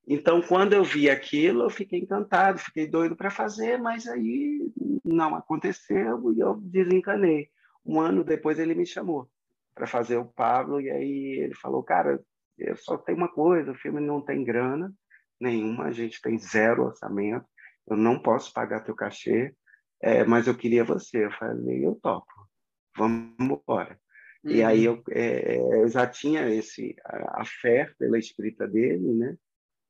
Então, 0.08 0.42
quando 0.42 0.74
eu 0.74 0.84
vi 0.84 1.10
aquilo, 1.10 1.64
eu 1.64 1.70
fiquei 1.70 2.00
encantado, 2.00 2.58
fiquei 2.58 2.88
doido 2.88 3.16
para 3.16 3.30
fazer, 3.30 3.78
mas 3.78 4.08
aí 4.08 4.72
não 5.04 5.36
aconteceu 5.36 6.34
e 6.34 6.40
eu 6.40 6.56
desencanei. 6.56 7.50
Um 7.86 8.00
ano 8.00 8.24
depois 8.24 8.60
ele 8.60 8.74
me 8.74 8.86
chamou 8.86 9.30
para 9.76 9.88
fazer 9.88 10.18
o 10.18 10.26
Pablo 10.26 10.82
e 10.82 10.90
aí 10.90 11.40
ele 11.40 11.54
falou, 11.54 11.84
cara, 11.84 12.22
só 12.76 12.98
tenho 12.98 13.18
uma 13.18 13.32
coisa, 13.32 13.72
o 13.72 13.78
filme 13.78 14.00
não 14.00 14.22
tem 14.22 14.44
grana 14.44 14.94
nenhuma, 15.40 15.86
a 15.86 15.92
gente 15.92 16.22
tem 16.22 16.38
zero 16.38 16.86
orçamento, 16.86 17.46
eu 17.88 17.98
não 17.98 18.22
posso 18.22 18.54
pagar 18.54 18.84
teu 18.84 18.96
cachê, 18.96 19.54
é, 20.02 20.24
mas 20.24 20.48
eu 20.48 20.56
queria 20.56 20.84
você. 20.84 21.26
Eu 21.26 21.32
falei, 21.32 21.86
eu 21.86 21.96
topo, 22.02 22.32
vamos 22.96 23.36
embora. 23.40 24.00
Uhum. 24.44 24.52
E 24.52 24.64
aí 24.64 24.86
eu, 24.86 25.02
é, 25.12 25.58
eu, 25.58 25.88
já 25.88 26.08
tinha 26.08 26.50
esse 26.50 26.96
a, 27.06 27.42
a, 27.42 27.46
fé 27.46 27.92
pela 27.98 28.18
escrita 28.18 28.68
dele, 28.68 29.14
né? 29.14 29.38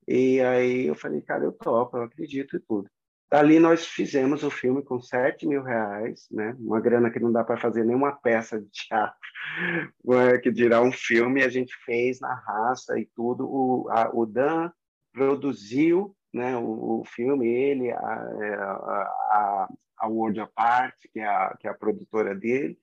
E 0.08 0.42
aí 0.42 0.88
eu 0.88 0.96
falei, 0.96 1.22
cara, 1.22 1.46
eu 1.46 1.54
topo, 1.54 1.98
eu 1.98 2.04
acredito 2.04 2.58
e 2.58 2.60
tudo. 2.60 2.90
Dali 3.32 3.60
nós 3.60 3.88
fizemos 3.88 4.44
o 4.44 4.52
filme 4.52 4.84
com 4.84 5.00
7 5.00 5.48
mil 5.48 5.63
reais, 5.63 6.28
né? 6.30 6.54
Uma 6.60 6.82
grana 6.82 7.10
que 7.10 7.20
não 7.20 7.32
dá 7.32 7.46
para 7.46 7.56
fazer 7.56 7.86
nenhuma 7.86 8.12
peça 8.12 8.60
de 8.60 8.70
teatro, 8.70 9.17
é, 10.12 10.38
que 10.38 10.52
dirá 10.52 10.82
um 10.82 10.91
filme. 10.91 11.41
A 11.41 11.48
gente 11.48 11.74
fez 11.86 12.20
na 12.20 12.34
raça 12.34 13.00
e 13.00 13.10
tudo. 13.15 13.48
O, 13.50 13.88
a, 13.89 14.12
o 14.13 14.26
Dan 14.26 14.70
produziu 15.13 16.13
né, 16.34 16.58
o, 16.58 17.00
o 17.00 17.04
filme, 17.06 17.48
ele, 17.48 17.89
a, 17.91 18.30
é, 18.41 18.54
a, 18.56 19.70
a 20.00 20.08
World 20.10 20.41
Apart, 20.41 20.96
que 21.13 21.22
é 21.22 21.26
a, 21.26 21.56
que 21.58 21.67
é 21.67 21.72
a 21.72 21.76
produtora 21.76 22.36
dele, 22.36 22.78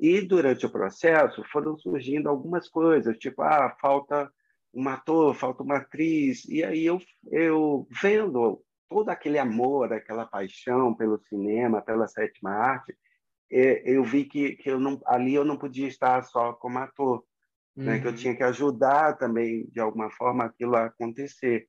e 0.00 0.20
durante 0.20 0.66
o 0.66 0.70
processo 0.70 1.44
foram 1.52 1.78
surgindo 1.78 2.28
algumas 2.28 2.68
coisas, 2.68 3.16
tipo, 3.18 3.42
ah, 3.42 3.76
falta 3.80 4.28
um 4.74 4.88
ator, 4.88 5.34
falta 5.34 5.62
uma 5.62 5.76
atriz, 5.76 6.44
e 6.48 6.64
aí 6.64 6.86
eu, 6.86 7.00
eu 7.30 7.86
vendo 8.02 8.62
todo 8.92 9.08
aquele 9.08 9.38
amor, 9.38 9.92
aquela 9.92 10.26
paixão 10.26 10.94
pelo 10.94 11.18
cinema, 11.28 11.80
pela 11.80 12.06
sétima 12.06 12.50
arte, 12.50 12.94
é, 13.50 13.82
eu 13.90 14.04
vi 14.04 14.24
que, 14.24 14.56
que 14.56 14.70
eu 14.70 14.78
não, 14.78 15.00
ali 15.06 15.34
eu 15.34 15.44
não 15.44 15.56
podia 15.56 15.88
estar 15.88 16.22
só 16.24 16.52
como 16.52 16.78
ator, 16.78 17.24
uhum. 17.76 17.84
né? 17.84 17.98
que 17.98 18.06
eu 18.06 18.10
uhum. 18.10 18.16
tinha 18.16 18.36
que 18.36 18.42
ajudar 18.42 19.16
também, 19.16 19.66
de 19.66 19.80
alguma 19.80 20.10
forma, 20.10 20.44
aquilo 20.44 20.76
a 20.76 20.86
acontecer. 20.86 21.66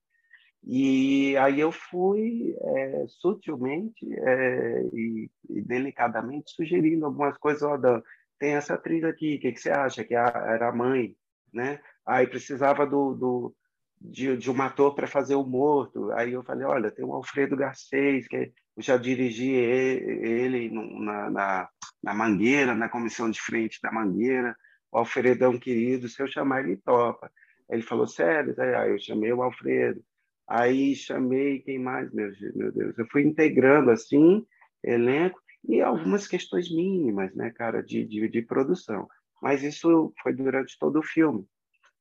E 0.66 1.36
aí 1.38 1.60
eu 1.60 1.72
fui 1.72 2.56
é, 2.62 3.06
sutilmente 3.08 4.06
é, 4.14 4.84
e, 4.94 5.30
e, 5.50 5.62
delicadamente 5.62 6.52
sugerindo 6.52 7.06
algumas 7.06 7.38
coisas. 7.38 7.64
Ó, 7.64 7.78
Dan, 7.78 8.02
tem 8.40 8.56
essa 8.56 8.74
atriz 8.74 9.04
aqui, 9.04 9.36
o 9.36 9.40
que, 9.40 9.52
que, 9.52 9.60
você 9.60 9.72
acha? 9.72 10.04
Que 10.04 10.16
era 10.16 10.70
a 10.70 10.76
mãe, 10.76 11.16
né? 11.54 11.82
Aí 12.06 12.28
precisava 12.28 12.86
do, 12.86 13.14
do 13.14 13.56
de, 14.04 14.36
de, 14.36 14.52
um 14.52 14.62
ator 14.62 14.94
para 14.94 15.08
fazer 15.08 15.36
o 15.36 15.46
morto. 15.46 16.12
Aí 16.12 16.34
eu 16.34 16.44
falei, 16.44 16.66
olha, 16.66 16.92
tem 16.92 17.06
o 17.06 17.14
Alfredo 17.14 17.56
Garcês, 17.56 18.28
que 18.28 18.36
eu 18.36 18.52
já 18.78 18.98
dirigi 18.98 19.52
ele, 19.52 20.70
na, 20.70 21.30
na, 21.30 21.70
na 22.04 22.14
Mangueira, 22.14 22.76
na 22.76 22.90
comissão 22.90 23.32
de 23.32 23.40
frente 23.40 23.80
da 23.82 23.92
Mangueira. 23.92 24.56
O 24.92 24.98
Alfredão 24.98 25.58
querido, 25.58 26.10
se 26.10 26.22
eu 26.22 26.28
chamar 26.28 26.64
ele 26.64 26.78
topa. 26.78 27.32
Ele 27.70 27.82
falou, 27.82 28.06
sério? 28.06 28.54
Aí 28.60 28.92
eu 28.92 29.00
chamei 29.00 29.32
o 29.32 29.42
Alfredo. 29.42 30.04
Aí 30.48 30.96
chamei 30.96 31.62
quem 31.62 31.80
mais, 31.80 32.12
meu, 32.12 32.30
meu 32.54 32.72
Deus. 32.72 32.98
Eu 32.98 33.08
fui 33.08 33.24
integrando 33.24 33.90
assim 33.90 34.46
elenco 34.84 35.42
e 35.68 35.82
algumas 35.82 36.28
questões 36.28 36.70
mínimas, 36.70 37.34
né, 37.34 37.50
cara, 37.52 37.82
de, 37.82 38.04
de, 38.06 38.28
de 38.28 38.42
produção. 38.42 39.08
Mas 39.42 39.64
isso 39.64 40.14
foi 40.22 40.34
durante 40.34 40.78
todo 40.78 41.00
o 41.00 41.04
filme, 41.04 41.48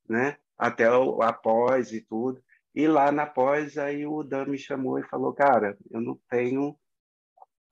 né? 0.08 0.36
Até 0.58 0.90
o 0.90 1.22
após 1.22 1.92
e 1.92 2.00
tudo. 2.00 2.42
E 2.74 2.86
lá 2.86 3.12
na 3.12 3.26
pós, 3.26 3.76
aí 3.76 4.06
o 4.06 4.22
Dan 4.22 4.46
me 4.46 4.58
chamou 4.58 4.98
e 4.98 5.04
falou, 5.04 5.32
cara, 5.34 5.76
eu 5.90 6.00
não 6.00 6.18
tenho, 6.30 6.74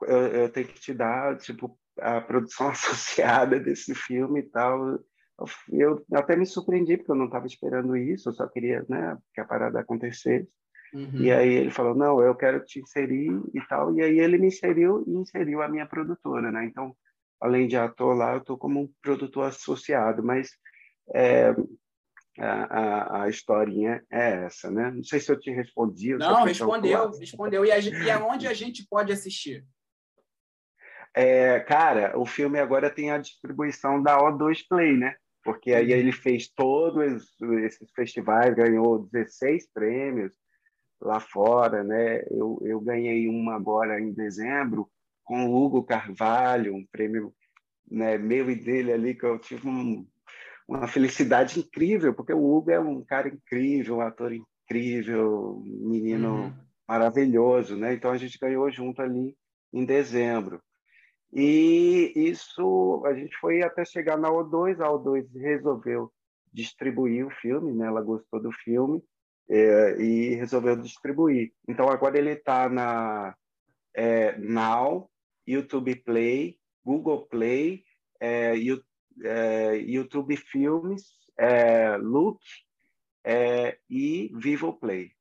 eu, 0.02 0.26
eu 0.26 0.52
tenho 0.52 0.68
que 0.68 0.80
te 0.80 0.92
dar, 0.92 1.38
tipo, 1.38 1.78
a 1.98 2.20
produção 2.20 2.68
associada 2.70 3.58
desse 3.58 3.94
filme 3.94 4.40
e 4.40 4.42
tal. 4.42 4.98
Eu, 5.38 5.46
eu 5.72 6.04
até 6.12 6.36
me 6.36 6.44
surpreendi, 6.44 6.98
porque 6.98 7.12
eu 7.12 7.16
não 7.16 7.26
estava 7.26 7.46
esperando 7.46 7.96
isso, 7.96 8.28
eu 8.28 8.34
só 8.34 8.46
queria 8.46 8.84
né, 8.88 9.16
que 9.32 9.40
a 9.40 9.44
parada 9.44 9.80
acontecesse. 9.80 10.48
Uhum. 10.92 11.22
E 11.22 11.30
aí 11.32 11.48
ele 11.48 11.70
falou, 11.70 11.94
não, 11.94 12.20
eu 12.20 12.34
quero 12.34 12.64
te 12.64 12.80
inserir 12.80 13.30
e 13.54 13.60
tal. 13.68 13.94
E 13.94 14.02
aí 14.02 14.18
ele 14.18 14.36
me 14.36 14.48
inseriu 14.48 15.04
e 15.06 15.12
inseriu 15.12 15.62
a 15.62 15.68
minha 15.68 15.86
produtora, 15.86 16.50
né? 16.50 16.64
Então, 16.64 16.94
além 17.40 17.66
de 17.66 17.76
ator 17.76 18.14
lá, 18.14 18.32
eu 18.32 18.38
estou 18.38 18.58
como 18.58 18.80
um 18.80 18.92
produtor 19.00 19.46
associado, 19.46 20.22
mas 20.22 20.50
é, 21.14 21.54
a, 22.40 22.64
a, 22.64 23.22
a, 23.22 23.28
historinha 23.28 24.02
é 24.10 24.44
essa, 24.44 24.70
né? 24.70 24.90
Não 24.90 25.04
sei 25.04 25.20
se 25.20 25.30
eu 25.30 25.38
te 25.38 25.50
respondi. 25.50 26.14
Não, 26.14 26.44
respondeu, 26.44 27.10
respondeu. 27.10 27.64
E, 27.64 27.70
a, 27.70 27.78
e 27.78 28.10
aonde 28.10 28.46
a 28.46 28.54
gente 28.54 28.86
pode 28.88 29.12
assistir? 29.12 29.64
É, 31.14 31.60
cara, 31.60 32.18
o 32.18 32.24
filme 32.24 32.58
agora 32.58 32.88
tem 32.88 33.10
a 33.10 33.18
distribuição 33.18 34.02
da 34.02 34.18
O2 34.18 34.64
Play, 34.68 34.96
né? 34.96 35.14
Porque 35.42 35.72
aí 35.72 35.92
uhum. 35.92 35.98
ele 35.98 36.12
fez 36.12 36.48
todos 36.48 37.26
esses 37.64 37.90
festivais, 37.92 38.54
ganhou 38.54 39.08
16 39.10 39.70
prêmios, 39.72 40.32
lá 41.00 41.18
fora, 41.18 41.82
né? 41.82 42.22
Eu, 42.30 42.60
eu 42.62 42.80
ganhei 42.80 43.28
uma 43.28 43.54
agora 43.54 44.00
em 44.00 44.12
dezembro 44.12 44.88
com 45.24 45.46
o 45.46 45.54
Hugo 45.54 45.82
Carvalho, 45.82 46.74
um 46.74 46.86
prêmio 46.90 47.34
né, 47.90 48.16
meu 48.18 48.50
e 48.50 48.54
dele 48.54 48.92
ali 48.92 49.14
que 49.14 49.24
eu 49.24 49.38
tive 49.38 49.68
um, 49.68 50.06
uma 50.70 50.86
felicidade 50.86 51.58
incrível, 51.58 52.14
porque 52.14 52.32
o 52.32 52.44
Hugo 52.44 52.70
é 52.70 52.78
um 52.78 53.04
cara 53.04 53.28
incrível, 53.28 53.96
um 53.96 54.00
ator 54.00 54.32
incrível, 54.32 55.60
um 55.66 55.88
menino 55.90 56.44
uhum. 56.44 56.54
maravilhoso, 56.88 57.76
né? 57.76 57.92
Então 57.92 58.12
a 58.12 58.16
gente 58.16 58.38
ganhou 58.38 58.70
junto 58.70 59.02
ali 59.02 59.36
em 59.72 59.84
dezembro. 59.84 60.62
E 61.32 62.12
isso, 62.14 63.02
a 63.04 63.12
gente 63.12 63.36
foi 63.38 63.62
até 63.62 63.84
chegar 63.84 64.16
na 64.16 64.30
O2, 64.30 64.80
a 64.80 64.88
O2 64.88 65.26
resolveu 65.34 66.12
distribuir 66.52 67.26
o 67.26 67.30
filme, 67.30 67.72
né? 67.72 67.86
ela 67.86 68.00
gostou 68.00 68.40
do 68.40 68.52
filme 68.52 69.02
é, 69.48 70.00
e 70.00 70.36
resolveu 70.36 70.76
distribuir. 70.76 71.52
Então 71.66 71.88
agora 71.88 72.16
ele 72.16 72.30
está 72.30 72.68
na 72.68 73.34
é, 73.92 74.38
Now, 74.38 75.10
YouTube 75.46 75.96
Play, 75.96 76.58
Google 76.84 77.26
Play, 77.26 77.82
é, 78.20 78.56
é 79.22 79.76
YouTube 79.76 80.36
Filmes, 80.36 81.02
é, 81.38 81.96
Look 81.96 82.40
é, 83.24 83.78
e 83.88 84.30
Vivo 84.34 84.72
Play. 84.72 85.12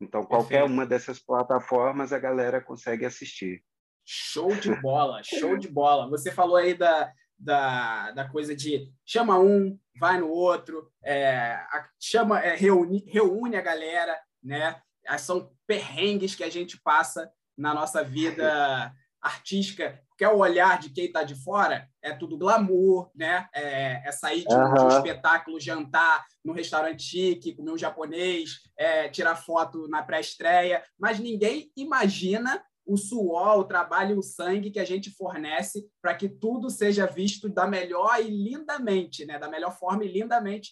Então 0.00 0.24
qualquer 0.24 0.60
Perfeito. 0.60 0.72
uma 0.72 0.86
dessas 0.86 1.18
plataformas 1.18 2.12
a 2.12 2.18
galera 2.18 2.60
consegue 2.60 3.04
assistir. 3.04 3.62
Show 4.04 4.54
de 4.56 4.74
bola, 4.80 5.22
show 5.22 5.56
de 5.56 5.68
bola. 5.68 6.08
Você 6.10 6.32
falou 6.32 6.56
aí 6.56 6.74
da, 6.74 7.12
da, 7.38 8.10
da 8.12 8.28
coisa 8.28 8.54
de 8.54 8.92
chama 9.04 9.38
um, 9.38 9.78
vai 9.98 10.18
no 10.18 10.28
outro, 10.28 10.90
é, 11.04 11.56
chama, 12.00 12.40
é, 12.40 12.56
reúne, 12.56 13.04
reúne 13.06 13.56
a 13.56 13.60
galera, 13.60 14.18
né? 14.42 14.80
São 15.18 15.52
perrengues 15.66 16.34
que 16.34 16.44
a 16.44 16.50
gente 16.50 16.80
passa 16.80 17.30
na 17.56 17.74
nossa 17.74 18.02
vida 18.02 18.92
artística, 19.20 20.00
porque 20.22 20.24
é 20.24 20.28
o 20.28 20.38
olhar 20.38 20.78
de 20.78 20.90
quem 20.90 21.06
está 21.06 21.24
de 21.24 21.34
fora, 21.34 21.88
é 22.00 22.12
tudo 22.12 22.38
glamour, 22.38 23.10
né? 23.12 23.48
É, 23.52 24.08
é 24.08 24.12
sair 24.12 24.44
de, 24.44 24.54
uhum. 24.54 24.74
de, 24.74 24.80
um 24.80 24.88
espetáculo, 24.88 25.58
jantar 25.58 26.24
num 26.44 26.52
restaurante 26.52 27.02
chique, 27.02 27.54
comer 27.54 27.72
um 27.72 27.78
japonês, 27.78 28.60
é, 28.76 29.08
tirar 29.08 29.34
foto 29.34 29.88
na 29.88 30.00
pré-estreia, 30.02 30.82
mas 30.96 31.18
ninguém 31.18 31.72
imagina 31.76 32.62
o 32.86 32.96
suor, 32.96 33.58
o 33.58 33.64
trabalho 33.64 34.14
e 34.14 34.18
o 34.18 34.22
sangue 34.22 34.70
que 34.70 34.78
a 34.78 34.84
gente 34.84 35.10
fornece 35.10 35.88
para 36.00 36.14
que 36.14 36.28
tudo 36.28 36.70
seja 36.70 37.04
visto 37.04 37.48
da 37.48 37.66
melhor 37.66 38.20
e 38.20 38.28
lindamente, 38.28 39.24
né? 39.24 39.38
da 39.40 39.48
melhor 39.48 39.76
forma 39.76 40.04
e 40.04 40.12
lindamente 40.12 40.70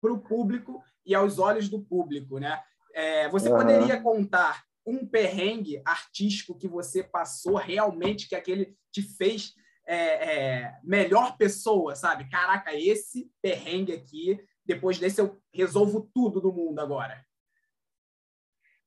para 0.00 0.12
o 0.12 0.20
público 0.20 0.82
e 1.04 1.14
aos 1.14 1.38
olhos 1.40 1.68
do 1.68 1.80
público. 1.80 2.38
Né? 2.38 2.60
É, 2.92 3.28
você 3.28 3.50
uhum. 3.50 3.56
poderia 3.56 4.00
contar 4.00 4.62
um 4.86 5.06
perrengue 5.06 5.80
artístico 5.84 6.56
que 6.56 6.68
você 6.68 7.02
passou 7.02 7.56
realmente, 7.56 8.28
que 8.28 8.34
aquele 8.34 8.76
te 8.92 9.02
fez 9.02 9.54
é, 9.86 9.96
é, 9.96 10.78
melhor 10.82 11.36
pessoa, 11.36 11.94
sabe? 11.94 12.28
Caraca, 12.28 12.74
esse 12.74 13.30
perrengue 13.42 13.92
aqui, 13.92 14.38
depois 14.64 14.98
desse 14.98 15.20
eu 15.20 15.38
resolvo 15.52 16.10
tudo 16.14 16.40
do 16.40 16.52
mundo 16.52 16.80
agora. 16.80 17.24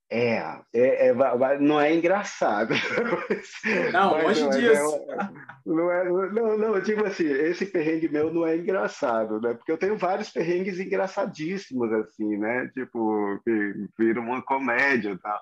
É, 0.10 0.38
é, 0.74 1.10
é, 1.10 1.60
não 1.60 1.82
é 1.82 1.94
engraçado. 1.94 2.74
Não, 3.92 4.22
longe 4.22 4.42
não, 4.42 4.50
disso. 4.52 4.96
É, 5.10 5.30
não, 5.66 5.92
é, 5.92 6.32
não, 6.32 6.58
não, 6.58 6.82
tipo 6.82 7.04
assim, 7.06 7.26
esse 7.26 7.66
perrengue 7.66 8.08
meu 8.08 8.34
não 8.34 8.48
é 8.48 8.56
engraçado, 8.56 9.42
né? 9.42 9.54
Porque 9.54 9.70
eu 9.72 9.78
tenho 9.78 9.98
vários 9.98 10.30
perrengues 10.30 10.80
engraçadíssimos, 10.80 11.92
assim, 11.92 12.38
né? 12.38 12.70
Tipo, 12.74 13.38
que 13.44 13.90
viram 14.00 14.24
uma 14.24 14.42
comédia 14.42 15.10
e 15.10 15.18
tal. 15.18 15.42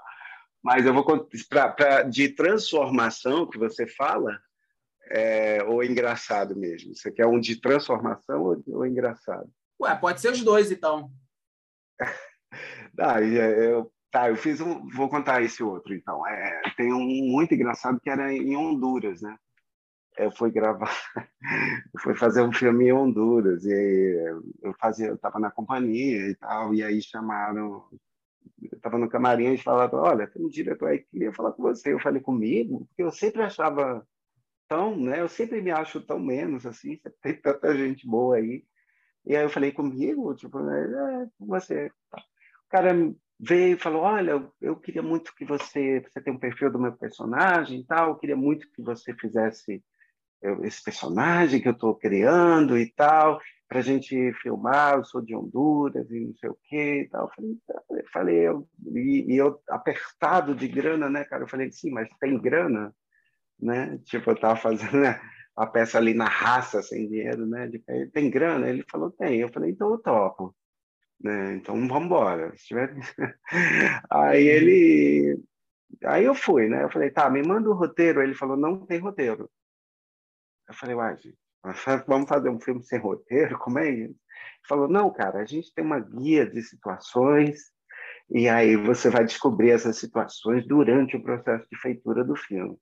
Mas 0.66 0.84
eu 0.84 0.95
vou 0.95 1.05
pra, 1.47 1.70
pra, 1.70 2.01
de 2.01 2.30
transformação 2.30 3.47
que 3.47 3.59
você 3.59 3.86
fala, 3.86 4.36
é, 5.11 5.63
ou 5.63 5.84
engraçado 5.84 6.55
mesmo? 6.55 6.95
Você 6.95 7.11
quer 7.11 7.28
um 7.28 7.39
de 7.39 7.61
transformação 7.61 8.41
ou, 8.41 8.63
ou 8.70 8.84
engraçado? 8.84 9.47
Ué, 9.80 9.95
pode 9.95 10.20
ser 10.20 10.32
os 10.32 10.41
dois, 10.41 10.72
então. 10.72 11.11
ah, 12.99 13.22
eu, 13.22 13.91
Tá, 14.16 14.30
eu 14.30 14.38
fiz 14.38 14.61
um. 14.61 14.88
Vou 14.88 15.09
contar 15.09 15.43
esse 15.43 15.61
outro, 15.61 15.93
então. 15.93 16.26
É, 16.26 16.61
tem 16.78 16.93
um 16.93 17.05
muito 17.05 17.53
engraçado 17.53 17.99
que 17.99 18.09
era 18.09 18.34
em 18.34 18.55
Honduras, 18.55 19.22
né? 19.22 19.36
Eu 20.18 20.32
fui 20.32 20.49
gravar, 20.49 20.89
eu 21.18 21.22
fui 22.01 22.16
fazer 22.16 22.41
um 22.41 22.53
filme 22.53 22.86
em 22.86 22.93
Honduras 22.93 23.66
e 23.66 24.43
eu 24.63 24.74
fazia, 24.80 25.07
eu 25.07 25.16
estava 25.16 25.38
na 25.38 25.51
companhia 25.51 26.30
e 26.30 26.36
tal, 26.36 26.74
e 26.74 26.82
aí 26.82 27.01
chamaram, 27.01 27.84
estava 28.74 28.97
no 28.97 29.09
camarim 29.09 29.53
e 29.53 29.57
falaram, 29.57 29.99
olha, 29.99 30.28
tem 30.28 30.43
um 30.43 30.49
diretor 30.49 30.89
aí 30.89 30.99
que 30.99 31.11
queria 31.11 31.34
falar 31.34 31.51
com 31.53 31.63
você. 31.63 31.93
Eu 31.93 31.99
falei 31.99 32.22
comigo, 32.22 32.86
porque 32.88 33.03
eu 33.03 33.11
sempre 33.11 33.41
achava 33.41 34.05
tão, 34.68 34.97
né? 34.97 35.22
Eu 35.22 35.28
sempre 35.28 35.61
me 35.61 35.72
acho 35.72 36.01
tão 36.01 36.20
menos 36.20 36.66
assim, 36.66 36.99
tem 37.22 37.34
tanta 37.36 37.76
gente 37.76 38.07
boa 38.07 38.38
aí. 38.38 38.63
E 39.26 39.36
aí 39.36 39.43
eu 39.43 39.49
falei 39.49 39.72
comigo, 39.72 40.36
tipo, 40.36 40.59
é, 40.59 41.28
com 41.38 41.47
você. 41.47 41.91
O 42.13 42.70
cara 42.70 42.93
veio 43.39 43.76
e 43.76 43.80
falou: 43.80 44.01
Olha, 44.01 44.47
eu 44.61 44.76
queria 44.76 45.01
muito 45.01 45.34
que 45.36 45.45
você. 45.45 46.01
Você 46.01 46.22
tem 46.22 46.34
um 46.34 46.39
perfil 46.39 46.72
do 46.72 46.80
meu 46.80 46.93
personagem 46.93 47.80
e 47.80 47.86
tal, 47.86 48.09
eu 48.09 48.16
queria 48.16 48.36
muito 48.36 48.70
que 48.72 48.82
você 48.82 49.13
fizesse 49.13 49.84
esse 50.61 50.84
personagem 50.84 51.59
que 51.61 51.68
eu 51.68 51.74
estou 51.74 51.95
criando 51.95 52.78
e 52.78 52.91
tal, 52.91 53.41
para 53.68 53.80
a 53.80 53.82
gente 53.82 54.34
filmar. 54.41 54.97
Eu 54.97 55.05
sou 55.05 55.22
de 55.22 55.36
Honduras 55.36 56.09
e 56.11 56.20
não 56.20 56.36
sei 56.36 56.49
o 56.49 56.57
quê 56.63 57.01
e 57.01 57.09
tal. 57.09 57.26
Eu 57.26 57.32
falei, 57.36 57.57
tá. 57.68 57.84
eu 57.89 58.09
falei 58.11 58.47
e, 58.95 59.34
e, 59.34 59.38
eu 59.38 59.61
apertado 59.70 60.55
de 60.55 60.68
grana, 60.68 61.09
né, 61.09 61.24
cara? 61.26 61.43
Eu 61.43 61.47
falei, 61.47 61.72
sim, 61.72 61.91
mas 61.91 62.07
tem 62.20 62.39
grana, 62.39 62.93
né? 63.59 63.97
Tipo, 64.05 64.32
eu 64.32 64.36
estava 64.36 64.55
fazendo 64.55 64.97
né, 64.97 65.20
a 65.55 65.66
peça 65.68 65.97
ali 65.97 66.13
na 66.13 66.28
raça, 66.28 66.82
sem 66.82 67.07
dinheiro, 67.07 67.45
né? 67.45 67.68
De, 67.68 67.80
tem 68.13 68.30
grana? 68.30 68.70
Ele 68.70 68.84
falou, 68.89 69.11
tem. 69.11 69.39
Eu 69.39 69.51
falei, 69.51 69.72
então 69.72 69.91
eu 69.91 69.97
topo 69.99 70.55
né? 71.20 71.55
Então 71.55 71.76
vamos 71.88 72.05
embora. 72.05 72.51
Tiver... 72.55 72.95
aí 74.09 74.47
ele, 74.47 75.43
aí 76.03 76.26
eu 76.26 76.36
fui, 76.36 76.68
né? 76.70 76.84
Eu 76.84 76.89
falei, 76.91 77.09
tá, 77.11 77.30
me 77.30 77.41
manda 77.43 77.70
o 77.70 77.74
roteiro. 77.74 78.22
Ele 78.22 78.36
falou, 78.36 78.57
não 78.57 78.86
tem 78.86 78.99
roteiro. 78.99 79.49
Eu 80.68 80.74
falei, 80.74 80.95
uai, 80.95 81.18
gente, 81.18 81.38
vamos 82.07 82.30
fazer 82.30 82.49
um 82.49 82.59
filme 82.59 82.84
sem 82.84 82.99
roteiro? 82.99 83.57
Como 83.59 83.80
é 83.80 83.89
isso? 83.89 84.03
Ele 84.11 84.68
falou, 84.68 84.88
não, 84.88 85.11
cara, 85.11 85.39
a 85.39 85.45
gente 85.45 85.74
tem 85.74 85.84
uma 85.84 85.99
guia 85.99 86.45
de 86.45 86.61
situações 86.61 87.72
e 88.30 88.49
aí 88.49 88.76
você 88.76 89.09
vai 89.09 89.24
descobrir 89.24 89.72
essas 89.72 89.97
situações 89.97 90.68
durante 90.68 91.16
o 91.16 91.24
processo 91.24 91.68
de 91.72 91.78
feitura 91.78 92.24
do 92.24 92.36
filme. 92.36 92.78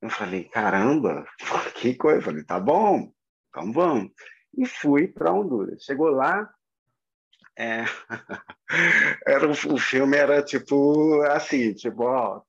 Eu 0.00 0.10
falei, 0.10 0.44
caramba, 0.44 1.24
que 1.74 1.94
coisa. 1.94 2.18
Eu 2.18 2.22
falei, 2.22 2.44
tá 2.44 2.58
bom, 2.58 3.12
então 3.48 3.72
vamos. 3.72 4.12
E 4.56 4.66
fui 4.66 5.08
para 5.08 5.32
Honduras. 5.32 5.82
Chegou 5.82 6.10
lá, 6.10 6.48
é. 7.56 7.84
era, 9.26 9.48
o 9.48 9.78
filme 9.78 10.16
era 10.16 10.42
tipo 10.42 11.22
assim, 11.22 11.74
tipo, 11.74 12.04
ó, 12.04 12.42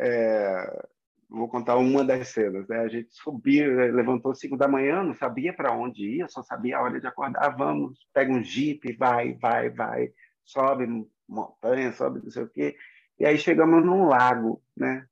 é, 0.00 0.86
vou 1.34 1.48
contar 1.48 1.76
uma 1.76 2.04
das 2.04 2.28
cenas, 2.28 2.66
né? 2.68 2.78
A 2.78 2.88
gente 2.88 3.08
subiu, 3.14 3.92
levantou 3.92 4.34
cinco 4.34 4.56
da 4.56 4.68
manhã, 4.68 5.02
não 5.02 5.14
sabia 5.14 5.52
para 5.52 5.72
onde 5.72 6.16
ia, 6.16 6.28
só 6.28 6.42
sabia 6.42 6.78
a 6.78 6.82
hora 6.82 7.00
de 7.00 7.06
acordar. 7.06 7.56
Vamos, 7.56 8.06
pega 8.12 8.32
um 8.32 8.42
jipe, 8.42 8.92
vai, 8.96 9.34
vai, 9.34 9.70
vai, 9.70 10.12
sobe 10.44 10.86
montanha, 11.28 11.92
sobe 11.92 12.20
não 12.22 12.30
sei 12.30 12.42
o 12.44 12.48
quê. 12.48 12.76
E 13.18 13.26
aí 13.26 13.38
chegamos 13.38 13.84
num 13.84 14.06
lago, 14.06 14.62
né? 14.76 15.06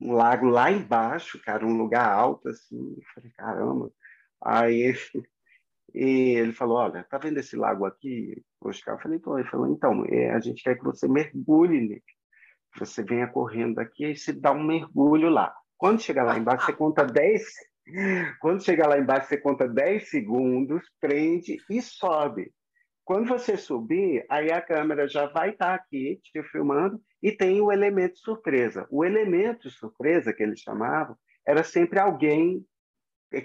Um 0.00 0.12
lago 0.12 0.46
lá 0.46 0.70
embaixo, 0.70 1.40
cara, 1.42 1.66
um 1.66 1.76
lugar 1.76 2.08
alto 2.08 2.48
assim. 2.48 2.94
Eu 2.96 3.02
falei, 3.14 3.30
caramba. 3.36 3.92
Aí 4.40 4.94
e 5.94 6.36
ele 6.38 6.52
falou, 6.52 6.78
olha, 6.78 7.04
tá 7.04 7.18
vendo 7.18 7.38
esse 7.38 7.56
lago 7.56 7.84
aqui? 7.84 8.42
Eu 8.64 8.98
falei, 8.98 9.18
então, 9.18 9.38
ele 9.38 9.48
falou, 9.48 9.68
então, 9.68 10.04
é, 10.06 10.30
a 10.30 10.40
gente 10.40 10.62
quer 10.62 10.76
que 10.76 10.84
você 10.84 11.08
mergulhe 11.08 11.80
nele. 11.80 12.02
Você 12.78 13.02
venha 13.02 13.26
correndo 13.26 13.78
aqui 13.78 14.12
e 14.12 14.16
se 14.16 14.32
dá 14.32 14.52
um 14.52 14.64
mergulho 14.64 15.28
lá. 15.28 15.54
Quando 15.76 16.00
chegar 16.00 16.24
lá 16.24 16.38
embaixo, 16.38 16.66
você 16.66 16.72
conta 16.72 17.04
10... 17.04 17.42
Quando 18.40 18.62
chegar 18.62 18.88
lá 18.88 18.98
embaixo, 18.98 19.28
você 19.28 19.36
conta 19.36 19.68
10 19.68 20.08
segundos, 20.08 20.82
prende 21.00 21.58
e 21.68 21.82
sobe. 21.82 22.52
Quando 23.04 23.26
você 23.26 23.56
subir, 23.56 24.24
aí 24.30 24.52
a 24.52 24.62
câmera 24.62 25.08
já 25.08 25.26
vai 25.26 25.50
estar 25.50 25.66
tá 25.66 25.74
aqui 25.74 26.20
te 26.22 26.42
filmando 26.44 27.02
e 27.20 27.32
tem 27.32 27.60
o 27.60 27.72
elemento 27.72 28.18
surpresa. 28.18 28.86
O 28.90 29.04
elemento 29.04 29.68
surpresa 29.70 30.32
que 30.32 30.42
eles 30.42 30.60
chamavam 30.60 31.16
era 31.46 31.64
sempre 31.64 31.98
alguém 31.98 32.64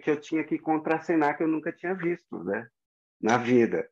que 0.04 0.12
eu 0.12 0.20
tinha 0.20 0.44
que 0.44 0.60
contracenar 0.60 1.36
que 1.36 1.44
eu 1.44 1.48
nunca 1.48 1.72
tinha 1.72 1.96
visto, 1.96 2.44
né? 2.44 2.68
Na 3.20 3.38
vida. 3.38 3.90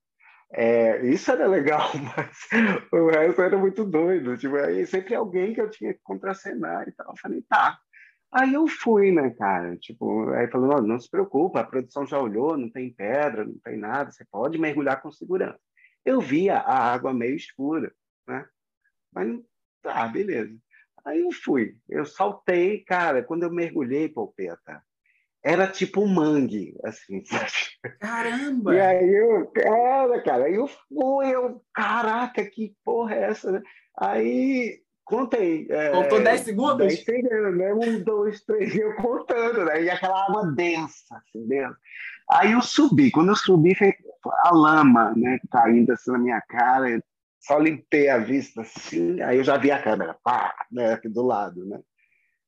É, 0.52 1.06
isso 1.06 1.32
era 1.32 1.48
legal, 1.48 1.91
mas 2.16 2.48
o 2.91 3.10
resto 3.10 3.41
era 3.41 3.58
muito 3.58 3.84
doido. 3.84 4.38
Tipo, 4.38 4.56
aí 4.58 4.86
sempre 4.86 5.16
alguém 5.16 5.54
que 5.54 5.62
eu 5.62 5.70
tinha 5.70 5.93
que 5.93 6.00
contracenar 6.04 6.88
e 6.88 6.91
tal. 6.91 7.12
Eu 7.12 7.18
falei, 7.18 7.41
tá. 7.43 7.78
Aí 8.32 8.54
eu 8.54 8.68
fui, 8.68 9.12
né, 9.12 9.30
cara? 9.32 9.78
Tipo, 9.78 10.30
aí 10.32 10.50
falou, 10.50 10.68
não, 10.68 10.88
não 10.88 11.00
se 11.00 11.10
preocupa, 11.10 11.62
a 11.62 11.64
produção 11.64 12.06
já 12.06 12.20
olhou, 12.20 12.58
não 12.58 12.70
tem 12.70 12.93
pedra, 12.93 13.46
não 13.46 13.58
tem 13.60 13.78
nada, 13.78 14.12
você 14.12 14.26
pode 14.26 14.58
mergulhar 14.58 15.02
com 15.02 15.12
segurança. 15.12 15.60
Eu 16.04 16.20
via 16.20 16.58
a 16.58 16.93
água 16.93 17.14
meio 17.14 17.36
escura, 17.36 17.93
né? 18.28 18.46
Mas, 19.14 19.39
tá, 19.82 20.08
beleza. 20.08 20.54
Aí 21.06 21.22
eu 21.22 21.32
fui, 21.32 21.78
eu 21.88 22.06
saltei, 22.06 22.84
cara, 22.84 23.24
quando 23.24 23.43
eu 23.43 23.52
mergulhei, 23.52 24.10
Polpeta, 24.10 24.84
era 25.46 25.68
tipo 25.68 26.02
um 26.02 26.08
mangue, 26.08 26.76
assim. 26.84 27.22
Caramba! 28.02 28.74
E 28.74 28.82
aí 28.82 29.14
eu, 29.14 29.52
era, 29.56 30.22
cara, 30.24 30.46
aí 30.46 30.56
eu 30.56 30.68
fui, 30.68 31.30
eu, 31.30 31.62
caraca, 31.74 32.43
que 32.43 32.74
porra 32.84 33.14
é 33.14 33.24
essa? 33.26 33.52
Né? 33.52 33.62
Aí 33.98 34.82
Contei. 35.06 35.68
É, 35.70 35.91
Contou 35.91 36.24
10 36.24 36.41
segundos? 36.41 36.78
10 36.78 37.06
segundos, 37.06 37.58
né? 37.58 37.74
Um, 37.76 38.04
dois, 38.04 38.41
três, 38.43 38.76
eu 38.76 38.96
contando, 38.96 39.64
né? 39.64 39.84
E 39.84 39.89
aquela 39.89 40.26
água 40.26 40.52
densa, 40.52 41.16
assim, 41.16 41.48
densa. 41.48 41.78
Aí 42.32 42.54
eu 42.54 42.62
subi. 42.62 43.12
Quando 43.12 43.30
eu 43.30 43.36
subi, 43.36 43.76
foi 43.76 43.93
a 44.46 44.50
lama, 44.52 45.14
né? 45.16 45.39
Caindo 45.52 45.91
assim 45.91 46.12
na 46.12 46.18
minha 46.18 46.41
cara. 46.41 47.00
Só 47.39 47.60
limpei 47.60 48.10
a 48.10 48.18
vista 48.18 48.62
assim. 48.62 49.22
Aí 49.22 49.38
eu 49.38 49.43
já 49.43 49.58
vi 49.58 49.70
a 49.70 49.80
câmera, 49.80 50.18
pá, 50.24 50.56
né? 50.72 50.93
Aqui 50.93 51.08
do 51.08 51.22
lado, 51.22 51.64
né? 51.66 51.80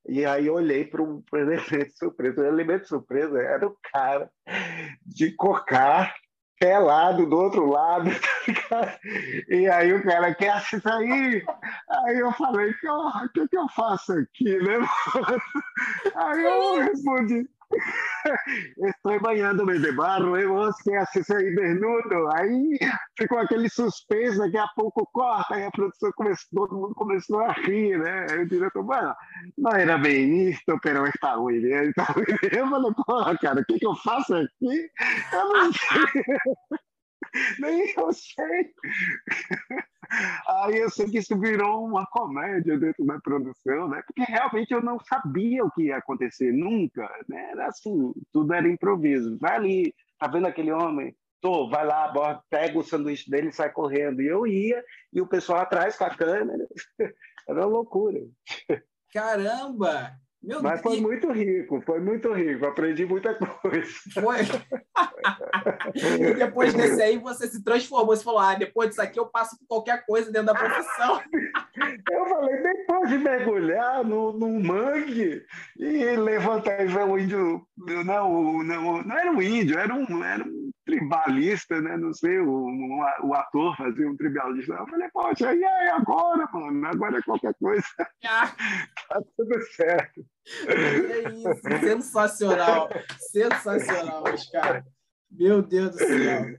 E 0.07 0.25
aí 0.25 0.47
eu 0.47 0.55
olhei 0.55 0.85
para 0.85 1.01
o 1.01 1.23
elemento 1.33 1.97
surpresa. 1.97 2.41
O 2.41 2.45
elemento 2.45 2.87
surpresa 2.87 3.41
era 3.41 3.67
o 3.67 3.77
cara 3.91 4.29
de 5.05 5.31
cocar 5.31 6.15
pelado 6.59 7.25
do 7.25 7.37
outro 7.37 7.65
lado. 7.67 8.09
Tá 8.69 8.97
e 9.49 9.67
aí 9.67 9.91
o 9.91 10.01
cara 10.03 10.33
quer 10.33 10.51
assistir 10.51 10.87
aí. 10.87 11.43
Aí 11.89 12.17
eu 12.17 12.31
falei, 12.31 12.71
o 12.71 13.29
que, 13.33 13.45
que 13.45 13.57
eu 13.57 13.67
faço 13.67 14.13
aqui, 14.13 14.57
né? 14.57 14.79
Aí 16.15 16.43
eu 16.45 16.79
respondi, 16.79 17.49
Estou 18.89 19.19
banhando-me 19.19 19.79
de 19.79 19.91
barro 19.91 20.37
e 20.37 20.45
você 20.45 20.95
assiste 20.95 21.33
aí 21.33 21.55
desnudo. 21.55 22.29
Aí 22.35 22.79
ficou 23.17 23.39
aquele 23.39 23.69
suspense, 23.69 24.37
daqui 24.37 24.57
a 24.57 24.67
pouco 24.75 25.05
corta, 25.13 25.55
aí 25.55 25.65
a 25.65 25.71
produção 25.71 26.11
começou, 26.15 26.67
todo 26.67 26.75
mundo 26.75 26.95
começou 26.95 27.39
a 27.39 27.53
rir, 27.53 27.97
né? 27.99 28.27
Aí 28.29 28.39
o 28.39 28.47
diretor, 28.47 28.83
mano, 28.83 29.15
não 29.57 29.71
era 29.71 29.97
bem 29.97 30.49
isso, 30.49 30.79
pero 30.81 31.05
está 31.07 31.35
ruim? 31.35 31.57
Está 31.57 32.03
ruim. 32.03 32.25
Eu 32.51 32.67
falei, 32.69 32.91
porra, 33.05 33.37
cara, 33.37 33.61
o 33.61 33.65
que, 33.65 33.79
que 33.79 33.85
eu 33.85 33.95
faço 33.95 34.35
aqui? 34.35 34.91
Eu 35.33 35.49
não 35.49 35.71
sei. 35.73 36.37
Nem 37.59 37.93
eu 37.95 38.13
sei. 38.13 38.73
Aí 40.47 40.77
eu 40.77 40.89
sei 40.89 41.09
que 41.09 41.17
isso 41.19 41.37
virou 41.39 41.85
uma 41.85 42.05
comédia 42.07 42.77
dentro 42.77 43.05
da 43.05 43.19
produção, 43.19 43.87
né? 43.87 44.01
Porque 44.05 44.29
realmente 44.31 44.73
eu 44.73 44.81
não 44.81 44.99
sabia 44.99 45.63
o 45.63 45.71
que 45.71 45.83
ia 45.83 45.97
acontecer 45.97 46.51
nunca, 46.51 47.09
né? 47.27 47.51
Era 47.51 47.67
assim, 47.67 48.13
tudo 48.31 48.53
era 48.53 48.67
improviso. 48.67 49.37
Vai 49.39 49.55
ali, 49.55 49.95
tá 50.19 50.27
vendo 50.27 50.47
aquele 50.47 50.71
homem? 50.71 51.15
Tô, 51.39 51.69
vai 51.69 51.85
lá, 51.85 52.41
pega 52.49 52.79
o 52.79 52.83
sanduíche 52.83 53.29
dele 53.29 53.49
e 53.49 53.53
sai 53.53 53.71
correndo. 53.71 54.21
E 54.21 54.27
eu 54.27 54.47
ia, 54.47 54.83
e 55.13 55.21
o 55.21 55.27
pessoal 55.27 55.59
atrás 55.59 55.95
com 55.97 56.05
a 56.05 56.15
câmera. 56.15 56.67
Era 57.47 57.61
uma 57.61 57.65
loucura. 57.65 58.19
Caramba! 59.13 60.17
Meu 60.47 60.63
Mas 60.63 60.79
foi 60.79 61.01
muito 61.01 61.29
rico, 61.29 61.81
foi 61.81 61.99
muito 61.99 62.31
rico, 62.31 62.65
aprendi 62.65 63.05
muita 63.05 63.33
coisa. 63.35 63.91
Foi. 64.13 64.37
e 65.93 66.33
depois 66.35 66.73
desse 66.73 67.01
aí 67.01 67.17
você 67.17 67.49
se 67.49 67.61
transformou, 67.61 68.15
você 68.15 68.23
falou: 68.23 68.39
ah, 68.39 68.55
depois 68.55 68.87
disso 68.87 69.01
aqui 69.01 69.19
eu 69.19 69.25
passo 69.25 69.57
por 69.59 69.67
qualquer 69.67 70.05
coisa 70.05 70.31
dentro 70.31 70.47
da 70.47 70.55
profissão. 70.55 71.21
eu 72.09 72.25
falei, 72.27 72.63
depois 72.63 73.09
de 73.09 73.17
mergulhar 73.17 74.05
no, 74.05 74.31
no 74.31 74.49
mangue 74.61 75.45
e 75.77 76.15
levantar 76.15 76.81
e 76.81 76.87
ver 76.87 77.03
o 77.03 77.19
índio. 77.19 77.67
Não, 78.05 78.63
não, 78.63 79.03
não 79.03 79.17
era 79.17 79.29
um 79.29 79.41
índio, 79.41 79.77
era 79.77 79.93
um, 79.93 80.23
era 80.23 80.45
um 80.45 80.71
tribalista, 80.87 81.81
né? 81.81 81.97
Não 81.97 82.13
sei, 82.13 82.39
o, 82.39 82.49
o, 82.49 83.27
o 83.27 83.33
ator 83.33 83.75
fazia 83.75 84.09
um 84.09 84.15
tribalista. 84.15 84.73
Eu 84.73 84.87
falei, 84.87 85.09
poxa, 85.11 85.53
e 85.53 85.63
aí 85.63 85.89
agora, 85.89 86.47
mano? 86.53 86.87
Agora 86.87 87.19
é 87.19 87.21
qualquer 87.21 87.53
coisa. 87.59 87.85
Ah. 88.29 88.51
tá 89.07 89.21
tudo 89.37 89.61
certo. 89.73 90.25
É 90.67 91.29
isso, 91.29 91.79
sensacional. 91.79 92.89
Sensacional, 93.19 94.23
Oscar. 94.23 94.83
Meu 95.31 95.61
Deus 95.61 95.91
do 95.91 95.97
céu. 95.97 96.57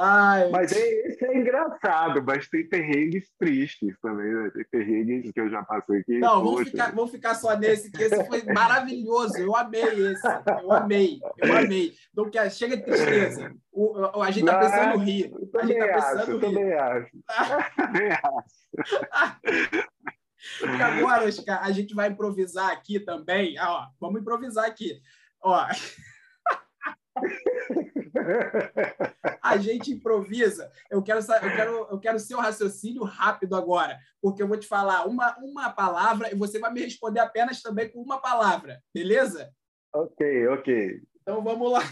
Ai. 0.00 0.48
Mas 0.50 0.70
é, 0.70 1.08
esse 1.08 1.24
é 1.24 1.36
engraçado, 1.36 2.22
mas 2.24 2.48
tem 2.48 2.68
perrengues 2.68 3.28
tristes 3.36 3.98
também, 4.00 4.32
né? 4.32 4.50
Tem 4.54 4.64
perrengues 4.70 5.32
que 5.32 5.40
eu 5.40 5.50
já 5.50 5.64
passei 5.64 5.98
aqui. 5.98 6.18
Não, 6.20 6.44
vamos 6.44 6.68
ficar, 6.70 6.94
vamos 6.94 7.10
ficar 7.10 7.34
só 7.34 7.56
nesse, 7.56 7.90
que 7.90 8.04
esse 8.04 8.24
foi 8.26 8.44
maravilhoso. 8.44 9.36
Eu 9.38 9.56
amei 9.56 9.82
esse. 9.82 10.26
Eu 10.62 10.72
amei, 10.72 11.18
eu 11.38 11.56
amei. 11.56 11.92
Não 12.14 12.30
quer, 12.30 12.48
chega 12.52 12.76
de 12.76 12.84
tristeza. 12.84 13.52
O, 13.72 14.22
a 14.22 14.30
gente 14.30 14.44
está 14.44 14.60
pensando 14.60 14.98
no 14.98 15.04
rir. 15.04 15.32
A 15.56 15.66
gente 15.66 15.78
está 15.78 15.94
pensando 15.94 16.32
no 16.32 16.38
rir. 16.38 16.54
Também 16.54 16.72
acho. 16.72 17.18
Também 17.76 18.08
acho. 18.22 19.88
E 20.62 20.82
agora, 20.82 21.26
Oscar, 21.26 21.64
a 21.64 21.72
gente 21.72 21.92
vai 21.92 22.08
improvisar 22.08 22.70
aqui 22.70 23.00
também. 23.00 23.58
Ah, 23.58 23.72
ó, 23.72 23.86
vamos 24.00 24.20
improvisar 24.20 24.64
aqui. 24.64 25.00
Ó. 25.42 25.66
a 29.42 29.56
gente 29.56 29.92
improvisa. 29.92 30.70
Eu 30.90 31.02
quero, 31.02 31.20
eu 31.20 31.56
quero, 31.56 31.88
eu 31.90 31.98
quero 31.98 32.18
seu 32.18 32.38
raciocínio 32.38 33.04
rápido 33.04 33.56
agora, 33.56 33.98
porque 34.20 34.42
eu 34.42 34.48
vou 34.48 34.58
te 34.58 34.66
falar 34.66 35.06
uma, 35.06 35.36
uma 35.38 35.70
palavra 35.70 36.30
e 36.32 36.34
você 36.34 36.58
vai 36.58 36.72
me 36.72 36.82
responder 36.82 37.20
apenas 37.20 37.62
também 37.62 37.88
com 37.90 38.00
uma 38.00 38.20
palavra, 38.20 38.82
beleza? 38.94 39.50
Ok, 39.92 40.48
ok. 40.48 41.02
Então 41.22 41.42
vamos 41.42 41.72
lá. 41.72 41.82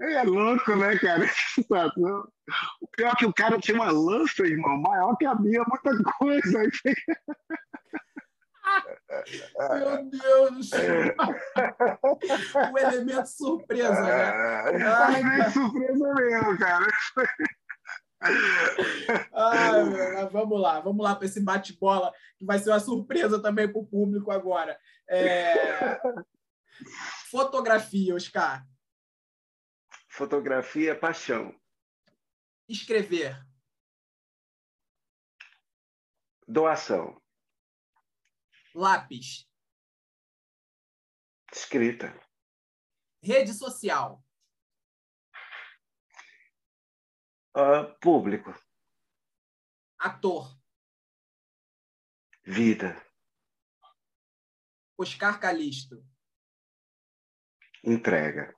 é 0.00 0.22
louco, 0.22 0.74
né, 0.76 0.98
cara? 0.98 1.26
O 2.80 2.88
pior 2.88 3.12
é 3.12 3.16
que 3.16 3.26
o 3.26 3.32
cara 3.32 3.58
tinha 3.58 3.76
uma 3.76 3.90
lança, 3.90 4.46
irmão, 4.46 4.76
maior 4.78 5.16
que 5.16 5.26
a 5.26 5.34
minha, 5.34 5.64
muita 5.64 6.02
coisa. 6.18 6.62
Meu 9.74 10.04
Deus 10.10 10.50
do 10.52 10.62
céu! 10.64 11.14
O 12.72 12.78
elemento 12.78 13.26
surpresa, 13.26 14.00
né? 14.02 14.62
O 14.64 14.76
elemento 14.76 15.50
surpresa 15.50 16.14
mesmo, 16.14 16.58
cara. 16.58 16.86
Ai, 19.32 20.28
vamos 20.30 20.60
lá, 20.60 20.80
vamos 20.80 21.04
lá 21.04 21.14
para 21.14 21.26
esse 21.26 21.40
bate-bola, 21.40 22.12
que 22.38 22.44
vai 22.44 22.58
ser 22.58 22.70
uma 22.70 22.80
surpresa 22.80 23.40
também 23.40 23.70
para 23.70 23.80
o 23.80 23.86
público 23.86 24.30
agora. 24.30 24.78
É... 25.08 26.00
Fotografia, 27.30 28.14
Oscar. 28.14 28.66
Fotografia, 30.08 30.98
paixão. 30.98 31.54
Escrever. 32.68 33.36
Doação. 36.46 37.20
Lápis. 38.74 39.48
Escrita. 41.52 42.12
Rede 43.22 43.54
social. 43.54 44.22
Uh, 47.56 47.94
público. 48.00 48.52
Ator. 49.98 50.58
Vida. 52.44 53.00
Oscar 54.98 55.38
Calisto. 55.38 56.04
Entrega. 57.84 58.54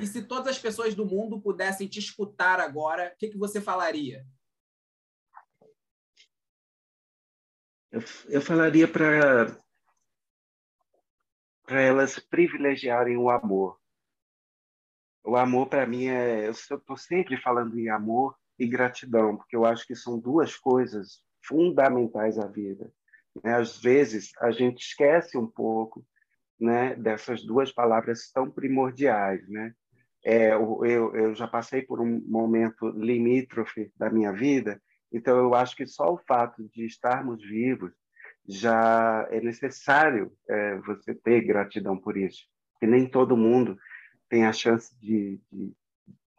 E 0.00 0.06
se 0.06 0.24
todas 0.24 0.56
as 0.56 0.58
pessoas 0.58 0.94
do 0.94 1.04
mundo 1.04 1.40
pudessem 1.40 1.88
te 1.88 1.98
escutar 1.98 2.60
agora, 2.60 3.12
o 3.12 3.18
que, 3.18 3.30
que 3.30 3.38
você 3.38 3.60
falaria? 3.60 4.24
Eu, 7.92 8.00
eu 8.30 8.40
falaria 8.40 8.88
para 8.88 9.54
para 11.64 11.80
elas 11.80 12.18
privilegiarem 12.18 13.16
o 13.16 13.30
amor. 13.30 13.78
O 15.24 15.36
amor 15.36 15.68
para 15.68 15.86
mim 15.86 16.06
é, 16.06 16.48
eu 16.48 16.50
estou 16.50 16.96
sempre 16.96 17.40
falando 17.40 17.78
em 17.78 17.88
amor 17.88 18.36
e 18.58 18.66
gratidão, 18.66 19.36
porque 19.36 19.54
eu 19.54 19.64
acho 19.64 19.86
que 19.86 19.94
são 19.94 20.18
duas 20.18 20.56
coisas 20.56 21.22
fundamentais 21.42 22.38
à 22.38 22.46
vida. 22.46 22.92
Né? 23.42 23.54
Às 23.54 23.80
vezes 23.80 24.32
a 24.40 24.50
gente 24.50 24.82
esquece 24.84 25.38
um 25.38 25.46
pouco, 25.46 26.04
né, 26.58 26.94
dessas 26.96 27.44
duas 27.44 27.72
palavras 27.72 28.30
tão 28.32 28.50
primordiais, 28.50 29.48
né? 29.48 29.74
É, 30.24 30.52
eu, 30.52 30.84
eu 30.84 31.34
já 31.34 31.48
passei 31.48 31.82
por 31.82 32.00
um 32.00 32.20
momento 32.26 32.88
limítrofe 32.90 33.92
da 33.96 34.08
minha 34.08 34.32
vida 34.32 34.80
então, 35.12 35.36
eu 35.36 35.54
acho 35.54 35.76
que 35.76 35.86
só 35.86 36.12
o 36.12 36.18
fato 36.18 36.68
de 36.74 36.86
estarmos 36.86 37.42
vivos 37.42 37.92
já 38.48 39.26
é 39.30 39.40
necessário 39.40 40.32
é, 40.48 40.76
você 40.78 41.14
ter 41.14 41.42
gratidão 41.42 41.96
por 41.96 42.16
isso. 42.16 42.46
Porque 42.72 42.86
nem 42.86 43.08
todo 43.08 43.36
mundo 43.36 43.76
tem 44.28 44.46
a 44.46 44.52
chance 44.52 44.98
de, 44.98 45.38
de, 45.52 45.72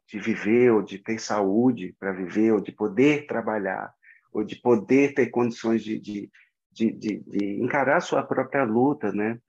de 0.08 0.20
viver, 0.20 0.72
ou 0.72 0.82
de 0.82 0.98
ter 0.98 1.20
saúde 1.20 1.96
para 2.00 2.12
viver, 2.12 2.52
ou 2.52 2.60
de 2.60 2.72
poder 2.72 3.28
trabalhar, 3.28 3.94
ou 4.32 4.44
de 4.44 4.56
poder 4.56 5.14
ter 5.14 5.28
condições 5.28 5.84
de, 5.84 6.00
de, 6.00 6.30
de, 6.72 6.92
de, 6.92 7.62
encarar 7.62 8.02
sua 8.02 8.24
própria 8.24 8.64
luta, 8.64 9.12
né? 9.12 9.40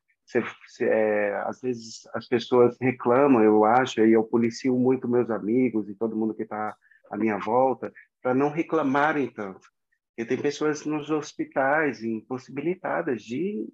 É, 0.80 1.34
às 1.44 1.60
vezes 1.60 2.06
as 2.14 2.26
pessoas 2.26 2.76
reclamam, 2.80 3.42
eu 3.42 3.64
acho, 3.64 4.00
e 4.00 4.12
eu 4.12 4.24
policio 4.24 4.78
muito 4.78 5.08
meus 5.08 5.30
amigos 5.30 5.88
e 5.88 5.94
todo 5.94 6.16
mundo 6.16 6.34
que 6.34 6.44
está 6.44 6.74
à 7.10 7.16
minha 7.16 7.38
volta, 7.38 7.92
para 8.24 8.34
não 8.34 8.48
reclamarem 8.48 9.30
tanto. 9.30 9.68
Porque 10.16 10.26
tem 10.26 10.40
pessoas 10.40 10.86
nos 10.86 11.10
hospitais 11.10 12.02
impossibilitadas 12.02 13.22
de, 13.22 13.68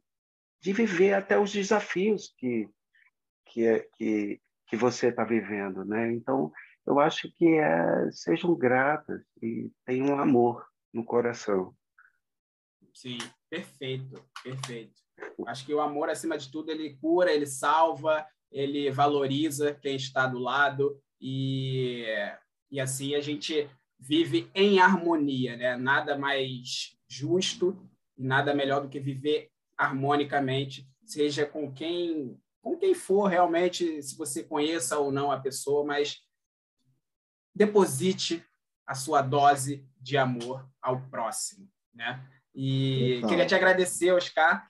de 0.61 0.73
viver 0.73 1.15
até 1.15 1.39
os 1.39 1.53
desafios 1.53 2.35
que, 2.37 2.69
que, 3.47 3.65
é, 3.65 3.87
que, 3.97 4.41
que 4.67 4.77
você 4.77 5.07
está 5.07 5.23
vivendo. 5.23 5.85
Né? 5.85 6.13
Então, 6.13 6.51
eu 6.85 6.99
acho 6.99 7.33
que 7.37 7.47
é, 7.47 8.11
sejam 8.11 8.53
gratas 8.57 9.23
e 9.41 9.71
tenham 9.87 10.19
amor 10.19 10.67
no 10.93 11.05
coração. 11.05 11.73
Sim, 12.93 13.19
perfeito, 13.49 14.21
perfeito. 14.43 15.01
Acho 15.47 15.65
que 15.65 15.73
o 15.73 15.81
amor, 15.81 16.11
acima 16.11 16.37
de 16.37 16.51
tudo, 16.51 16.73
ele 16.73 16.97
cura, 16.97 17.33
ele 17.33 17.47
salva, 17.47 18.27
ele 18.51 18.91
valoriza 18.91 19.75
quem 19.75 19.95
está 19.95 20.27
do 20.27 20.41
lado 20.41 21.01
e, 21.21 22.05
e 22.69 22.81
assim 22.81 23.15
a 23.15 23.21
gente 23.21 23.71
vive 24.01 24.51
em 24.55 24.81
harmonia, 24.81 25.57
né? 25.57 25.77
Nada 25.77 26.17
mais 26.17 26.97
justo, 27.09 27.77
nada 28.17 28.55
melhor 28.55 28.83
do 28.83 28.89
que 28.89 28.99
viver 28.99 29.51
harmonicamente, 29.77 30.89
seja 31.05 31.47
com 31.47 31.73
quem 31.73 32.39
com 32.63 32.77
quem 32.77 32.95
for 32.95 33.27
realmente, 33.27 34.03
se 34.03 34.17
você 34.19 34.43
conheça 34.43 34.99
ou 34.99 35.11
não 35.11 35.33
a 35.33 35.41
pessoa, 35.41 35.83
mas 35.83 36.19
deposite 37.55 38.45
a 38.87 38.95
sua 38.95 39.23
dose 39.23 39.89
de 39.99 40.19
amor 40.19 40.69
ao 40.83 41.01
próximo, 41.09 41.67
né? 41.95 42.23
E 42.55 43.15
então. 43.17 43.31
queria 43.31 43.47
te 43.47 43.55
agradecer, 43.55 44.13
Oscar, 44.13 44.69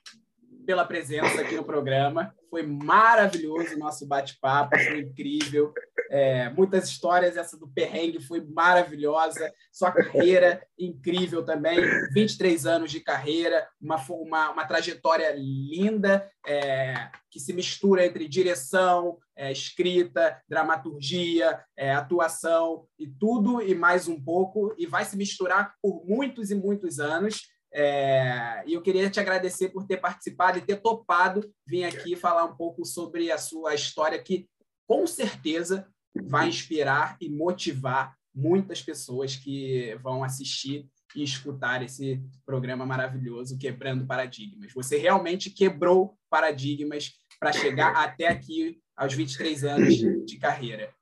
pela 0.65 0.85
presença 0.85 1.41
aqui 1.41 1.55
no 1.55 1.63
programa. 1.63 2.33
Foi 2.49 2.63
maravilhoso 2.63 3.75
o 3.75 3.79
nosso 3.79 4.07
bate-papo, 4.07 4.77
foi 4.77 5.01
incrível. 5.01 5.73
É, 6.13 6.49
muitas 6.49 6.89
histórias, 6.89 7.37
essa 7.37 7.57
do 7.57 7.69
perrengue 7.69 8.19
foi 8.19 8.41
maravilhosa. 8.41 9.49
Sua 9.71 9.93
carreira 9.93 10.61
incrível 10.77 11.41
também, 11.41 11.79
23 12.11 12.65
anos 12.65 12.91
de 12.91 12.99
carreira, 12.99 13.65
uma, 13.79 13.95
uma, 14.09 14.51
uma 14.51 14.65
trajetória 14.65 15.33
linda 15.33 16.29
é, 16.45 17.09
que 17.29 17.39
se 17.39 17.53
mistura 17.53 18.05
entre 18.05 18.27
direção, 18.27 19.19
é, 19.37 19.53
escrita, 19.53 20.37
dramaturgia, 20.49 21.63
é, 21.77 21.93
atuação 21.93 22.85
e 22.99 23.07
tudo 23.07 23.61
e 23.61 23.73
mais 23.73 24.09
um 24.09 24.21
pouco, 24.21 24.75
e 24.77 24.85
vai 24.85 25.05
se 25.05 25.15
misturar 25.15 25.75
por 25.81 26.05
muitos 26.05 26.51
e 26.51 26.55
muitos 26.55 26.99
anos. 26.99 27.43
É, 27.73 28.63
e 28.67 28.73
eu 28.73 28.81
queria 28.81 29.09
te 29.09 29.21
agradecer 29.21 29.69
por 29.69 29.87
ter 29.87 29.95
participado 29.95 30.57
e 30.57 30.61
ter 30.61 30.81
topado 30.81 31.49
vir 31.65 31.85
aqui 31.85 32.17
falar 32.17 32.43
um 32.43 32.57
pouco 32.57 32.83
sobre 32.83 33.31
a 33.31 33.37
sua 33.37 33.73
história, 33.73 34.21
que 34.21 34.45
com 34.85 35.07
certeza 35.07 35.87
vai 36.15 36.47
inspirar 36.47 37.17
e 37.19 37.29
motivar 37.29 38.15
muitas 38.33 38.81
pessoas 38.81 39.35
que 39.35 39.95
vão 40.01 40.23
assistir 40.23 40.87
e 41.15 41.23
escutar 41.23 41.83
esse 41.83 42.21
programa 42.45 42.85
maravilhoso 42.85 43.57
Quebrando 43.57 44.05
Paradigmas. 44.05 44.71
Você 44.73 44.97
realmente 44.97 45.49
quebrou 45.49 46.17
paradigmas 46.29 47.11
para 47.39 47.51
chegar 47.51 47.95
até 47.95 48.27
aqui 48.27 48.79
aos 48.95 49.13
23 49.13 49.63
anos 49.65 49.95
de 49.95 50.37
carreira. 50.37 50.93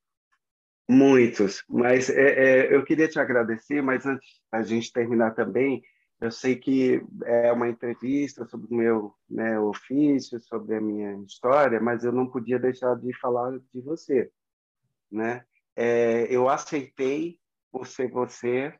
Muitos, 0.89 1.64
mas 1.70 2.10
é, 2.10 2.14
é, 2.16 2.76
eu 2.76 2.84
queria 2.84 3.07
te 3.07 3.20
agradecer, 3.20 3.80
mas 3.80 4.07
antes 4.07 4.28
a 4.51 4.64
gente 4.64 4.91
terminar 4.91 5.36
também, 5.36 5.84
eu 6.20 6.32
sei 6.32 6.55
que 6.55 6.99
é 7.26 7.51
uma 7.51 7.70
entrevista 7.70 8.43
sobre 8.47 8.68
o 8.74 8.76
meu 8.76 9.14
né, 9.30 9.60
ofício, 9.60 10.39
sobre 10.39 10.76
a 10.76 10.82
minha 10.82 11.14
história, 11.24 11.80
mas 11.80 12.03
eu 12.03 12.12
não 12.12 12.28
podia 12.28 12.57
deixar 12.57 12.95
de 12.95 13.14
falar 13.20 13.57
de 13.72 13.82
você. 13.82 14.32
Né? 15.12 15.43
É, 15.76 16.28
eu 16.30 16.49
aceitei 16.49 17.39
por 17.72 17.88
ser 17.88 18.10
você. 18.10 18.74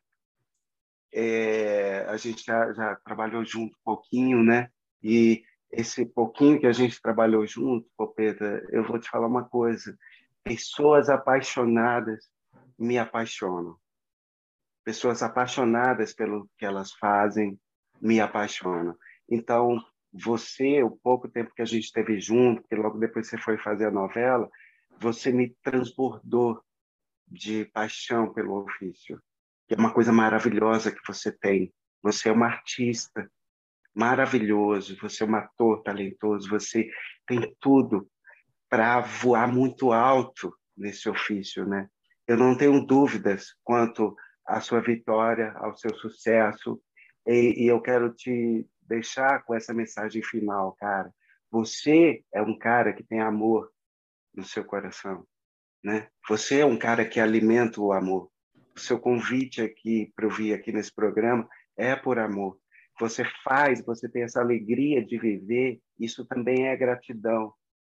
É, 1.12 2.06
a 2.08 2.18
gente 2.18 2.44
já, 2.44 2.72
já 2.74 2.96
trabalhou 2.98 3.44
junto 3.44 3.76
um 3.76 3.84
pouquinho, 3.84 4.44
né? 4.44 4.70
E 5.02 5.44
esse 5.72 6.06
pouquinho 6.06 6.60
que 6.60 6.68
a 6.68 6.72
gente 6.72 7.02
trabalhou 7.02 7.46
junto, 7.48 7.88
Popeta, 7.98 8.64
eu 8.70 8.84
vou 8.84 9.00
te 9.00 9.10
falar 9.10 9.28
uma 9.28 9.48
coisa. 9.48 9.98
Pessoas 10.44 11.10
apaixonadas 11.10 12.30
me 12.78 12.98
apaixonam 12.98 13.78
pessoas 14.90 15.22
apaixonadas 15.22 16.16
pelo 16.16 16.50
que 16.58 16.66
elas 16.66 16.92
fazem 16.94 17.60
me 18.02 18.20
apaixonam. 18.20 18.96
Então, 19.30 19.80
você, 20.12 20.82
o 20.82 20.90
pouco 20.90 21.30
tempo 21.30 21.54
que 21.54 21.62
a 21.62 21.66
gente 21.66 21.84
esteve 21.84 22.20
junto, 22.20 22.64
que 22.68 22.76
logo 22.76 22.98
depois 22.98 23.28
você 23.28 23.38
foi 23.38 23.56
fazer 23.60 23.86
a 23.86 23.92
novela, 23.92 24.50
você 25.00 25.32
me 25.32 25.56
transbordou 25.64 26.62
de 27.28 27.66
paixão 27.66 28.34
pelo 28.34 28.64
ofício. 28.64 29.22
Que 29.68 29.76
é 29.76 29.78
uma 29.78 29.94
coisa 29.94 30.12
maravilhosa 30.12 30.92
que 30.92 31.02
você 31.08 31.32
tem. 31.32 31.74
Você 32.02 32.30
é 32.30 32.32
uma 32.32 32.48
artista 32.48 33.30
maravilhoso, 33.94 34.98
você 35.02 35.24
é 35.24 35.28
um 35.28 35.36
ator 35.36 35.84
talentoso, 35.84 36.50
você 36.50 36.90
tem 37.28 37.56
tudo 37.60 38.10
para 38.70 39.02
voar 39.02 39.48
muito 39.52 39.92
alto 39.92 40.56
nesse 40.78 41.10
ofício, 41.10 41.66
né? 41.66 41.90
Eu 42.28 42.38
não 42.38 42.56
tenho 42.56 42.86
dúvidas 42.86 43.56
quanto 43.64 44.16
à 44.46 44.62
sua 44.62 44.80
vitória, 44.82 45.52
ao 45.58 45.76
seu 45.76 45.94
sucesso. 45.96 46.80
E, 47.26 47.66
e 47.66 47.68
eu 47.68 47.82
quero 47.82 48.14
te 48.14 48.66
deixar 48.82 49.44
com 49.44 49.54
essa 49.54 49.74
mensagem 49.74 50.24
final, 50.24 50.76
cara. 50.80 51.12
Você 51.52 52.24
é 52.34 52.42
um 52.42 52.58
cara 52.58 52.94
que 52.94 53.04
tem 53.04 53.20
amor 53.20 53.70
no 54.40 54.46
seu 54.46 54.64
coração, 54.64 55.26
né? 55.84 56.08
Você 56.28 56.62
é 56.62 56.66
um 56.66 56.78
cara 56.78 57.06
que 57.06 57.20
alimenta 57.20 57.80
o 57.80 57.92
amor. 57.94 58.32
O 58.76 58.80
seu 58.80 59.00
convite 59.00 59.62
aqui 59.62 60.12
para 60.16 60.26
eu 60.26 60.32
vir 60.32 60.54
aqui 60.54 60.72
nesse 60.72 60.94
programa 60.94 61.48
é 61.78 61.96
por 61.96 62.18
amor. 62.18 62.58
Você 63.00 63.24
faz, 63.44 63.84
você 63.86 64.10
tem 64.10 64.24
essa 64.24 64.42
alegria 64.42 65.06
de 65.06 65.18
viver, 65.18 65.80
isso 65.98 66.26
também 66.26 66.68
é 66.68 66.76
gratidão, 66.76 67.54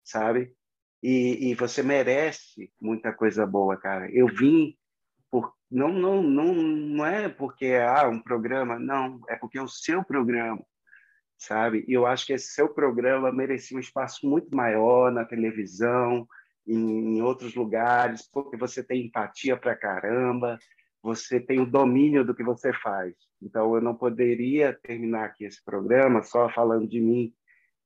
sabe? 0.04 0.54
E, 1.02 1.50
e 1.50 1.56
você 1.56 1.82
merece 1.82 2.72
muita 2.82 3.14
coisa 3.14 3.46
boa, 3.46 3.78
cara. 3.78 4.10
Eu 4.12 4.28
vim 4.28 4.76
por 5.32 5.54
não 5.70 5.90
não 5.90 6.24
não 6.24 6.54
não 6.54 7.06
é 7.06 7.30
porque 7.30 7.74
ah 7.76 8.10
um 8.10 8.20
programa 8.20 8.80
não 8.80 9.22
é 9.30 9.36
porque 9.36 9.58
é 9.58 9.62
o 9.62 9.68
seu 9.68 10.04
programa 10.04 10.66
sabe? 11.40 11.84
E 11.88 11.94
eu 11.94 12.06
acho 12.06 12.28
que 12.28 12.34
esse 12.34 12.54
seu 12.54 12.70
programa 12.70 13.32
merecia 13.32 13.76
um 13.76 13.82
espaço 13.82 14.28
muito 14.30 14.56
maior 14.56 15.12
na 15.12 15.26
televisão 15.26 16.28
em, 16.68 17.18
em 17.18 17.22
outros 17.22 17.56
lugares 17.56 18.30
porque 18.32 18.56
você 18.58 18.84
tem 18.84 19.08
empatia 19.08 19.58
para 19.58 19.76
caramba 19.76 20.60
você 21.02 21.40
tem 21.40 21.60
o 21.60 21.66
domínio 21.66 22.26
do 22.26 22.36
que 22.36 22.44
você 22.44 22.74
faz. 22.74 23.16
Então 23.42 23.74
eu 23.76 23.82
não 23.82 23.96
poderia 23.96 24.78
terminar 24.84 25.26
aqui 25.26 25.46
esse 25.46 25.64
programa 25.64 26.22
só 26.24 26.50
falando 26.50 26.88
de 26.88 27.00
mim. 27.00 27.34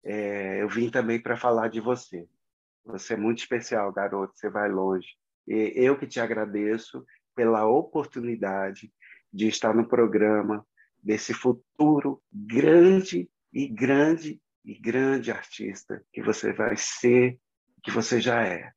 É, 0.04 0.62
eu 0.62 0.68
vim 0.68 0.90
também 0.90 1.22
para 1.22 1.38
falar 1.38 1.68
de 1.68 1.80
você. 1.80 2.28
Você 2.86 3.14
é 3.14 3.18
muito 3.18 3.40
especial 3.40 3.94
garoto 3.94 4.38
você 4.38 4.50
vai 4.50 4.70
longe. 4.70 5.08
E 5.48 5.74
eu 5.76 5.98
que 5.98 6.08
te 6.08 6.20
agradeço 6.20 7.06
pela 7.36 7.66
oportunidade 7.68 8.92
de 9.32 9.48
estar 9.48 9.74
no 9.74 9.88
programa 9.88 10.66
desse 11.02 11.34
futuro 11.34 12.22
grande 12.32 13.30
e 13.54 13.68
grande 13.68 14.42
e 14.66 14.80
grande 14.80 15.32
artista 15.32 16.04
que 16.12 16.22
você 16.22 16.54
vai 16.54 16.76
ser, 16.78 17.38
que 17.84 17.92
você 17.92 18.20
já 18.20 18.42
é. 18.42 18.72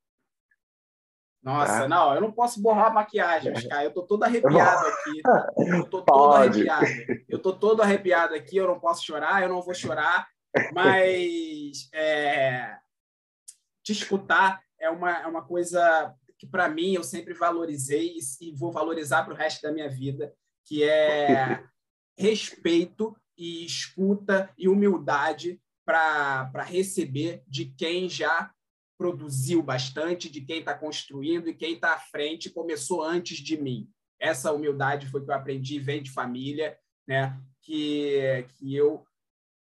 Nossa, 1.42 1.82
tá? 1.82 1.88
não, 1.88 2.12
eu 2.12 2.20
não 2.20 2.32
posso 2.32 2.60
borrar 2.60 2.86
a 2.86 2.94
maquiagem, 2.94 3.52
Oscar. 3.52 3.84
Eu 3.84 3.94
tô 3.94 4.02
todo 4.02 4.22
arrepiado 4.24 4.86
aqui. 4.86 5.22
Eu 5.56 5.88
tô 5.88 6.02
todo 6.02 6.04
Pode. 6.04 6.68
arrepiado. 6.68 7.24
Eu 7.28 7.38
tô 7.38 7.52
todo 7.52 7.82
arrepiado 7.82 8.34
aqui, 8.34 8.56
eu 8.56 8.66
não 8.66 8.80
posso 8.80 9.04
chorar, 9.04 9.42
eu 9.42 9.48
não 9.48 9.62
vou 9.62 9.74
chorar, 9.74 10.28
mas 10.72 11.88
é, 11.94 12.76
te 13.84 13.92
escutar 13.92 14.60
é 14.78 14.90
uma, 14.90 15.22
é 15.22 15.26
uma 15.26 15.42
coisa 15.42 16.12
que 16.36 16.46
para 16.46 16.68
mim 16.68 16.94
eu 16.94 17.04
sempre 17.04 17.32
valorizei 17.32 18.16
e 18.40 18.52
vou 18.52 18.72
valorizar 18.72 19.22
para 19.24 19.32
o 19.32 19.36
resto 19.36 19.62
da 19.62 19.72
minha 19.72 19.88
vida, 19.88 20.34
que 20.66 20.82
é 20.82 21.62
respeito 22.18 23.16
e 23.36 23.64
escuta 23.64 24.50
e 24.56 24.68
humildade 24.68 25.60
para 25.84 26.62
receber 26.64 27.42
de 27.46 27.66
quem 27.66 28.08
já 28.08 28.50
produziu 28.98 29.62
bastante, 29.62 30.30
de 30.30 30.40
quem 30.40 30.60
está 30.60 30.74
construindo 30.74 31.48
e 31.48 31.54
quem 31.54 31.74
está 31.74 31.94
à 31.94 31.98
frente 31.98 32.50
começou 32.50 33.02
antes 33.02 33.38
de 33.38 33.56
mim. 33.60 33.88
Essa 34.18 34.52
humildade 34.52 35.06
foi 35.08 35.22
que 35.22 35.30
eu 35.30 35.34
aprendi, 35.34 35.78
vem 35.78 36.02
de 36.02 36.10
família, 36.10 36.76
né? 37.06 37.38
que, 37.62 38.46
que 38.54 38.74
eu 38.74 39.04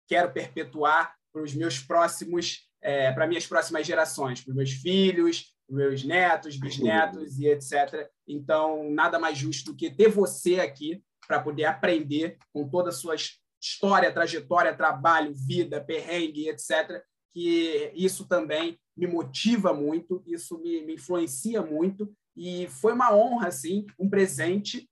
quero 0.07 0.31
perpetuar 0.31 1.15
para 1.31 1.41
os 1.41 1.53
meus 1.53 1.79
próximos, 1.79 2.67
é, 2.81 3.11
para 3.13 3.27
minhas 3.27 3.47
próximas 3.47 3.87
gerações, 3.87 4.41
para 4.41 4.51
os 4.51 4.55
meus 4.55 4.71
filhos, 4.71 5.55
meus 5.69 6.03
netos, 6.03 6.57
bisnetos 6.57 7.39
e 7.39 7.47
etc. 7.47 8.09
Então, 8.27 8.91
nada 8.91 9.17
mais 9.17 9.37
justo 9.37 9.71
do 9.71 9.77
que 9.77 9.89
ter 9.89 10.09
você 10.09 10.59
aqui 10.59 11.01
para 11.25 11.39
poder 11.39 11.65
aprender 11.65 12.37
com 12.51 12.67
toda 12.67 12.89
a 12.89 12.93
sua 12.93 13.15
história, 13.61 14.11
trajetória, 14.11 14.75
trabalho, 14.75 15.33
vida, 15.35 15.79
perrengue, 15.79 16.49
etc. 16.49 17.03
Que 17.31 17.91
isso 17.95 18.27
também 18.27 18.79
me 18.97 19.07
motiva 19.07 19.73
muito, 19.73 20.23
isso 20.25 20.57
me, 20.59 20.81
me 20.81 20.95
influencia 20.95 21.61
muito 21.61 22.11
e 22.35 22.67
foi 22.67 22.93
uma 22.93 23.13
honra, 23.15 23.47
assim, 23.47 23.85
um 23.99 24.09
presente, 24.09 24.89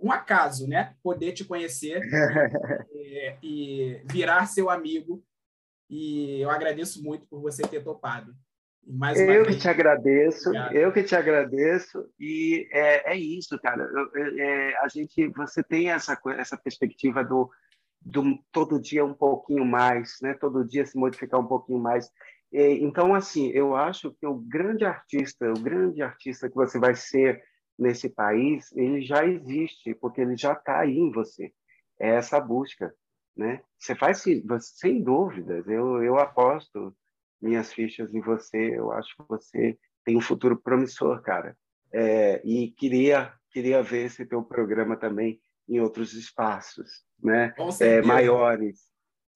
um 0.00 0.10
acaso, 0.10 0.68
né? 0.68 0.94
Poder 1.02 1.32
te 1.32 1.44
conhecer 1.44 2.00
e, 2.92 3.36
e 3.42 4.02
virar 4.10 4.46
seu 4.46 4.70
amigo. 4.70 5.22
E 5.88 6.40
eu 6.40 6.50
agradeço 6.50 7.02
muito 7.02 7.26
por 7.26 7.40
você 7.40 7.62
ter 7.62 7.82
topado. 7.82 8.34
Mais 8.88 9.18
eu 9.18 9.26
vez. 9.26 9.48
que 9.48 9.56
te 9.62 9.68
agradeço, 9.68 10.48
Obrigado. 10.48 10.74
eu 10.74 10.92
que 10.92 11.02
te 11.02 11.16
agradeço 11.16 12.08
e 12.20 12.68
é, 12.70 13.14
é 13.14 13.16
isso, 13.16 13.58
cara. 13.58 13.82
Eu, 13.82 14.38
é, 14.38 14.76
a 14.76 14.88
gente, 14.88 15.26
você 15.28 15.60
tem 15.60 15.90
essa 15.90 16.16
essa 16.38 16.56
perspectiva 16.56 17.24
do, 17.24 17.50
do 18.00 18.38
todo 18.52 18.80
dia 18.80 19.04
um 19.04 19.14
pouquinho 19.14 19.64
mais, 19.64 20.16
né? 20.22 20.34
Todo 20.34 20.66
dia 20.66 20.86
se 20.86 20.96
modificar 20.98 21.40
um 21.40 21.46
pouquinho 21.46 21.78
mais. 21.78 22.10
Então, 22.52 23.14
assim, 23.14 23.48
eu 23.50 23.74
acho 23.74 24.12
que 24.12 24.26
o 24.26 24.34
grande 24.34 24.84
artista, 24.84 25.50
o 25.50 25.60
grande 25.60 26.00
artista 26.02 26.48
que 26.48 26.54
você 26.54 26.78
vai 26.78 26.94
ser 26.94 27.42
nesse 27.78 28.08
país, 28.08 28.72
ele 28.72 29.02
já 29.02 29.26
existe, 29.26 29.94
porque 29.94 30.20
ele 30.20 30.36
já 30.36 30.52
está 30.52 30.80
aí 30.80 30.96
em 30.96 31.10
você. 31.10 31.52
É 31.98 32.10
essa 32.10 32.40
busca, 32.40 32.94
né? 33.36 33.60
Você 33.78 33.94
faz, 33.94 34.24
sem 34.60 35.02
dúvidas, 35.02 35.66
eu, 35.68 36.02
eu 36.02 36.18
aposto 36.18 36.96
minhas 37.40 37.72
fichas 37.72 38.14
em 38.14 38.20
você, 38.20 38.78
eu 38.78 38.92
acho 38.92 39.14
que 39.16 39.24
você 39.28 39.78
tem 40.04 40.16
um 40.16 40.20
futuro 40.20 40.56
promissor, 40.56 41.20
cara. 41.22 41.56
É, 41.92 42.40
e 42.44 42.70
queria, 42.72 43.32
queria 43.50 43.82
ver 43.82 44.06
esse 44.06 44.24
teu 44.24 44.42
programa 44.42 44.96
também 44.96 45.40
em 45.68 45.80
outros 45.80 46.14
espaços, 46.14 47.04
né? 47.22 47.54
É, 47.80 48.02
maiores, 48.02 48.80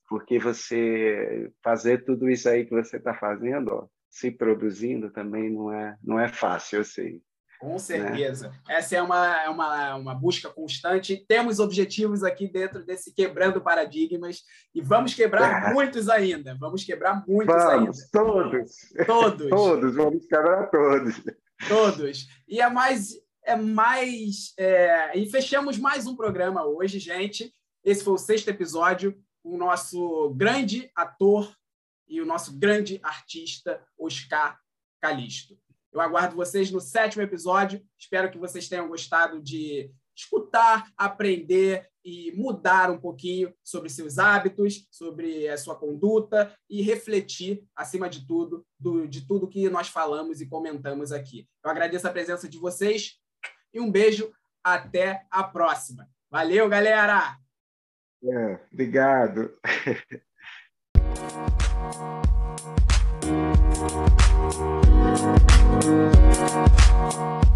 porque 0.08 0.38
você 0.38 1.50
fazer 1.62 2.04
tudo 2.04 2.28
isso 2.28 2.48
aí 2.48 2.64
que 2.64 2.74
você 2.74 2.96
está 2.96 3.14
fazendo, 3.14 3.68
ó, 3.72 3.86
se 4.10 4.30
produzindo 4.30 5.10
também 5.10 5.50
não 5.50 5.72
é 5.72 5.96
não 6.02 6.18
é 6.18 6.28
fácil, 6.28 6.78
eu 6.78 6.84
sei. 6.84 7.22
Com 7.60 7.72
né? 7.72 7.78
certeza. 7.78 8.48
Né? 8.48 8.54
Essa 8.70 8.96
é 8.96 9.02
uma, 9.02 9.42
é 9.42 9.48
uma, 9.50 9.94
uma 9.96 10.14
busca 10.14 10.48
constante. 10.48 11.22
Temos 11.28 11.60
objetivos 11.60 12.24
aqui 12.24 12.48
dentro 12.48 12.82
desse 12.84 13.12
quebrando 13.14 13.60
paradigmas 13.60 14.42
e 14.74 14.80
vamos 14.80 15.12
quebrar 15.12 15.70
muitos 15.74 16.08
ainda. 16.08 16.56
Vamos 16.58 16.82
quebrar 16.82 17.22
muitos 17.28 17.54
vamos, 17.54 17.70
ainda. 17.70 17.92
Todos. 18.10 18.72
Todos. 19.06 19.48
todos, 19.50 19.94
vamos 19.94 20.26
quebrar 20.26 20.70
todos. 20.70 21.22
Todos. 21.68 22.26
E 22.48 22.62
é 22.62 22.70
mais. 22.70 23.10
É 23.44 23.56
mais 23.56 24.52
é... 24.58 25.18
E 25.18 25.30
fechamos 25.30 25.78
mais 25.78 26.06
um 26.06 26.16
programa 26.16 26.64
hoje, 26.64 26.98
gente. 26.98 27.52
Esse 27.84 28.04
foi 28.04 28.14
o 28.14 28.18
sexto 28.18 28.48
episódio. 28.48 29.18
O 29.42 29.56
nosso 29.56 30.30
grande 30.34 30.90
ator 30.94 31.54
e 32.06 32.20
o 32.20 32.26
nosso 32.26 32.58
grande 32.58 33.00
artista, 33.02 33.82
Oscar 33.98 34.58
Calisto. 35.00 35.56
Eu 35.92 36.00
aguardo 36.00 36.36
vocês 36.36 36.70
no 36.70 36.80
sétimo 36.80 37.22
episódio. 37.22 37.82
Espero 37.98 38.30
que 38.30 38.38
vocês 38.38 38.68
tenham 38.68 38.88
gostado 38.88 39.40
de 39.40 39.90
escutar, 40.14 40.90
aprender 40.96 41.88
e 42.04 42.32
mudar 42.32 42.90
um 42.90 42.98
pouquinho 42.98 43.52
sobre 43.64 43.88
seus 43.88 44.18
hábitos, 44.18 44.86
sobre 44.90 45.48
a 45.48 45.56
sua 45.56 45.76
conduta 45.76 46.54
e 46.68 46.82
refletir, 46.82 47.64
acima 47.74 48.08
de 48.08 48.26
tudo, 48.26 48.66
do, 48.78 49.06
de 49.06 49.26
tudo 49.26 49.48
que 49.48 49.68
nós 49.68 49.88
falamos 49.88 50.40
e 50.40 50.46
comentamos 50.46 51.12
aqui. 51.12 51.48
Eu 51.64 51.70
agradeço 51.70 52.06
a 52.06 52.12
presença 52.12 52.48
de 52.48 52.58
vocês 52.58 53.18
e 53.72 53.80
um 53.80 53.90
beijo. 53.90 54.32
Até 54.62 55.26
a 55.30 55.42
próxima. 55.42 56.06
Valeu, 56.30 56.68
galera! 56.68 57.39
É, 58.22 58.60
obrigado. 58.72 59.50